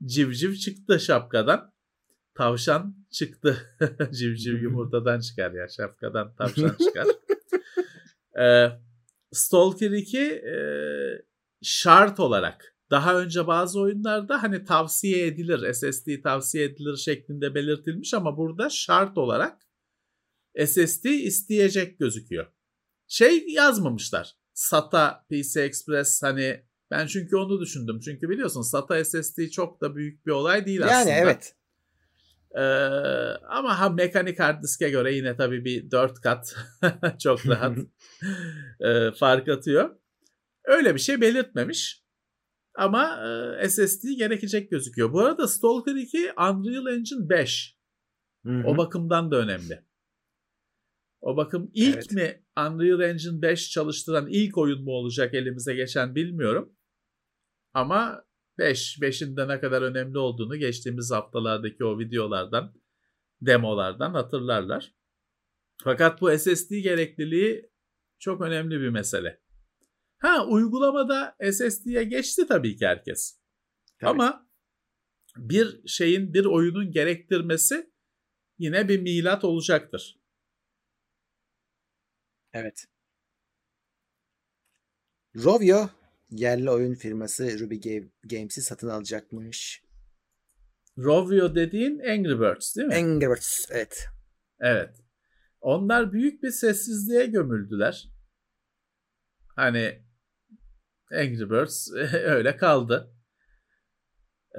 Civciv 0.04 0.54
çıktı 0.54 1.00
şapkadan. 1.00 1.79
Tavşan 2.34 3.06
çıktı. 3.10 3.76
Civciv 4.12 4.62
yumurtadan 4.62 5.20
çıkar 5.20 5.52
ya. 5.52 5.68
Şapkadan 5.68 6.34
tavşan 6.34 6.76
çıkar. 6.84 7.06
Ee, 8.40 8.68
Stalker 9.32 9.90
2 9.90 10.18
e, 10.20 10.56
şart 11.62 12.20
olarak 12.20 12.76
daha 12.90 13.20
önce 13.20 13.46
bazı 13.46 13.80
oyunlarda 13.80 14.42
hani 14.42 14.64
tavsiye 14.64 15.26
edilir, 15.26 15.72
SSD 15.72 16.22
tavsiye 16.22 16.64
edilir 16.64 16.96
şeklinde 16.96 17.54
belirtilmiş 17.54 18.14
ama 18.14 18.36
burada 18.36 18.70
şart 18.70 19.18
olarak 19.18 19.58
SSD 20.66 21.04
isteyecek 21.04 21.98
gözüküyor. 21.98 22.46
Şey 23.08 23.44
yazmamışlar. 23.48 24.36
SATA 24.54 25.26
PC 25.30 25.60
Express 25.62 26.22
hani 26.22 26.64
ben 26.90 27.06
çünkü 27.06 27.36
onu 27.36 27.60
düşündüm. 27.60 28.00
Çünkü 28.04 28.28
biliyorsun 28.28 28.62
SATA 28.62 29.04
SSD 29.04 29.48
çok 29.48 29.80
da 29.80 29.96
büyük 29.96 30.26
bir 30.26 30.30
olay 30.30 30.66
değil 30.66 30.80
Yani 30.80 30.92
aslında. 30.92 31.14
evet. 31.14 31.56
Ee, 32.54 32.60
ama 33.48 33.80
ha 33.80 33.88
mekanik 33.88 34.40
hard 34.40 34.62
diske 34.62 34.90
göre 34.90 35.14
yine 35.14 35.36
tabii 35.36 35.64
bir 35.64 35.90
4 35.90 36.20
kat 36.20 36.56
çok 37.18 37.46
rahat 37.46 37.78
e, 38.80 39.10
fark 39.10 39.48
atıyor. 39.48 39.96
Öyle 40.64 40.94
bir 40.94 41.00
şey 41.00 41.20
belirtmemiş. 41.20 42.04
Ama 42.74 43.20
e, 43.60 43.68
SSD 43.68 44.08
gerekecek 44.18 44.70
gözüküyor. 44.70 45.12
Bu 45.12 45.20
arada 45.20 45.48
Stalker 45.48 45.94
2 45.94 46.32
Unreal 46.32 46.86
Engine 46.86 47.28
5. 47.28 47.76
Hı 48.46 48.52
hı. 48.52 48.62
O 48.66 48.76
bakımdan 48.76 49.30
da 49.30 49.36
önemli. 49.36 49.84
O 51.20 51.36
bakım 51.36 51.70
ilk 51.74 51.94
Evet. 51.94 52.12
mi 52.12 52.44
Unreal 52.58 53.00
Engine 53.00 53.42
5 53.42 53.70
çalıştıran 53.70 54.26
ilk 54.30 54.58
oyun 54.58 54.84
mu 54.84 54.90
olacak 54.90 55.34
elimize 55.34 55.74
geçen 55.74 56.14
bilmiyorum. 56.14 56.76
Ama 57.74 58.24
5, 58.60 58.98
5'in 58.98 59.36
de 59.36 59.48
ne 59.48 59.60
kadar 59.60 59.82
önemli 59.82 60.18
olduğunu 60.18 60.56
geçtiğimiz 60.56 61.10
haftalardaki 61.10 61.84
o 61.84 61.98
videolardan, 61.98 62.74
demolardan 63.40 64.14
hatırlarlar. 64.14 64.94
Fakat 65.84 66.20
bu 66.20 66.38
SSD 66.38 66.70
gerekliliği 66.70 67.70
çok 68.18 68.40
önemli 68.40 68.80
bir 68.80 68.88
mesele. 68.88 69.40
Ha 70.18 70.46
uygulamada 70.46 71.36
SSD'ye 71.52 72.04
geçti 72.04 72.46
tabii 72.48 72.76
ki 72.76 72.86
herkes. 72.86 73.40
Tabii. 74.00 74.10
Ama 74.10 74.50
bir 75.36 75.88
şeyin, 75.88 76.34
bir 76.34 76.44
oyunun 76.44 76.92
gerektirmesi 76.92 77.92
yine 78.58 78.88
bir 78.88 79.00
milat 79.00 79.44
olacaktır. 79.44 80.20
Evet. 82.52 82.84
Rovio 85.36 85.99
yerli 86.30 86.70
oyun 86.70 86.94
firması 86.94 87.58
Ruby 87.60 87.74
Ga- 87.74 88.08
Games'i 88.24 88.62
satın 88.62 88.88
alacakmış. 88.88 89.82
Rovio 90.98 91.54
dediğin 91.54 91.98
Angry 91.98 92.40
Birds 92.40 92.76
değil 92.76 92.88
mi? 92.88 92.94
Angry 92.94 93.30
Birds, 93.30 93.66
evet. 93.70 94.06
Evet. 94.60 94.94
Onlar 95.60 96.12
büyük 96.12 96.42
bir 96.42 96.50
sessizliğe 96.50 97.26
gömüldüler. 97.26 98.08
Hani 99.56 100.02
Angry 101.12 101.50
Birds 101.50 101.88
öyle 102.14 102.56
kaldı. 102.56 103.14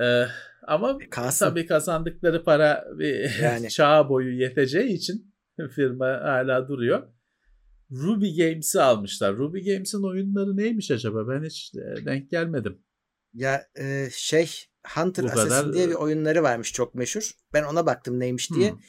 Ee, 0.02 0.26
ama 0.68 0.98
Kalsın. 1.12 1.46
tabii 1.46 1.66
kazandıkları 1.66 2.44
para 2.44 2.86
bir 3.00 3.40
Yani. 3.42 3.70
çağ 3.70 4.10
boyu 4.10 4.40
yeteceği 4.40 4.94
için 4.94 5.34
firma 5.76 6.06
hala 6.08 6.68
duruyor. 6.68 7.14
Ruby 7.92 8.38
Games'i 8.38 8.82
almışlar. 8.82 9.38
Ruby 9.38 9.74
Games'in 9.74 10.04
oyunları 10.04 10.58
neymiş 10.58 10.92
acaba? 10.92 11.28
Ben 11.28 11.44
hiç 11.44 11.72
e, 11.76 12.06
denk 12.06 12.32
gelmedim. 12.32 12.82
Ya 13.34 13.68
e, 13.80 14.10
şey 14.12 14.52
Hunter 14.96 15.26
Bu 15.26 15.30
Assassin 15.30 15.50
kadar, 15.50 15.74
diye 15.74 15.88
bir 15.88 15.94
e, 15.94 15.98
oyunları 15.98 16.44
varmış 16.44 16.74
çok 16.74 16.96
meşhur. 16.96 17.32
Ben 17.54 17.64
ona 17.64 17.86
baktım 17.86 18.20
neymiş 18.20 18.52
diye. 18.52 18.72
Hmm. 18.72 18.80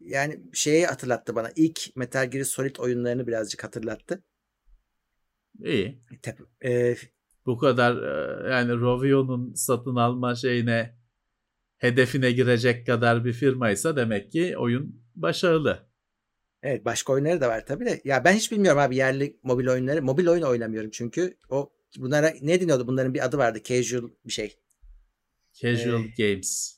Yani 0.00 0.40
şeyi 0.52 0.86
hatırlattı 0.86 1.34
bana. 1.34 1.50
İlk 1.56 1.96
Metal 1.96 2.30
Gear 2.30 2.44
Solid 2.44 2.76
oyunlarını 2.76 3.26
birazcık 3.26 3.64
hatırlattı. 3.64 4.24
İyi. 5.64 6.02
Tep- 6.22 6.66
e, 6.68 6.96
Bu 7.46 7.58
kadar 7.58 7.96
e, 7.96 8.50
yani 8.50 8.72
Rovio'nun 8.72 9.54
satın 9.54 9.96
alma 9.96 10.34
şeyine 10.34 10.98
hedefine 11.78 12.32
girecek 12.32 12.86
kadar 12.86 13.24
bir 13.24 13.32
firmaysa 13.32 13.96
demek 13.96 14.32
ki 14.32 14.58
oyun 14.58 15.04
başarılı. 15.14 15.89
Evet 16.62 16.84
başka 16.84 17.12
oyunları 17.12 17.40
da 17.40 17.48
var 17.48 17.66
tabii 17.66 17.84
de. 17.86 18.00
Ya 18.04 18.24
ben 18.24 18.32
hiç 18.32 18.52
bilmiyorum 18.52 18.80
abi 18.80 18.96
yerli 18.96 19.36
mobil 19.42 19.66
oyunları. 19.68 20.02
Mobil 20.02 20.26
oyun 20.26 20.42
oynamıyorum 20.42 20.90
çünkü. 20.90 21.36
O 21.50 21.72
bunlara 21.96 22.32
ne 22.42 22.60
deniyordu? 22.60 22.86
Bunların 22.86 23.14
bir 23.14 23.24
adı 23.24 23.38
vardı. 23.38 23.58
Casual 23.64 24.08
bir 24.26 24.32
şey. 24.32 24.56
Casual 25.52 26.04
Eh, 26.04 26.16
Games. 26.18 26.76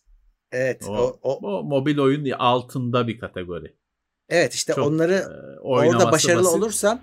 Evet. 0.53 0.85
O, 0.89 0.93
O, 0.93 1.19
o, 1.23 1.39
o 1.59 1.63
mobil 1.65 1.99
oyun 1.99 2.31
altında 2.31 3.07
bir 3.09 3.19
kategori. 3.19 3.75
evet 4.29 4.55
işte 4.55 4.73
Çok, 4.75 4.87
onları 4.87 5.13
e, 5.15 5.61
orada 5.61 6.13
başarılı 6.13 6.45
basit. 6.45 6.57
olursan 6.57 7.01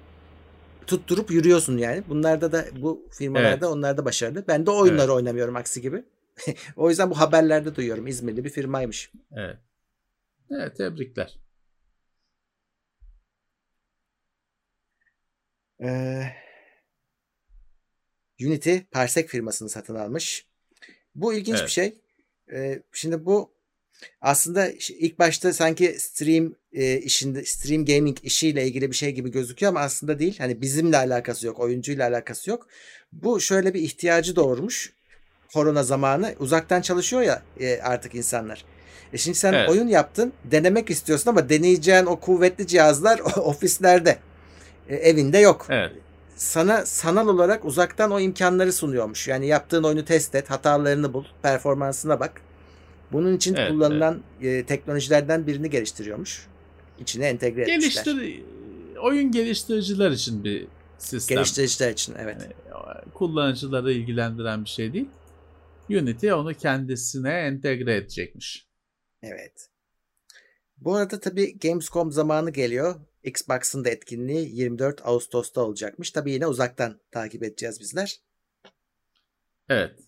tutturup 0.88 1.32
yürüyorsun 1.32 1.78
yani. 1.78 2.04
Bunlarda 2.10 2.52
da 2.52 2.66
bu 2.82 3.08
firmalarda 3.12 3.50
Evet. 3.50 3.64
onlar 3.76 3.98
da 3.98 4.06
başarılı. 4.06 4.44
Ben 4.48 4.66
de 4.66 4.72
oyunları 4.72 5.02
Evet. 5.02 5.10
oynamıyorum 5.16 5.56
aksi 5.56 5.82
gibi. 5.82 6.04
o 6.76 6.90
yüzden 6.90 7.10
bu 7.10 7.20
haberlerde 7.20 7.76
duyuyorum. 7.76 8.08
İzmirli 8.08 8.44
bir 8.44 8.50
firmaymış. 8.50 9.12
Evet. 9.32 9.58
Evet 10.52 10.78
tebrikler. 10.78 11.40
Ee, 15.84 16.24
Unity 18.42 18.78
Parsec 18.92 19.28
firmasını 19.28 19.70
satın 19.70 19.96
almış. 19.96 20.46
Bu 21.16 21.34
ilginç 21.34 21.56
Evet. 21.58 21.68
bir 21.68 21.72
şey. 21.72 21.94
Ee, 22.54 22.84
şimdi 22.94 23.26
bu 23.26 23.52
aslında 24.22 24.70
ilk 24.90 25.20
başta 25.20 25.54
sanki 25.54 25.96
stream 26.00 26.54
e, 26.74 26.98
işinde 26.98 27.46
stream 27.46 27.86
gaming 27.86 28.18
işiyle 28.24 28.68
ilgili 28.68 28.92
bir 28.92 28.96
şey 28.96 29.12
gibi 29.12 29.32
gözüküyor 29.32 29.70
ama 29.72 29.80
aslında 29.80 30.20
değil. 30.20 30.38
Hani 30.38 30.62
bizimle 30.62 30.98
alakası 30.98 31.48
yok, 31.48 31.60
oyuncuyla 31.60 32.10
alakası 32.10 32.50
yok. 32.50 32.68
Bu 33.12 33.42
şöyle 33.42 33.74
bir 33.74 33.82
ihtiyacı 33.82 34.36
doğurmuş. 34.36 34.94
Korona 35.54 35.84
zamanı 35.84 36.36
uzaktan 36.40 36.82
çalışıyor 36.82 37.22
ya 37.22 37.44
e, 37.60 37.80
artık 37.82 38.16
insanlar. 38.16 38.66
E 39.14 39.18
şimdi 39.18 39.38
sen 39.38 39.54
Evet. 39.54 39.70
oyun 39.70 39.88
yaptın, 39.88 40.34
denemek 40.44 40.90
istiyorsun 40.90 41.30
ama 41.30 41.50
deneyeceğin 41.50 42.06
o 42.06 42.20
kuvvetli 42.20 42.68
cihazlar 42.68 43.20
ofislerde. 43.38 44.18
E, 44.90 44.96
evinde 44.96 45.38
yok 45.38 45.66
Evet. 45.70 45.92
sana 46.36 46.86
sanal 46.86 47.28
olarak 47.28 47.66
uzaktan 47.66 48.12
o 48.12 48.20
imkanları 48.20 48.74
sunuyormuş. 48.74 49.28
Yani 49.28 49.48
yaptığın 49.48 49.84
oyunu 49.84 50.06
test 50.06 50.36
et, 50.36 50.50
hatalarını 50.50 51.14
bul, 51.14 51.26
performansına 51.42 52.20
bak. 52.20 52.42
Bunun 53.12 53.36
için 53.38 53.56
Evet, 53.56 53.72
kullanılan 53.72 54.24
e, 54.42 54.66
teknolojilerden 54.66 55.48
birini 55.48 55.70
geliştiriyormuş. 55.70 56.48
İçine 57.00 57.28
entegre 57.28 57.62
etmişler. 57.62 58.04
Geliştir 58.04 58.44
oyun 59.02 59.32
geliştiriciler 59.32 60.12
için 60.12 60.44
bir 60.44 60.68
sistem. 60.98 61.36
Geliştiriciler 61.36 61.92
için 61.92 62.16
evet. 62.20 62.50
Kullanıcıları 63.14 63.92
ilgilendiren 63.92 64.66
bir 64.66 64.70
şey 64.70 64.94
değil. 64.94 65.10
Unity 65.90 66.34
onu 66.34 66.54
kendisine 66.54 67.32
entegre 67.32 67.96
edecekmiş. 67.96 68.68
Evet. 69.24 69.70
Bu 70.78 70.96
arada 70.96 71.20
tabii 71.20 71.60
Gamescom 71.60 72.12
zamanı 72.12 72.52
geliyor. 72.52 72.96
Xbox'ın 73.24 73.86
da 73.86 73.90
etkinliği 73.90 74.56
24 74.56 75.02
Ağustos'ta 75.08 75.62
olacakmış. 75.62 76.12
Tabii 76.12 76.32
yine 76.32 76.48
uzaktan 76.48 77.00
takip 77.12 77.44
edeceğiz 77.44 77.80
bizler. 77.80 78.20
Evet. 79.70 80.00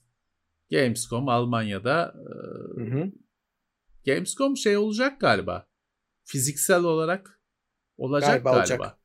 Gamescom 0.71 1.29
Almanya'da 1.29 2.13
e, 2.77 3.11
Gamescom 4.05 4.57
şey 4.57 4.77
olacak 4.77 5.21
galiba. 5.21 5.67
Fiziksel 6.23 6.83
olarak 6.83 7.41
olacak 7.97 8.29
Galiba 8.29 8.49
galiba. 8.51 8.59
olacak. 8.59 8.97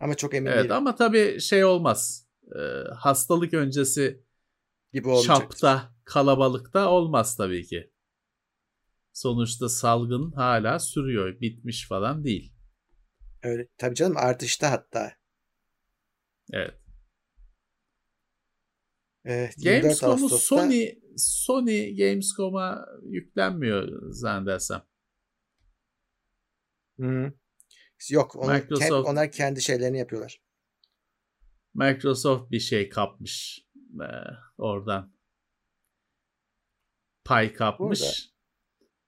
Ama 0.00 0.14
çok 0.14 0.34
emin 0.34 0.50
Evet 0.50 0.58
değilim. 0.64 0.72
ama 0.76 0.94
tabii 0.96 1.40
şey 1.40 1.64
olmaz. 1.64 2.26
E, 2.56 2.60
hastalık 2.94 3.54
öncesi 3.54 4.24
gibi 4.92 5.08
olmayacak. 5.08 5.36
çapta, 5.36 5.94
kalabalıkta 6.04 6.90
olmaz 6.90 7.36
tabii 7.36 7.64
ki. 7.66 7.90
Sonuçta 9.12 9.68
salgın 9.68 10.32
hala 10.32 10.78
sürüyor. 10.78 11.40
Bitmiş 11.40 11.88
falan 11.88 12.24
değil. 12.24 12.53
Öyle. 13.44 13.68
Tabii 13.78 13.94
canım 13.94 14.16
artışta 14.16 14.70
hatta. 14.70 15.16
Evet. 16.52 16.74
Evet, 19.24 19.54
24 19.58 19.82
Gamescom'u 19.82 20.28
Sony 20.28 20.94
Sony 21.16 21.96
Gamescom'a 21.96 22.86
yüklenmiyor 23.02 24.12
zannedersem. 24.12 24.82
Hı. 27.00 27.32
Yok, 28.10 28.36
onu, 28.36 28.52
Microsoft- 28.52 28.88
kend- 28.88 29.04
onlar 29.10 29.32
kendi 29.32 29.62
şeylerini 29.62 29.98
yapıyorlar. 29.98 30.42
Microsoft 31.74 32.50
bir 32.50 32.60
şey 32.60 32.88
kapmış 32.88 33.66
e, 34.00 34.08
oradan. 34.58 35.14
Pay 37.24 37.52
kapmış. 37.52 38.00
Burada 38.00 38.12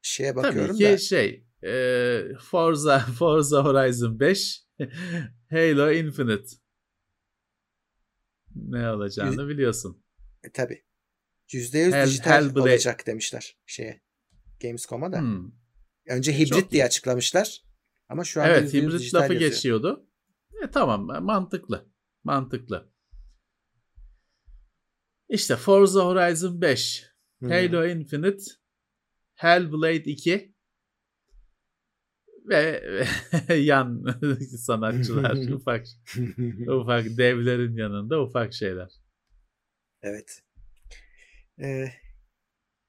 Şeye 0.03 0.35
Tabii 0.35 0.45
bakıyorum 0.45 0.77
ki 0.77 0.85
da. 0.85 0.99
şey 0.99 1.46
e, 1.63 2.23
Forza 2.41 2.99
Forza 3.19 3.65
Horizon 3.65 4.21
5 4.21 4.63
Halo 5.51 5.93
Infinite 5.93 6.47
ne 8.55 8.91
olacağını 8.91 9.49
biliyorsun. 9.49 10.05
E, 10.45 10.53
tabii. 10.53 10.85
%100 11.49 11.91
Hell- 11.93 12.07
dijital 12.07 12.45
Hellblade- 12.45 12.61
olacak 12.61 13.07
demişler 13.07 13.59
şeye. 13.67 14.03
Gamescom'a 14.63 15.13
da. 15.13 15.21
Hmm. 15.21 15.53
Önce 16.09 16.33
Çok 16.33 16.41
hibrit 16.41 16.69
iyi. 16.69 16.71
diye 16.71 16.85
açıklamışlar. 16.85 17.63
Ama 18.09 18.25
şu 18.25 18.43
anda 18.43 18.53
Evet 18.53 18.75
%100 18.75 18.83
hibrit 18.83 19.15
lafı 19.15 19.33
yazıyor. 19.35 19.51
geçiyordu. 19.51 20.09
E, 20.65 20.71
tamam 20.71 21.25
mantıklı. 21.25 21.89
Mantıklı. 22.25 22.93
İşte 25.29 25.57
Forza 25.57 26.05
Horizon 26.05 26.61
5, 26.61 27.05
Hı. 27.43 27.47
Halo 27.49 27.87
Infinite, 27.87 28.45
Hellblade 29.35 30.05
2 30.05 30.56
ve 32.49 32.83
yan 33.55 34.05
sanatçılar 34.59 35.49
ufak 35.53 35.87
ufak 36.69 37.05
devlerin 37.05 37.77
yanında 37.77 38.23
ufak 38.23 38.53
şeyler. 38.53 38.91
evet. 40.03 40.43
Ee, 41.63 41.89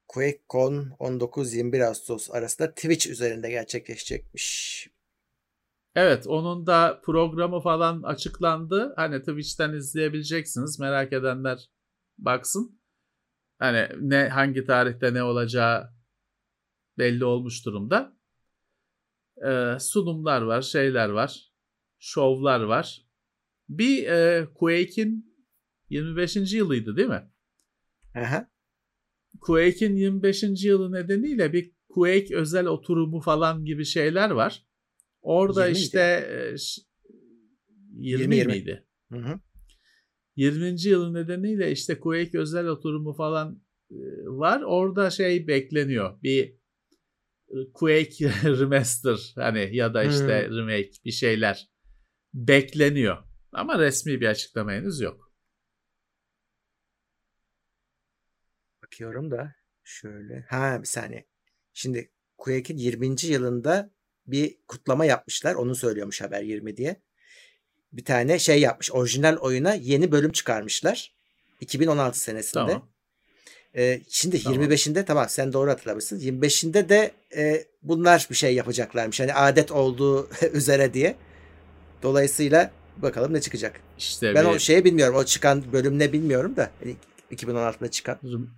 QuakeCon 0.07 0.89
19-21 0.99 1.85
Ağustos 1.85 2.31
arasında 2.31 2.73
Twitch 2.73 3.07
üzerinde 3.07 3.49
gerçekleşecekmiş. 3.49 4.87
Evet 5.95 6.27
onun 6.27 6.67
da 6.67 7.01
programı 7.03 7.59
falan 7.59 8.03
açıklandı. 8.03 8.93
Hani 8.95 9.19
Twitch'ten 9.19 9.73
izleyebileceksiniz. 9.73 10.79
Merak 10.79 11.13
edenler 11.13 11.69
baksın. 12.17 12.81
Hani 13.59 13.89
ne 13.99 14.29
hangi 14.29 14.65
tarihte 14.65 15.13
ne 15.13 15.23
olacağı 15.23 15.93
belli 16.97 17.25
olmuş 17.25 17.65
durumda. 17.65 18.16
Ee, 19.45 19.79
sunumlar 19.79 20.41
var, 20.41 20.61
şeyler 20.61 21.09
var. 21.09 21.51
Şovlar 21.99 22.59
var. 22.59 23.05
Bir 23.69 24.07
e, 24.07 24.47
Quake'in 24.55 25.35
25. 25.89 26.53
yılıydı 26.53 26.97
değil 26.97 27.09
mi? 27.09 27.31
Aha. 28.15 28.49
Quake'in 29.41 29.95
25. 29.95 30.43
yılı 30.63 30.91
nedeniyle 30.91 31.53
bir 31.53 31.71
Quake 31.89 32.35
özel 32.35 32.65
oturumu 32.65 33.19
falan 33.21 33.65
gibi 33.65 33.85
şeyler 33.85 34.29
var. 34.29 34.65
Orada 35.21 35.61
20 35.67 35.73
miydi? 35.73 35.83
işte 35.85 35.99
e, 36.53 36.57
ş- 36.57 36.81
20, 37.93 38.35
20. 38.35 38.45
miydi? 38.53 38.85
Hı 39.11 39.17
hı. 39.17 39.39
20. 40.35 40.89
yılı 40.89 41.13
nedeniyle 41.13 41.71
işte 41.71 41.99
Quake 41.99 42.39
özel 42.39 42.67
oturumu 42.67 43.13
falan 43.13 43.61
e, 43.91 43.95
var. 44.25 44.61
Orada 44.61 45.09
şey 45.09 45.47
bekleniyor. 45.47 46.21
Bir 46.23 46.43
e, 46.49 46.56
Quake 47.73 48.29
remaster 48.43 49.31
hani 49.35 49.75
ya 49.75 49.93
da 49.93 50.03
işte 50.03 50.47
Hmm. 50.47 50.57
remake 50.57 50.91
bir 51.05 51.11
şeyler 51.11 51.67
bekleniyor. 52.33 53.17
Ama 53.51 53.79
resmi 53.79 54.21
bir 54.21 54.27
açıklama 54.27 54.71
henüz 54.71 55.01
yok. 55.01 55.31
Bakıyorum 58.83 59.31
da 59.31 59.55
şöyle. 59.83 60.45
Ha 60.49 60.77
bir 60.81 60.87
saniye. 60.87 61.25
Şimdi 61.73 62.11
Quake'in 62.37 62.77
20. 62.77 63.15
yılında 63.23 63.91
bir 64.27 64.57
kutlama 64.67 65.05
yapmışlar. 65.05 65.55
Onu 65.55 65.75
söylüyormuş 65.75 66.21
haber 66.21 66.41
20 66.41 66.77
diye. 66.77 67.01
Bir 67.93 68.05
tane 68.05 68.39
şey 68.39 68.61
yapmış. 68.61 68.91
Orijinal 68.91 69.37
oyuna 69.37 69.73
yeni 69.73 70.11
bölüm 70.11 70.31
çıkarmışlar. 70.31 71.15
2016 71.61 72.19
senesinde. 72.19 72.53
Tamam. 72.53 72.89
Ee, 73.77 74.01
şimdi 74.09 74.43
Tamam. 74.43 74.61
25'inde 74.61 75.05
tamam 75.05 75.25
sen 75.29 75.53
doğru 75.53 75.69
hatırlamışsın. 75.69 76.19
25'inde 76.19 76.89
de 76.89 77.11
e, 77.37 77.67
bunlar 77.83 78.27
bir 78.29 78.35
şey 78.35 78.55
yapacaklarmış. 78.55 79.19
Hani 79.19 79.33
adet 79.33 79.71
olduğu 79.71 80.29
üzere 80.53 80.93
diye. 80.93 81.15
Dolayısıyla 82.03 82.71
bakalım 82.97 83.33
ne 83.33 83.41
çıkacak. 83.41 83.81
İşte 83.97 84.35
Ben 84.35 84.45
bir 84.45 84.49
o 84.49 84.59
şeyi 84.59 84.85
bilmiyorum. 84.85 85.15
O 85.15 85.23
çıkan 85.23 85.73
bölüm 85.73 85.99
ne 85.99 86.13
bilmiyorum 86.13 86.55
da. 86.55 86.71
Hani 86.79 86.95
2016'da 87.31 87.91
çıkan. 87.91 88.19
rem- 88.23 88.49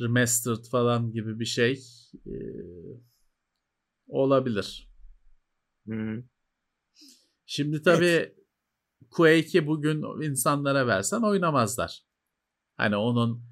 remastered 0.00 0.64
falan 0.70 1.12
gibi 1.12 1.40
bir 1.40 1.44
şey 1.44 1.82
e, 2.26 2.34
olabilir. 4.08 4.90
Hmm. 5.84 6.22
Şimdi 7.46 7.82
tabii 7.82 8.34
Quake'i 9.10 9.66
bugün 9.66 10.22
insanlara 10.22 10.86
versen 10.86 11.20
oynamazlar. 11.22 12.02
Hani 12.76 12.96
onun 12.96 13.49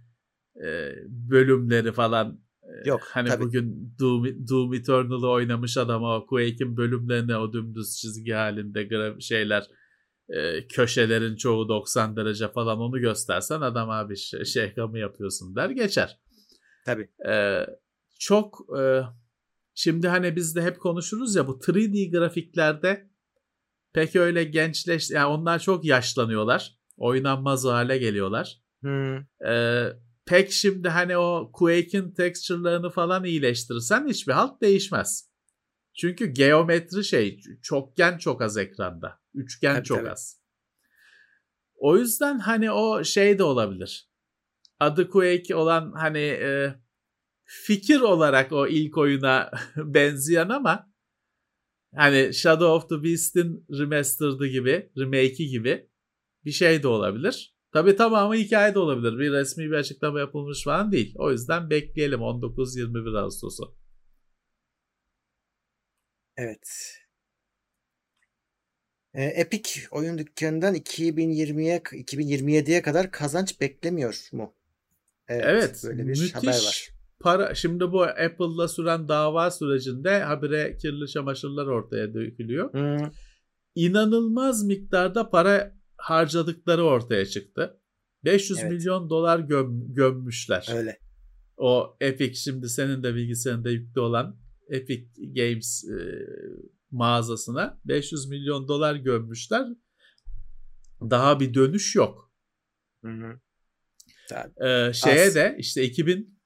e, 0.65 0.93
bölümleri 1.09 1.93
falan 1.93 2.41
e, 2.63 2.89
Yok, 2.89 3.01
hani 3.13 3.29
tabii. 3.29 3.45
bugün 3.45 3.95
Doom, 4.01 4.49
Doom 4.49 4.75
Eternal'ı 4.75 5.31
oynamış 5.31 5.77
adam 5.77 6.03
o 6.03 6.27
Quake'in 6.27 6.77
bölümlerini 6.77 7.37
o 7.37 7.53
dümdüz 7.53 7.97
çizgi 7.97 8.33
halinde 8.33 9.21
şeyler 9.21 9.65
e, 10.29 10.67
köşelerin 10.67 11.37
çoğu 11.37 11.69
90 11.69 12.17
derece 12.17 12.49
falan 12.49 12.79
onu 12.79 13.01
göstersen 13.01 13.61
adam 13.61 13.91
abi 13.91 14.17
şey, 14.17 14.45
şaka 14.45 14.87
mı 14.87 14.99
yapıyorsun 14.99 15.57
der 15.57 15.71
geçer. 15.71 16.19
Tabii. 16.87 17.09
Ee, 17.29 17.67
çok 18.19 18.67
e, 18.79 19.03
şimdi 19.75 20.09
hani 20.09 20.37
biz 20.37 20.57
de 20.57 20.63
hep 20.63 20.81
konuşuruz 20.81 21.37
ya 21.37 21.47
bu 21.47 21.59
3D 21.59 22.11
grafiklerde 22.11 23.09
pek 23.93 24.17
öyle 24.17 24.45
gençleş 24.45 25.11
yani 25.11 25.27
onlar 25.27 25.59
çok 25.59 25.85
yaşlanıyorlar. 25.85 26.79
Oynanmaz 26.97 27.65
hale 27.65 27.99
geliyorlar. 27.99 28.63
Hmm. 28.81 29.17
Ee, 29.47 29.93
pek 30.29 30.53
şimdi 30.53 30.89
hani 30.89 31.17
o 31.17 31.51
Quake'in 31.53 32.11
texture'larını 32.11 32.91
falan 32.91 33.25
iyileştirirsen 33.25 34.09
hiçbir 34.09 34.33
halt 34.33 34.61
değişmez. 34.61 35.31
Çünkü 35.95 36.27
geometri 36.27 37.05
şey 37.05 37.41
çokgen 37.63 38.19
çok 38.19 38.43
az 38.43 38.57
ekranda. 38.57 39.21
Üçgen 39.35 39.75
Tabii, 39.75 39.85
çok 39.85 39.99
tabii. 39.99 40.11
az. 40.11 40.41
O 41.75 41.97
yüzden 41.97 42.39
hani 42.39 42.71
o 42.71 43.05
şey 43.05 43.39
de 43.39 43.43
olabilir. 43.43 44.11
Adı 44.81 45.11
Quake 45.11 45.57
olan 45.57 45.93
hani 45.93 46.19
e, 46.19 46.75
fikir 47.45 48.01
olarak 48.01 48.53
o 48.53 48.69
ilk 48.69 48.99
oyuna 48.99 49.51
benzeyen 49.77 50.49
ama 50.49 50.93
hani 51.95 52.35
Shadow 52.35 52.67
of 52.67 52.89
the 52.89 53.03
Beast'in 53.03 53.67
remastered'ı 53.71 54.47
gibi, 54.47 54.93
remake'i 54.99 55.49
gibi 55.49 55.91
bir 56.45 56.53
şey 56.53 56.83
de 56.83 56.89
olabilir. 56.89 57.58
Tabi 57.73 57.97
tamamı 57.97 58.35
hikaye 58.35 58.75
de 58.75 58.79
olabilir. 58.79 59.19
Bir 59.19 59.33
resmi 59.33 59.65
bir 59.65 59.73
açıklama 59.73 60.21
yapılmış 60.21 60.65
falan 60.65 60.93
değil. 60.93 61.15
O 61.19 61.31
yüzden 61.31 61.71
bekleyelim 61.71 62.21
19-21 62.21 63.19
Ağustos'u. 63.19 63.77
Evet. 66.37 66.95
E, 69.15 69.25
Epic 69.25 69.81
oyun 69.91 70.19
dükkanından 70.19 70.75
2020'ye 70.75 71.79
2027'ye 71.79 72.83
kadar 72.83 73.11
kazanç 73.11 73.61
beklemiyor 73.61 74.29
mu? 74.33 74.55
Evet, 75.29 75.45
evet 75.47 75.81
böyle 75.85 76.03
bir 76.03 76.09
müthiş 76.09 76.35
haber 76.35 76.49
var. 76.49 76.89
Para 77.21 77.55
şimdi 77.55 77.93
bu 77.93 78.03
Apple'la 78.03 78.69
süren 78.69 79.09
dava 79.09 79.51
sürecinde 79.51 80.23
habire 80.23 80.77
kirli 80.77 81.09
çamaşırlar 81.09 81.67
ortaya 81.67 82.15
dökülüyor. 82.15 82.73
Hmm. 82.73 83.11
İnanılmaz 83.75 84.65
miktarda 84.65 85.31
para 85.31 85.78
harcadıkları 85.99 86.85
ortaya 86.85 87.27
çıktı. 87.27 87.81
500 88.25 88.59
evet. 88.59 88.71
milyon 88.71 89.11
dolar 89.11 89.39
göm, 89.39 89.95
gömmüşler. 89.95 90.69
Öyle. 90.75 90.99
O 91.57 91.97
Epic 92.01 92.35
şimdi 92.35 92.69
senin 92.69 93.03
de 93.03 93.15
bilgisayarında 93.15 93.71
yüklü 93.71 94.01
olan 94.01 94.37
Epic 94.69 95.09
Games 95.17 95.85
e, 95.85 96.27
mağazasına 96.91 97.81
500 97.85 98.29
milyon 98.29 98.69
dolar 98.69 98.95
gömmüşler. 98.95 99.69
Daha 101.01 101.41
bir 101.41 101.55
dönüş 101.55 101.97
yok. 101.97 102.33
Hı 103.05 103.11
hı. 103.11 103.41
Ee, 104.67 104.93
şeye 104.93 105.27
Az. 105.27 105.35
de 105.35 105.57
işte 105.59 105.83
2000 105.83 106.39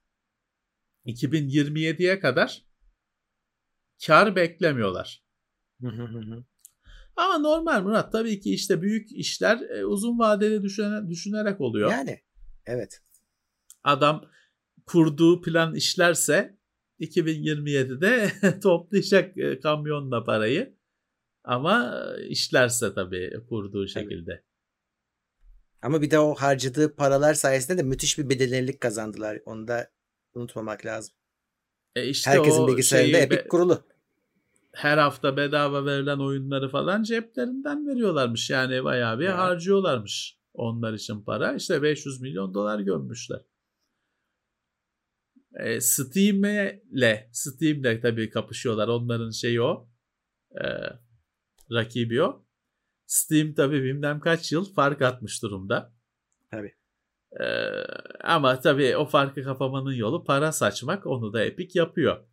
2027'ye 1.06 2.20
kadar 2.20 2.66
kar 4.06 4.36
beklemiyorlar. 4.36 5.24
Hı 5.80 5.88
hı 5.88 6.02
hı. 6.02 6.44
Ama 7.16 7.38
normal 7.38 7.82
Murat 7.82 8.12
tabii 8.12 8.40
ki 8.40 8.54
işte 8.54 8.82
büyük 8.82 9.12
işler 9.12 9.60
e, 9.60 9.84
uzun 9.84 10.18
vadeli 10.18 10.62
düşüne, 10.62 11.08
düşünerek 11.08 11.60
oluyor. 11.60 11.90
Yani 11.90 12.20
evet. 12.66 13.00
Adam 13.84 14.24
kurduğu 14.86 15.42
plan 15.42 15.74
işlerse 15.74 16.58
2027'de 17.00 18.32
toplayacak 18.60 19.38
e, 19.38 19.60
kamyonla 19.60 20.24
parayı. 20.24 20.76
Ama 21.44 22.04
işlerse 22.28 22.94
tabii 22.94 23.32
kurduğu 23.48 23.88
şekilde. 23.88 24.44
Ama 25.82 26.02
bir 26.02 26.10
de 26.10 26.18
o 26.18 26.34
harcadığı 26.34 26.96
paralar 26.96 27.34
sayesinde 27.34 27.78
de 27.78 27.82
müthiş 27.82 28.18
bir 28.18 28.28
bedellilik 28.28 28.80
kazandılar. 28.80 29.38
Onu 29.44 29.68
da 29.68 29.90
unutmamak 30.34 30.86
lazım. 30.86 31.14
E 31.96 32.06
işte 32.06 32.30
Herkesin 32.30 32.66
bilgisayarında 32.66 33.18
Epic 33.18 33.44
be- 33.44 33.48
kurulu 33.48 33.84
her 34.72 34.98
hafta 34.98 35.36
bedava 35.36 35.86
verilen 35.86 36.18
oyunları 36.18 36.68
falan 36.68 37.02
ceplerinden 37.02 37.86
veriyorlarmış. 37.86 38.50
Yani 38.50 38.84
bayağı 38.84 39.18
bir 39.18 39.24
evet. 39.24 39.34
harcıyorlarmış 39.34 40.38
onlar 40.54 40.92
için 40.92 41.24
para. 41.24 41.54
İşte 41.54 41.82
500 41.82 42.20
milyon 42.20 42.54
dolar 42.54 42.78
gömmüşler. 42.80 43.40
E, 45.54 45.80
Steam'le 45.80 46.80
Steam'le 47.32 48.00
tabii 48.00 48.30
kapışıyorlar. 48.30 48.88
Onların 48.88 49.30
şeyi 49.30 49.62
o. 49.62 49.88
E, 50.50 50.66
rakibi 51.72 52.22
o. 52.22 52.46
Steam 53.06 53.54
tabii 53.54 53.82
bilmem 53.82 54.20
kaç 54.20 54.52
yıl 54.52 54.74
fark 54.74 55.02
atmış 55.02 55.42
durumda. 55.42 55.92
Tabii. 56.50 56.74
E, 57.40 57.44
ama 58.24 58.60
tabii 58.60 58.96
o 58.96 59.04
farkı 59.06 59.44
kapamanın 59.44 59.92
yolu 59.92 60.24
para 60.24 60.52
saçmak. 60.52 61.06
Onu 61.06 61.32
da 61.32 61.44
Epic 61.44 61.78
yapıyor. 61.78 62.24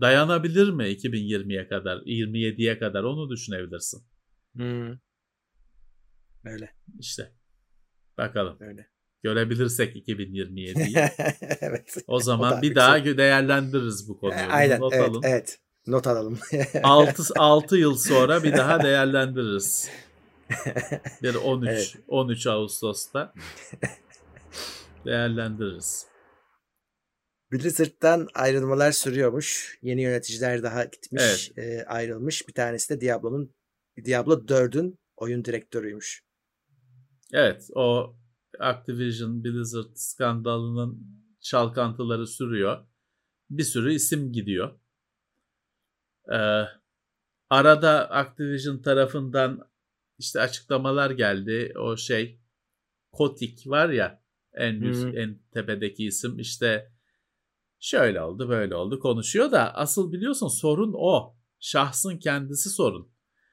Dayanabilir 0.00 0.70
mi 0.70 0.84
2020'ye 0.84 1.68
kadar, 1.68 1.96
27'ye 1.98 2.78
kadar 2.78 3.02
onu 3.02 3.30
düşünebilirsin. 3.30 4.02
Hmm. 4.52 4.90
Öyle. 6.44 6.74
İşte. 6.98 7.32
Bakalım. 8.18 8.56
Öyle. 8.60 8.86
Görebilirsek 9.22 9.96
2027'yi. 9.96 10.96
evet. 11.60 11.96
O 12.06 12.20
zaman 12.20 12.58
o 12.58 12.62
bir 12.62 12.74
daha 12.74 13.02
şey. 13.04 13.18
değerlendiririz 13.18 14.08
bu 14.08 14.20
konuyu. 14.20 14.40
Aynen. 14.50 14.80
Not 14.80 14.94
evet, 14.94 15.08
alın. 15.08 15.20
evet. 15.24 15.58
Not 15.86 16.06
alalım. 16.06 16.38
6, 16.82 17.22
6 17.36 17.76
yıl 17.76 17.96
sonra 17.96 18.42
bir 18.42 18.56
daha 18.56 18.82
değerlendiririz. 18.82 19.90
Bir 21.22 21.34
13 21.34 21.68
evet. 21.68 21.96
13 22.08 22.46
Ağustos'ta 22.46 23.32
değerlendiririz. 25.04 26.06
Blizzard'dan 27.52 28.28
ayrılmalar 28.34 28.92
sürüyormuş. 28.92 29.78
Yeni 29.82 30.02
yöneticiler 30.02 30.62
daha 30.62 30.84
gitmiş, 30.84 31.52
evet. 31.56 31.58
e, 31.58 31.84
ayrılmış. 31.84 32.48
Bir 32.48 32.52
tanesi 32.52 32.90
de 32.94 33.00
Diablo'nun 33.00 33.54
Diablo 34.04 34.32
4'ün 34.32 34.98
oyun 35.16 35.44
direktörüymüş. 35.44 36.22
Evet, 37.32 37.68
o 37.74 38.16
Activision 38.58 39.44
Blizzard 39.44 39.94
skandalının 39.94 41.18
çalkantıları 41.40 42.26
sürüyor. 42.26 42.86
Bir 43.50 43.62
sürü 43.62 43.92
isim 43.92 44.32
gidiyor. 44.32 44.80
Ee, 46.32 46.64
arada 47.50 48.10
Activision 48.10 48.78
tarafından 48.78 49.70
işte 50.18 50.40
açıklamalar 50.40 51.10
geldi. 51.10 51.72
O 51.78 51.96
şey 51.96 52.40
Kotick 53.12 53.70
var 53.70 53.88
ya 53.88 54.22
en 54.54 54.80
üst, 54.80 55.04
en 55.14 55.38
tepedeki 55.52 56.04
isim 56.04 56.38
işte 56.38 56.92
şöyle 57.80 58.22
oldu 58.22 58.48
böyle 58.48 58.74
oldu 58.74 59.00
konuşuyor 59.00 59.50
da 59.52 59.74
asıl 59.74 60.12
biliyorsun 60.12 60.48
sorun 60.48 60.94
o. 60.96 61.34
Şahsın 61.60 62.18
kendisi 62.18 62.70
sorun. 62.70 63.12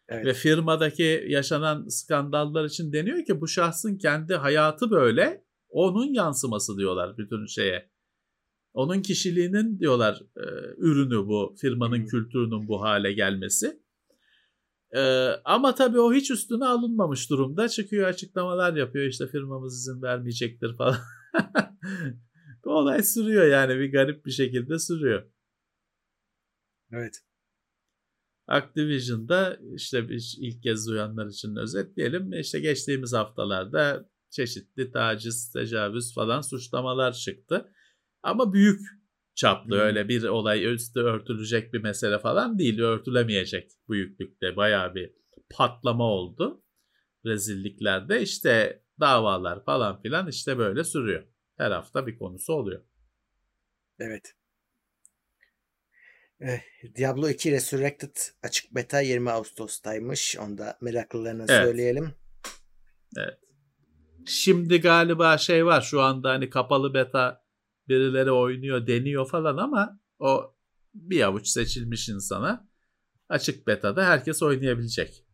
Evet. 0.10 0.26
Ve 0.26 0.34
firmadaki 0.34 1.26
yaşanan 1.28 1.88
skandallar 1.88 2.66
için 2.66 2.94
deniyor 2.94 3.26
ki 3.26 3.42
bu 3.42 3.48
şahsın 3.48 3.98
kendi 3.98 4.36
hayatı 4.36 4.92
böyle 4.92 5.46
onun 5.70 6.14
yansıması 6.14 6.78
diyorlar 6.78 7.18
bütün 7.18 7.46
şeye. 7.46 7.90
Onun 8.74 9.02
kişiliğinin 9.02 9.80
diyorlar 9.80 10.22
e, 10.38 10.46
ürünü 10.78 11.28
bu 11.28 11.56
firmanın 11.62 11.98
hmm. 11.98 12.06
kültürünün 12.06 12.68
bu 12.68 12.82
hale 12.82 13.14
gelmesi. 13.14 13.80
E, 14.96 15.30
ama 15.46 15.76
tabii 15.76 16.00
o 16.00 16.14
hiç 16.14 16.32
üstüne 16.32 16.66
alınmamış 16.66 17.30
durumda. 17.30 17.70
Çıkıyor 17.70 18.08
açıklamalar 18.08 18.74
yapıyor 18.74 19.06
işte 19.06 19.28
firmamız 19.28 19.76
izin 19.76 20.02
vermeyecektir 20.02 20.76
falan. 20.78 20.98
Bu 22.66 22.78
olay 22.78 23.04
sürüyor 23.04 23.46
yani 23.48 23.80
bir 23.80 23.92
garip 23.92 24.26
bir 24.26 24.32
şekilde 24.32 24.80
sürüyor. 24.80 25.32
Evet. 26.92 27.22
Activision'da 28.48 29.60
işte 29.76 30.10
biz 30.10 30.38
ilk 30.40 30.64
kez 30.64 30.88
duyanlar 30.88 31.28
için 31.28 31.56
özetleyelim. 31.56 32.34
İşte 32.34 32.60
geçtiğimiz 32.60 33.14
haftalarda 33.14 34.10
çeşitli 34.30 34.92
taciz, 34.92 35.52
tecavüz 35.52 36.14
falan 36.14 36.42
suçlamalar 36.42 37.14
çıktı. 37.14 37.72
Ama 38.24 38.54
büyük 38.54 38.82
çaplı 39.36 39.76
hmm. 39.76 39.82
öyle 39.82 40.10
bir 40.10 40.24
olay 40.24 40.74
üstü 40.74 41.00
örtülecek 41.00 41.74
bir 41.74 41.84
mesele 41.84 42.20
falan 42.20 42.60
değil. 42.60 42.80
Örtülemeyecek 42.80 43.72
büyüklükte 43.90 44.56
bayağı 44.56 44.96
bir 44.96 45.14
patlama 45.50 46.04
oldu. 46.04 46.64
Rezilliklerde 47.26 48.22
işte 48.22 48.84
davalar 49.00 49.66
falan 49.66 50.02
filan 50.02 50.28
işte 50.28 50.58
böyle 50.58 50.84
sürüyor. 50.84 51.35
Her 51.58 51.72
hafta 51.72 52.08
bir 52.08 52.18
konusu 52.18 52.54
oluyor. 52.54 52.84
Evet. 54.00 54.36
Eh, 56.42 56.60
Diablo 56.96 57.30
2 57.30 57.52
Resurrected 57.52 58.16
açık 58.44 58.76
beta 58.76 59.02
20 59.02 59.32
Ağustos'taymış. 59.32 60.38
Onu 60.38 60.58
da 60.58 60.78
meraklılarına 60.82 61.46
evet. 61.50 61.66
söyleyelim. 61.66 62.14
Evet. 63.18 63.40
Şimdi 64.26 64.82
galiba 64.82 65.38
şey 65.38 65.66
var 65.66 65.82
şu 65.82 66.02
anda 66.02 66.30
hani 66.30 66.50
kapalı 66.50 66.94
beta 66.94 67.46
birileri 67.88 68.32
oynuyor 68.32 68.88
deniyor 68.88 69.30
falan 69.30 69.58
ama 69.58 70.00
o 70.20 70.56
bir 70.94 71.22
avuç 71.22 71.48
seçilmiş 71.48 72.10
insana 72.10 72.70
açık 73.30 73.68
betada 73.68 74.06
herkes 74.06 74.44
oynayabilecek. 74.44 75.26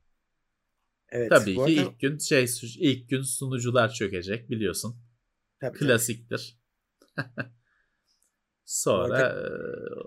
Evet, 1.09 1.29
Tabii 1.29 1.55
ki 1.55 1.61
arada... 1.61 1.71
ilk 1.71 1.99
gün 1.99 2.17
şey 2.17 2.45
ilk 2.79 3.09
gün 3.09 3.21
sunucular 3.21 3.93
çökecek 3.93 4.49
biliyorsun. 4.49 4.95
Tabii, 5.61 5.77
Klasiktir. 5.77 6.59
Sonra 8.65 9.19
e, 9.19 9.33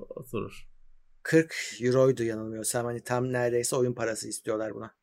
oturur. 0.08 0.68
40 1.22 1.54
euroydu 1.80 2.22
yanılmıyorsam. 2.22 2.84
Hani 2.84 3.04
tam 3.04 3.32
neredeyse 3.32 3.76
oyun 3.76 3.94
parası 3.94 4.28
istiyorlar 4.28 4.74
buna. 4.74 4.94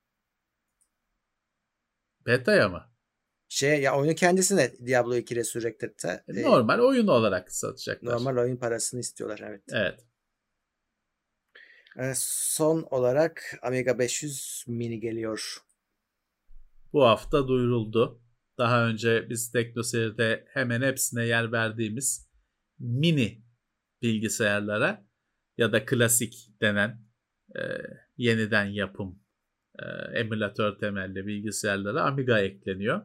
Beta'ya 2.25 2.69
mı? 2.69 2.91
Şey 3.49 3.81
ya 3.81 3.97
oyunun 3.97 4.13
kendisine 4.13 4.71
Diablo 4.85 5.15
2 5.15 5.35
Resurrected'te. 5.35 6.23
E, 6.27 6.41
normal 6.41 6.79
e, 6.79 6.81
oyun 6.81 7.07
olarak 7.07 7.51
satacaklar. 7.51 8.13
Normal 8.13 8.37
oyun 8.37 8.57
parasını 8.57 8.99
istiyorlar 8.99 9.39
evet. 9.43 9.63
Evet. 9.71 10.05
E, 11.99 12.13
son 12.15 12.87
olarak 12.91 13.59
Amiga 13.61 13.99
500 13.99 14.65
mini 14.67 14.99
geliyor. 14.99 15.57
Bu 16.93 17.03
hafta 17.03 17.47
duyuruldu. 17.47 18.20
Daha 18.61 18.87
önce 18.87 19.29
biz 19.29 19.51
TeknoSeyir'de 19.51 20.45
hemen 20.47 20.81
hepsine 20.81 21.25
yer 21.25 21.51
verdiğimiz 21.51 22.29
mini 22.79 23.43
bilgisayarlara 24.01 25.07
ya 25.57 25.71
da 25.71 25.85
klasik 25.85 26.33
denen 26.61 27.05
e, 27.55 27.61
yeniden 28.17 28.65
yapım 28.65 29.23
e, 29.79 29.85
emülatör 30.19 30.79
temelli 30.79 31.27
bilgisayarlara 31.27 32.03
Amiga 32.03 32.39
ekleniyor. 32.39 33.01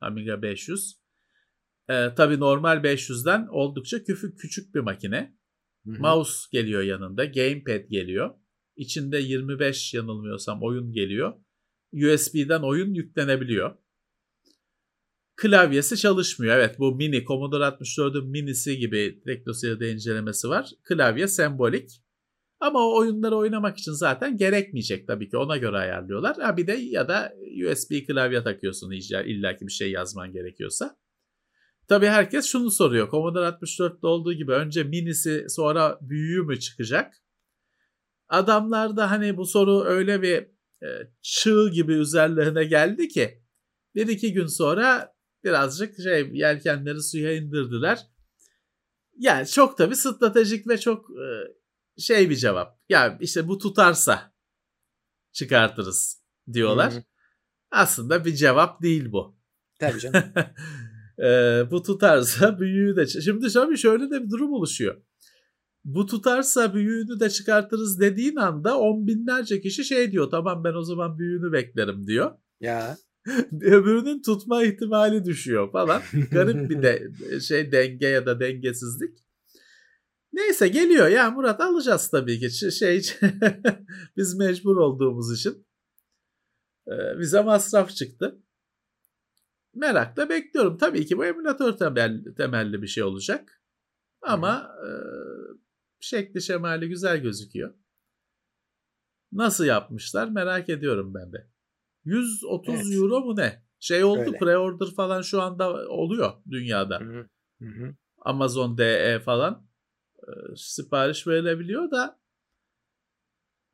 Amiga 0.00 0.42
500. 0.42 1.00
E, 1.88 2.14
tabii 2.14 2.40
normal 2.40 2.76
500'den 2.76 3.46
oldukça 3.50 4.04
küçük, 4.04 4.38
küçük 4.38 4.74
bir 4.74 4.80
makine. 4.80 5.38
Hı-hı. 5.86 6.00
Mouse 6.00 6.48
geliyor 6.52 6.82
yanında, 6.82 7.24
gamepad 7.24 7.88
geliyor. 7.88 8.34
İçinde 8.76 9.18
25 9.18 9.94
yanılmıyorsam 9.94 10.62
oyun 10.62 10.92
geliyor. 10.92 11.34
USB'den 11.92 12.62
oyun 12.62 12.94
yüklenebiliyor. 12.94 13.76
Klavyesi 15.38 15.96
çalışmıyor. 15.96 16.56
Evet 16.56 16.78
bu 16.78 16.94
mini 16.94 17.24
Commodore 17.24 17.64
64'ün 17.64 18.30
minisi 18.30 18.78
gibi 18.78 19.20
TeknoSeyir'de 19.26 19.92
incelemesi 19.92 20.48
var. 20.48 20.70
Klavye 20.84 21.28
sembolik. 21.28 21.90
Ama 22.60 22.78
o 22.78 22.98
oyunları 22.98 23.36
oynamak 23.36 23.78
için 23.78 23.92
zaten 23.92 24.36
gerekmeyecek 24.36 25.06
tabii 25.06 25.28
ki 25.28 25.36
ona 25.36 25.56
göre 25.56 25.76
ayarlıyorlar. 25.76 26.36
Ha 26.40 26.56
bir 26.56 26.66
de 26.66 26.72
ya 26.72 27.08
da 27.08 27.32
USB 27.66 28.06
klavye 28.06 28.42
takıyorsun 28.42 28.90
illa 29.26 29.56
ki 29.56 29.66
bir 29.66 29.72
şey 29.72 29.90
yazman 29.90 30.32
gerekiyorsa. 30.32 30.96
Tabii 31.88 32.06
herkes 32.06 32.46
şunu 32.46 32.70
soruyor. 32.70 33.10
Commodore 33.10 33.46
64'te 33.46 34.06
olduğu 34.06 34.32
gibi 34.32 34.52
önce 34.52 34.84
minisi 34.84 35.44
sonra 35.48 35.98
büyüğü 36.00 36.42
mü 36.42 36.60
çıkacak? 36.60 37.14
Adamlar 38.28 38.96
da 38.96 39.10
hani 39.10 39.36
bu 39.36 39.46
soru 39.46 39.84
öyle 39.84 40.22
bir 40.22 40.36
e, 40.82 40.88
çığ 41.22 41.70
gibi 41.72 41.92
üzerlerine 41.92 42.64
geldi 42.64 43.08
ki 43.08 43.42
bir 43.94 44.08
iki 44.08 44.32
gün 44.32 44.46
sonra 44.46 45.17
birazcık 45.44 45.96
şey 46.02 46.30
yelkenleri 46.32 47.02
suya 47.02 47.36
indirdiler. 47.36 48.06
Yani 49.18 49.46
çok 49.46 49.78
tabii 49.78 49.96
stratejik 49.96 50.68
ve 50.68 50.78
çok 50.78 51.10
e, 51.10 51.28
şey 51.98 52.30
bir 52.30 52.36
cevap. 52.36 52.80
Ya 52.88 53.18
işte 53.20 53.48
bu 53.48 53.58
tutarsa 53.58 54.32
çıkartırız 55.32 56.22
diyorlar. 56.52 56.92
Hı-hı. 56.92 57.02
Aslında 57.70 58.24
bir 58.24 58.34
cevap 58.34 58.82
değil 58.82 59.12
bu. 59.12 59.38
Tabii 59.80 60.00
canım. 60.00 60.22
e, 61.18 61.62
bu 61.70 61.82
tutarsa 61.82 62.60
büyüğü 62.60 62.96
de... 62.96 63.06
Şimdi 63.06 63.52
tabii 63.52 63.76
şöyle 63.76 64.10
de 64.10 64.22
bir 64.22 64.30
durum 64.30 64.52
oluşuyor. 64.52 65.02
Bu 65.84 66.06
tutarsa 66.06 66.74
büyüğünü 66.74 67.20
de 67.20 67.30
çıkartırız 67.30 68.00
dediğin 68.00 68.36
anda 68.36 68.78
on 68.78 69.06
binlerce 69.06 69.60
kişi 69.60 69.84
şey 69.84 70.12
diyor. 70.12 70.30
Tamam 70.30 70.64
ben 70.64 70.74
o 70.74 70.82
zaman 70.82 71.18
büyüğünü 71.18 71.52
beklerim 71.52 72.06
diyor. 72.06 72.38
Ya. 72.60 72.96
Öbürünün 73.60 74.22
tutma 74.22 74.64
ihtimali 74.64 75.24
düşüyor 75.24 75.72
falan. 75.72 76.02
Garip 76.30 76.70
bir 76.70 76.82
de 76.82 77.10
şey 77.40 77.72
denge 77.72 78.06
ya 78.06 78.26
da 78.26 78.40
dengesizlik. 78.40 79.18
Neyse 80.32 80.68
geliyor 80.68 81.08
ya 81.08 81.30
Murat 81.30 81.60
alacağız 81.60 82.10
tabii 82.10 82.38
ki. 82.38 82.72
Şey 82.72 83.02
biz 84.16 84.34
mecbur 84.34 84.76
olduğumuz 84.76 85.38
için 85.38 85.66
ee, 86.88 87.18
bize 87.18 87.42
masraf 87.42 87.90
çıktı. 87.90 88.42
Merakla 89.74 90.28
bekliyorum. 90.28 90.78
Tabii 90.78 91.06
ki 91.06 91.18
bu 91.18 91.24
emülatör 91.24 91.72
temel, 91.72 92.24
temelli 92.36 92.82
bir 92.82 92.86
şey 92.86 93.02
olacak. 93.02 93.62
Ama 94.22 94.76
e, 94.86 94.88
şekli 96.00 96.42
şemali 96.42 96.88
güzel 96.88 97.18
gözüküyor. 97.22 97.74
Nasıl 99.32 99.64
yapmışlar 99.64 100.28
merak 100.28 100.68
ediyorum 100.68 101.14
ben 101.14 101.32
de. 101.32 101.50
130 102.04 102.74
evet. 102.74 102.84
euro 102.94 103.20
mu 103.20 103.36
ne? 103.36 103.62
Şey 103.80 104.04
oldu 104.04 104.20
Öyle. 104.20 104.38
pre-order 104.38 104.94
falan 104.94 105.22
şu 105.22 105.42
anda 105.42 105.88
oluyor 105.88 106.32
dünyada. 106.50 107.00
Hı 107.00 107.26
hı. 107.60 107.94
Amazon 108.18 108.78
DE 108.78 109.20
falan 109.24 109.68
sipariş 110.56 111.26
verilebiliyor 111.26 111.90
da 111.90 112.20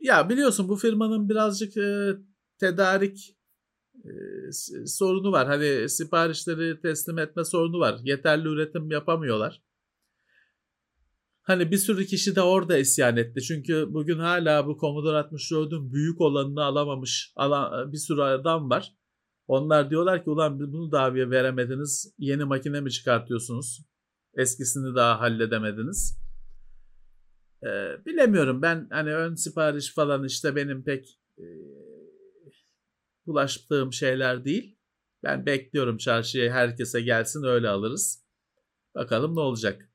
ya 0.00 0.28
biliyorsun 0.28 0.68
bu 0.68 0.76
firmanın 0.76 1.28
birazcık 1.28 1.76
e, 1.76 2.16
tedarik 2.60 3.36
e, 4.04 4.10
sorunu 4.86 5.32
var. 5.32 5.46
Hani 5.46 5.88
siparişleri 5.88 6.80
teslim 6.80 7.18
etme 7.18 7.44
sorunu 7.44 7.78
var. 7.78 8.00
Yeterli 8.02 8.48
üretim 8.48 8.90
yapamıyorlar. 8.90 9.62
Hani 11.44 11.70
bir 11.70 11.76
sürü 11.76 12.06
kişi 12.06 12.36
de 12.36 12.42
orada 12.42 12.78
isyan 12.78 13.16
etti. 13.16 13.42
Çünkü 13.42 13.86
bugün 13.90 14.18
hala 14.18 14.66
bu 14.66 14.78
Commodore 14.80 15.16
64'ün 15.16 15.92
büyük 15.92 16.20
olanını 16.20 16.62
alamamış 16.62 17.32
alan, 17.36 17.92
bir 17.92 17.98
sürü 17.98 18.22
adam 18.22 18.70
var. 18.70 18.94
Onlar 19.46 19.90
diyorlar 19.90 20.24
ki 20.24 20.30
ulan 20.30 20.58
bunu 20.58 20.92
daviye 20.92 21.30
veremediniz. 21.30 22.14
Yeni 22.18 22.44
makine 22.44 22.80
mi 22.80 22.90
çıkartıyorsunuz? 22.90 23.84
Eskisini 24.34 24.94
daha 24.94 25.20
halledemediniz. 25.20 26.18
Ee, 27.62 28.04
bilemiyorum 28.06 28.62
ben 28.62 28.88
hani 28.90 29.14
ön 29.14 29.34
sipariş 29.34 29.94
falan 29.94 30.24
işte 30.24 30.56
benim 30.56 30.84
pek 30.84 31.20
e, 31.38 31.44
bulaştığım 33.26 33.92
şeyler 33.92 34.44
değil. 34.44 34.78
Ben 35.24 35.46
bekliyorum 35.46 35.96
çarşıya 35.98 36.52
herkese 36.52 37.00
gelsin 37.00 37.44
öyle 37.44 37.68
alırız. 37.68 38.24
Bakalım 38.94 39.36
ne 39.36 39.40
olacak. 39.40 39.93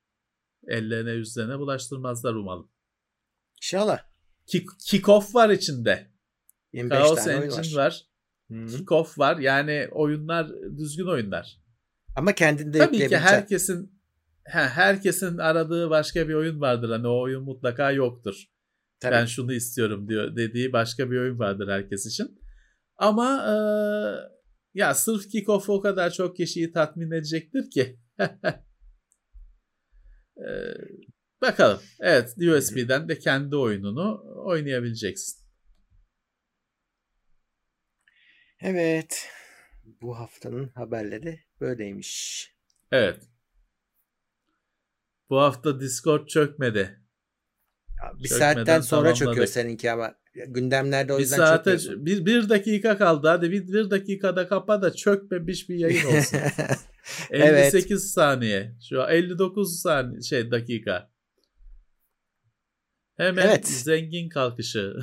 Ellerine 0.70 1.12
yüzlerine 1.12 1.60
bulaştırmazlar 1.60 2.34
umalım. 2.34 2.72
İnşallah. 3.58 4.00
Kick, 4.46 4.70
kick-off 4.80 5.36
var 5.36 5.50
içinde. 5.50 6.12
25 6.74 6.98
Chaos 6.98 7.24
tane 7.26 7.46
Engine 7.46 7.76
var. 7.76 7.76
var. 7.76 8.06
Kick-off 8.52 9.20
var. 9.20 9.38
Yani 9.38 9.88
oyunlar 9.92 10.50
düzgün 10.78 11.08
oyunlar. 11.08 11.60
Ama 12.16 12.36
kendinde 12.36 12.78
Tabii 12.78 13.08
ki 13.08 13.18
herkesin 13.18 14.00
herkesin 14.50 15.38
aradığı 15.38 15.90
başka 15.90 16.30
bir 16.30 16.34
oyun 16.34 16.62
vardır. 16.62 16.90
Hani 16.90 17.08
o 17.08 17.22
oyun 17.22 17.44
mutlaka 17.44 17.92
yoktur. 17.92 18.46
Tabii. 19.00 19.12
Ben 19.12 19.26
şunu 19.26 19.54
istiyorum 19.54 20.10
diyor 20.10 20.36
dediği 20.36 20.74
başka 20.74 21.12
bir 21.12 21.20
oyun 21.20 21.40
vardır 21.40 21.68
herkes 21.68 22.06
için. 22.06 22.40
Ama 22.98 23.46
e, 23.48 23.56
ya 24.74 24.94
sırf 24.94 25.30
kickoff 25.30 25.70
o 25.70 25.82
kadar 25.82 26.12
çok 26.12 26.36
kişiyi 26.36 26.72
tatmin 26.72 27.12
edecektir 27.12 27.70
ki. 27.70 28.00
e, 30.40 30.50
bakalım. 31.42 31.82
Evet 32.00 32.36
USB'den 32.38 33.10
de 33.10 33.20
kendi 33.20 33.56
oyununu 33.56 34.24
oynayabileceksin. 34.46 35.40
Evet. 38.62 39.30
Bu 40.02 40.20
haftanın 40.20 40.68
haberleri 40.68 41.40
böyleymiş. 41.62 42.46
Evet. 42.92 43.20
Bu 45.30 45.42
hafta 45.42 45.80
Discord 45.80 46.28
çökmedi. 46.28 47.00
Ya 48.04 48.14
bir 48.20 48.30
Çökmeden 48.30 48.54
saatten 48.54 48.82
sonra 48.82 49.14
çöküyor 49.14 49.48
seninki 49.48 49.92
ama 49.92 50.16
gündemlerde 50.34 51.14
o 51.14 51.18
bir 51.18 51.22
yüzden 51.22 51.38
saate, 51.38 51.78
bir, 52.06 52.26
bir 52.26 52.50
dakika 52.50 52.98
kaldı 52.98 53.28
hadi 53.28 53.52
bir, 53.52 53.68
bir 53.68 53.90
dakikada 53.90 54.48
kapa 54.48 54.82
da 54.82 54.94
çökmemiş 54.94 55.70
bir 55.70 55.76
yayın 55.76 56.06
olsun. 56.06 56.40
58 57.32 57.92
evet. 57.92 58.02
saniye. 58.02 58.76
Şu 58.90 59.04
an 59.04 59.12
59 59.12 59.82
saniye 59.82 60.22
şey 60.22 60.52
dakika. 60.52 61.10
Hemen 63.18 63.48
evet. 63.48 63.68
zengin 63.68 64.30
kalkışı. 64.30 64.96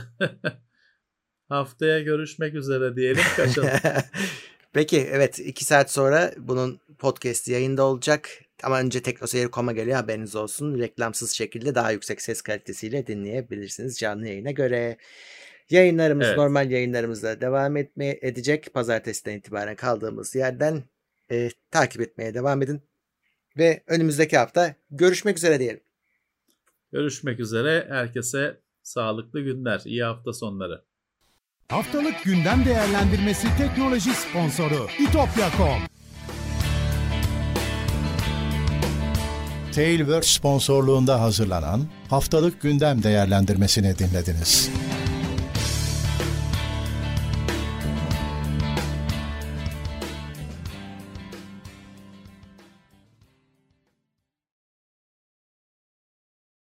Haftaya 1.49 2.01
görüşmek 2.01 2.55
üzere 2.55 2.97
diyelim 2.97 3.23
kaçalım. 3.37 3.71
Peki 4.73 5.09
evet 5.11 5.39
2 5.39 5.65
saat 5.65 5.91
sonra 5.91 6.33
bunun 6.39 6.81
podcast 6.99 7.49
yayında 7.49 7.85
olacak. 7.85 8.31
Ama 8.63 8.81
önce 8.81 9.03
teknoseyir.com'a 9.03 9.73
geliyor 9.73 9.97
haberiniz 9.97 10.37
olsun. 10.37 10.79
Reklamsız 10.79 11.31
şekilde 11.31 11.75
daha 11.75 11.91
yüksek 11.91 12.23
ses 12.23 12.43
kalitesiyle 12.43 13.07
dinleyebilirsiniz 13.07 13.99
canlı 13.99 14.27
yayına 14.27 14.51
göre. 14.51 14.97
Yayınlarımız 15.71 16.27
evet. 16.27 16.37
normal 16.37 16.71
yayınlarımızda 16.71 17.41
devam 17.41 17.77
etmeye 17.77 18.19
edecek. 18.23 18.75
Pazartesiden 18.75 19.37
itibaren 19.37 19.77
kaldığımız 19.77 20.35
yerden 20.35 20.83
e, 21.31 21.51
takip 21.71 22.01
etmeye 22.01 22.35
devam 22.35 22.63
edin. 22.63 22.83
Ve 23.59 23.83
önümüzdeki 23.87 24.39
hafta 24.39 24.75
görüşmek 24.91 25.37
üzere 25.37 25.61
diyelim. 25.61 25.81
Görüşmek 26.93 27.41
üzere. 27.41 27.87
Herkese 27.89 28.61
sağlıklı 28.83 29.41
günler. 29.41 29.83
İyi 29.85 30.05
hafta 30.05 30.33
sonları. 30.33 30.85
Haftalık 31.69 32.25
gündem 32.25 32.65
değerlendirmesi 32.65 33.49
teknoloji 33.59 34.11
sponsoru 34.11 34.87
itopya.com 34.99 35.97
Tailwords 39.77 40.29
sponsorluğunda 40.29 41.21
hazırlanan 41.21 41.81
haftalık 42.11 42.63
gündem 42.63 43.03
değerlendirmesini 43.03 43.99
dinlediniz. 43.99 44.71